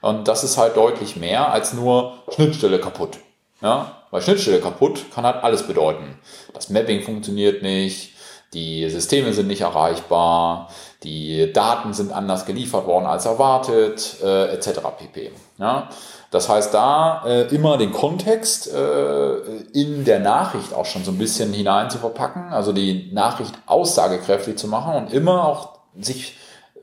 Und 0.00 0.28
das 0.28 0.42
ist 0.44 0.56
halt 0.56 0.76
deutlich 0.76 1.16
mehr 1.16 1.52
als 1.52 1.74
nur 1.74 2.14
Schnittstelle 2.30 2.78
kaputt. 2.80 3.18
Ja? 3.64 3.96
Weil 4.10 4.22
Schnittstelle 4.22 4.60
kaputt 4.60 5.06
kann 5.12 5.24
halt 5.24 5.42
alles 5.42 5.66
bedeuten. 5.66 6.20
Das 6.52 6.70
Mapping 6.70 7.02
funktioniert 7.02 7.62
nicht, 7.62 8.12
die 8.52 8.88
Systeme 8.88 9.32
sind 9.32 9.48
nicht 9.48 9.62
erreichbar, 9.62 10.68
die 11.02 11.52
Daten 11.52 11.92
sind 11.92 12.12
anders 12.12 12.46
geliefert 12.46 12.86
worden 12.86 13.06
als 13.06 13.26
erwartet, 13.26 14.18
äh, 14.22 14.54
etc. 14.54 14.80
pp. 14.96 15.32
Ja? 15.58 15.88
Das 16.30 16.48
heißt, 16.48 16.72
da 16.74 17.24
äh, 17.26 17.54
immer 17.54 17.78
den 17.78 17.92
Kontext 17.92 18.72
äh, 18.72 19.36
in 19.72 20.04
der 20.04 20.20
Nachricht 20.20 20.74
auch 20.74 20.86
schon 20.86 21.04
so 21.04 21.10
ein 21.10 21.18
bisschen 21.18 21.52
hinein 21.52 21.90
zu 21.90 21.98
verpacken, 21.98 22.52
also 22.52 22.72
die 22.72 23.10
Nachricht 23.12 23.54
aussagekräftig 23.66 24.56
zu 24.56 24.68
machen 24.68 24.94
und 24.94 25.12
immer 25.12 25.44
auch 25.44 25.78
sich 25.98 26.36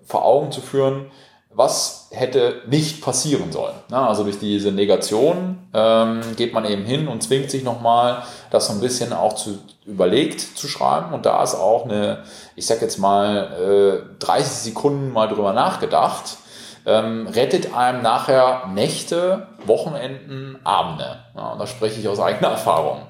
vor 0.06 0.26
Augen 0.26 0.52
zu 0.52 0.62
führen, 0.62 1.12
was 1.54 2.08
hätte 2.12 2.62
nicht 2.68 3.02
passieren 3.02 3.52
sollen. 3.52 3.76
Na, 3.89 4.08
also 4.08 4.24
durch 4.24 4.39
diese 4.39 4.72
Negation 4.72 5.60
ähm, 5.74 6.22
geht 6.36 6.54
man 6.54 6.66
eben 6.66 6.84
hin 6.86 7.08
und 7.08 7.24
zwingt 7.24 7.52
sich 7.52 7.64
nochmal, 7.64 8.24
das 8.49 8.68
so 8.68 8.74
ein 8.74 8.80
bisschen 8.80 9.14
auch 9.14 9.34
zu 9.34 9.60
überlegt 9.86 10.39
zu 10.41 10.68
schreiben. 10.68 11.14
Und 11.14 11.26
da 11.26 11.41
ist 11.43 11.56
auch 11.56 11.86
eine, 11.86 12.24
ich 12.56 12.66
sag 12.66 12.82
jetzt 12.82 12.97
mal, 12.97 14.04
äh, 14.08 14.20
30 14.20 14.47
Sekunden 14.47 15.12
mal 15.12 15.28
drüber 15.28 15.54
nachgedacht, 15.54 16.38
ähm, 16.86 17.28
rettet 17.28 17.76
einem 17.76 18.02
nachher 18.02 18.68
Nächte, 18.74 19.47
Wochenenden, 19.66 20.60
Abende. 20.64 21.20
Ja, 21.36 21.49
und 21.49 21.60
da 21.60 21.68
spreche 21.68 21.99
ich 21.99 22.08
aus 22.08 22.20
eigener 22.20 22.49
Erfahrung. 22.49 23.02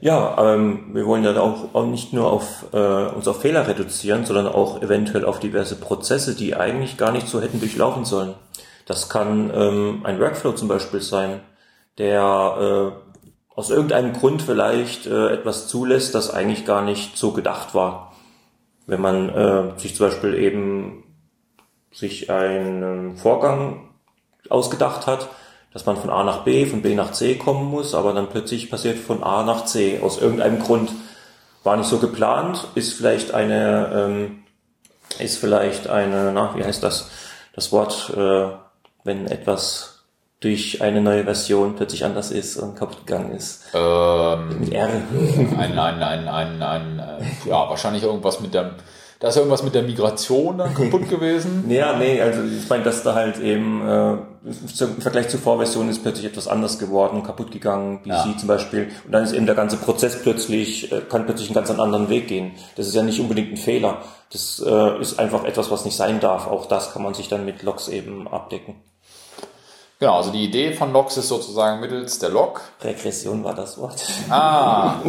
Ja, 0.00 0.54
ähm, 0.54 0.90
wir 0.92 1.06
wollen 1.06 1.24
ja 1.24 1.38
auch, 1.40 1.74
auch 1.74 1.86
nicht 1.86 2.12
nur 2.12 2.30
auf 2.30 2.66
äh, 2.72 2.76
uns 2.76 3.28
auf 3.28 3.40
Fehler 3.40 3.66
reduzieren, 3.66 4.24
sondern 4.24 4.46
auch 4.46 4.82
eventuell 4.82 5.24
auf 5.24 5.40
diverse 5.40 5.76
Prozesse, 5.76 6.34
die 6.34 6.54
eigentlich 6.54 6.96
gar 6.96 7.12
nicht 7.12 7.28
so 7.28 7.40
hätten 7.40 7.60
durchlaufen 7.60 8.04
sollen. 8.04 8.34
Das 8.86 9.08
kann 9.08 9.50
ähm, 9.54 10.00
ein 10.04 10.18
Workflow 10.20 10.52
zum 10.52 10.68
Beispiel 10.68 11.00
sein, 11.00 11.40
der 11.98 12.92
äh, 12.94 13.54
aus 13.54 13.70
irgendeinem 13.70 14.12
Grund 14.12 14.40
vielleicht 14.42 15.06
äh, 15.06 15.32
etwas 15.32 15.66
zulässt, 15.68 16.14
das 16.14 16.32
eigentlich 16.32 16.64
gar 16.64 16.82
nicht 16.82 17.16
so 17.18 17.32
gedacht 17.32 17.74
war. 17.74 18.14
Wenn 18.86 19.00
man 19.00 19.28
äh, 19.28 19.78
sich 19.78 19.94
zum 19.96 20.06
Beispiel 20.06 20.34
eben 20.34 21.04
sich 21.92 22.30
einen 22.30 23.16
Vorgang 23.16 23.90
ausgedacht 24.48 25.06
hat, 25.06 25.28
dass 25.78 25.86
man 25.86 25.96
von 25.96 26.10
A 26.10 26.24
nach 26.24 26.42
B, 26.42 26.66
von 26.66 26.82
B 26.82 26.96
nach 26.96 27.12
C 27.12 27.36
kommen 27.36 27.70
muss, 27.70 27.94
aber 27.94 28.12
dann 28.12 28.28
plötzlich 28.28 28.68
passiert 28.68 28.98
von 28.98 29.22
A 29.22 29.44
nach 29.44 29.64
C. 29.64 30.00
Aus 30.00 30.20
irgendeinem 30.20 30.58
Grund 30.58 30.90
war 31.62 31.76
nicht 31.76 31.88
so 31.88 31.98
geplant, 31.98 32.66
ist 32.74 32.94
vielleicht 32.94 33.32
eine, 33.32 33.88
ähm, 33.94 34.42
ist 35.20 35.38
vielleicht 35.38 35.86
eine, 35.86 36.32
na, 36.34 36.52
wie 36.56 36.64
heißt 36.64 36.82
das, 36.82 37.10
das 37.54 37.70
Wort, 37.70 38.12
äh, 38.16 38.48
wenn 39.04 39.28
etwas 39.28 40.02
durch 40.40 40.82
eine 40.82 41.00
neue 41.00 41.22
Version 41.22 41.76
plötzlich 41.76 42.04
anders 42.04 42.32
ist 42.32 42.56
und 42.56 42.74
kaputt 42.74 43.06
gegangen 43.06 43.30
ist. 43.30 43.66
Ähm, 43.72 44.58
mit 44.58 44.72
R. 44.72 44.88
Ein, 45.58 45.78
ein, 45.78 46.02
ein, 46.02 46.28
ein, 46.28 46.60
ein, 46.60 46.98
äh, 46.98 47.48
ja, 47.48 47.70
wahrscheinlich 47.70 48.02
irgendwas 48.02 48.40
mit 48.40 48.52
dem, 48.52 48.70
Da 49.20 49.28
ist 49.28 49.36
irgendwas 49.36 49.64
mit 49.64 49.74
der 49.74 49.82
Migration 49.82 50.58
dann 50.58 50.74
kaputt 50.76 51.08
gewesen. 51.08 51.64
Ja, 51.68 51.96
nee, 51.98 52.20
also 52.22 52.40
ich 52.44 52.68
meine, 52.68 52.84
dass 52.84 53.02
da 53.02 53.14
halt 53.14 53.40
eben 53.40 53.86
äh, 53.86 54.12
im 54.12 55.00
Vergleich 55.00 55.28
zur 55.28 55.40
Vorversion 55.40 55.88
ist 55.88 56.02
plötzlich 56.02 56.26
etwas 56.26 56.46
anders 56.46 56.78
geworden, 56.78 57.24
kaputt 57.24 57.50
gegangen, 57.50 58.00
BC 58.04 58.08
Ja. 58.10 58.34
zum 58.38 58.46
Beispiel. 58.46 58.88
Und 59.04 59.12
dann 59.12 59.24
ist 59.24 59.32
eben 59.32 59.46
der 59.46 59.56
ganze 59.56 59.76
Prozess 59.76 60.22
plötzlich, 60.22 60.92
äh, 60.92 61.00
kann 61.00 61.26
plötzlich 61.26 61.48
einen 61.48 61.54
ganz 61.56 61.70
anderen 61.70 62.08
Weg 62.08 62.28
gehen. 62.28 62.52
Das 62.76 62.86
ist 62.86 62.94
ja 62.94 63.02
nicht 63.02 63.18
unbedingt 63.20 63.50
ein 63.52 63.56
Fehler. 63.56 64.02
Das 64.32 64.62
äh, 64.64 65.00
ist 65.00 65.18
einfach 65.18 65.44
etwas, 65.44 65.68
was 65.70 65.84
nicht 65.84 65.96
sein 65.96 66.20
darf. 66.20 66.46
Auch 66.46 66.66
das 66.66 66.92
kann 66.92 67.02
man 67.02 67.14
sich 67.14 67.28
dann 67.28 67.44
mit 67.44 67.62
Logs 67.64 67.88
eben 67.88 68.28
abdecken. 68.28 68.76
Genau, 70.00 70.18
also 70.18 70.30
die 70.30 70.44
Idee 70.44 70.74
von 70.74 70.92
Logs 70.92 71.16
ist 71.16 71.26
sozusagen 71.26 71.80
mittels 71.80 72.20
der 72.20 72.28
Log. 72.30 72.60
Regression 72.82 73.42
war 73.42 73.54
das 73.54 73.78
Wort. 73.78 74.00
Ah, 74.30 75.00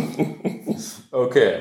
okay. 1.12 1.60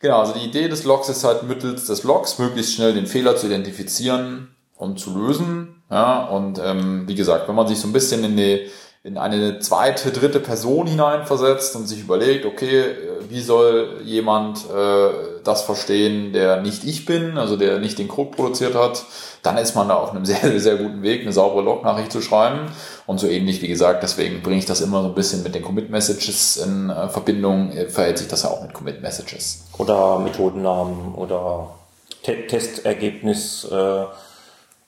Genau, 0.00 0.20
also 0.20 0.34
die 0.34 0.44
Idee 0.44 0.68
des 0.68 0.84
Logs 0.84 1.08
ist 1.08 1.24
halt 1.24 1.44
mittels 1.44 1.86
des 1.86 2.04
Logs 2.04 2.38
möglichst 2.38 2.74
schnell 2.74 2.94
den 2.94 3.06
Fehler 3.06 3.36
zu 3.36 3.46
identifizieren 3.46 4.54
und 4.76 5.00
zu 5.00 5.16
lösen. 5.16 5.82
Ja, 5.90 6.24
und 6.26 6.60
ähm, 6.62 7.06
wie 7.06 7.14
gesagt, 7.14 7.48
wenn 7.48 7.54
man 7.54 7.68
sich 7.68 7.78
so 7.78 7.88
ein 7.88 7.92
bisschen 7.92 8.24
in 8.24 8.36
die 8.36 8.66
in 9.06 9.18
eine 9.18 9.60
zweite, 9.60 10.10
dritte 10.10 10.40
Person 10.40 10.88
hineinversetzt 10.88 11.76
und 11.76 11.86
sich 11.86 12.00
überlegt, 12.00 12.44
okay, 12.44 12.80
äh, 12.80 12.94
wie 13.28 13.40
soll 13.40 14.00
jemand 14.04 14.58
äh, 14.68 15.10
das 15.44 15.62
verstehen, 15.62 16.32
der 16.32 16.60
nicht 16.60 16.82
ich 16.82 17.04
bin, 17.04 17.38
also 17.38 17.56
der 17.56 17.78
nicht 17.78 18.00
den 18.00 18.08
Code 18.08 18.32
produziert 18.32 18.74
hat, 18.74 19.04
dann 19.44 19.58
ist 19.58 19.76
man 19.76 19.88
da 19.88 19.94
auf 19.94 20.10
einem 20.10 20.24
sehr, 20.24 20.58
sehr 20.58 20.76
guten 20.76 21.02
Weg, 21.02 21.22
eine 21.22 21.32
saubere 21.32 21.62
Log-Nachricht 21.62 22.10
zu 22.10 22.20
schreiben. 22.20 22.72
Und 23.06 23.20
so 23.20 23.28
ähnlich, 23.28 23.62
wie 23.62 23.68
gesagt, 23.68 24.02
deswegen 24.02 24.42
bringe 24.42 24.58
ich 24.58 24.66
das 24.66 24.80
immer 24.80 25.02
so 25.02 25.08
ein 25.08 25.14
bisschen 25.14 25.44
mit 25.44 25.54
den 25.54 25.62
Commit-Messages 25.62 26.56
in 26.56 26.90
äh, 26.90 27.08
Verbindung, 27.08 27.70
äh, 27.70 27.88
verhält 27.88 28.18
sich 28.18 28.26
das 28.26 28.42
ja 28.42 28.50
auch 28.50 28.62
mit 28.62 28.72
Commit-Messages. 28.72 29.66
Oder 29.78 30.18
Methodennamen 30.18 31.14
oder 31.14 31.76
Te 32.24 32.44
Testergebnis, 32.48 33.68
äh, 33.70 34.04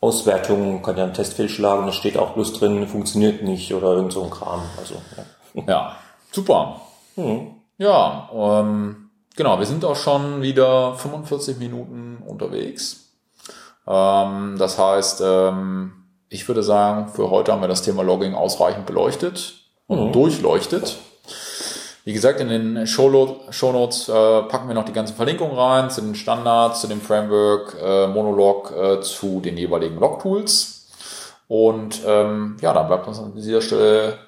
Auswertung, 0.01 0.83
kann 0.83 0.97
ja 0.97 1.05
ein 1.05 1.15
Testfehl 1.15 1.49
schlagen, 1.49 1.87
da 1.87 1.93
steht 1.93 2.17
auch 2.17 2.31
bloß 2.31 2.53
drin, 2.55 2.87
funktioniert 2.87 3.43
nicht 3.43 3.75
oder 3.75 3.95
irgend 3.95 4.13
so 4.13 4.23
ein 4.23 4.31
Kram. 4.31 4.63
Also, 4.79 4.95
ja. 5.17 5.63
Ja, 5.67 5.97
super. 6.31 6.81
Ja, 7.79 8.31
ähm, 8.33 9.11
genau, 9.37 9.59
wir 9.59 9.67
sind 9.67 9.85
auch 9.85 9.97
schon 9.97 10.43
wieder 10.43 10.95
45 10.95 11.59
Minuten 11.59 12.23
unterwegs. 12.25 13.13
Ähm, 13.89 14.57
das 14.59 14.79
heißt, 14.79 15.23
ähm, 15.25 15.93
ich 16.29 16.47
würde 16.47 16.63
sagen, 16.63 17.09
für 17.09 17.31
heute 17.31 17.53
haben 17.53 17.61
wir 17.63 17.69
das 17.69 17.83
Thema 17.83 18.03
Logging 18.03 18.35
ausreichend 18.35 18.87
beleuchtet 18.87 19.55
und 19.87 20.13
durchleuchtet. 20.13 20.99
Wie 22.09 22.15
gesagt, 22.15 22.41
in 22.41 22.49
den 22.49 22.87
Shownotes 22.87 24.09
äh, 24.09 24.13
packen 24.45 24.67
wir 24.67 24.75
noch 24.75 24.87
die 24.87 24.95
ganzen 24.95 25.15
Verlinkungen 25.15 25.55
rein 25.55 25.91
zu 25.91 26.01
den 26.01 26.15
Standards, 26.15 26.81
zu 26.81 26.87
dem 26.87 27.03
Framework, 27.03 27.77
äh, 27.79 28.07
Monolog, 28.07 28.73
äh, 28.75 29.03
zu 29.03 29.41
den 29.41 29.59
jeweiligen 29.59 29.97
Log-Tools. 29.97 30.87
Und 31.49 32.01
ähm, 32.07 32.57
ja, 32.63 32.73
dann 32.73 32.87
bleibt 32.87 33.07
uns 33.09 33.19
an 33.19 33.35
dieser 33.35 33.61
Stelle 33.61 34.21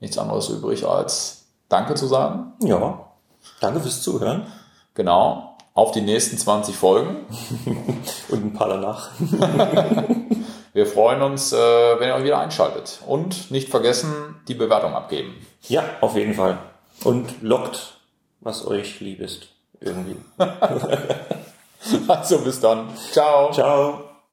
nichts 0.00 0.18
anderes 0.18 0.50
übrig 0.50 0.86
als 0.86 1.46
Danke 1.70 1.94
zu 1.94 2.06
sagen. 2.06 2.52
ja, 2.60 3.06
danke 3.58 3.80
fürs 3.80 4.02
Zuhören 4.02 4.46
Genau. 4.92 5.56
Auf 5.72 5.92
die 5.92 6.02
nächsten 6.02 6.36
20 6.36 6.76
Folgen. 6.76 7.24
und 8.28 8.44
ein 8.44 8.52
paar 8.52 8.68
danach. 8.68 9.08
Wir 10.74 10.84
freuen 10.84 11.22
uns, 11.22 11.54
äh, 11.54 11.56
wenn 11.56 12.08
ihr 12.10 12.16
euch 12.16 12.24
wieder 12.24 12.38
einschaltet. 12.38 12.98
Und 13.06 13.50
nicht 13.50 13.70
vergessen, 13.70 14.12
die 14.46 14.54
Bewertung 14.54 14.92
abgeben. 14.92 15.32
Ja, 15.68 15.84
auf 16.02 16.14
jeden 16.14 16.34
Fall. 16.34 16.58
Und 17.04 17.42
lockt, 17.42 17.98
was 18.40 18.66
euch 18.66 19.00
lieb 19.00 19.20
ist. 19.20 19.48
Irgendwie. 19.80 20.16
Also 22.08 22.38
bis 22.38 22.60
dann. 22.60 22.88
Ciao. 23.12 23.52
Ciao. 23.52 24.04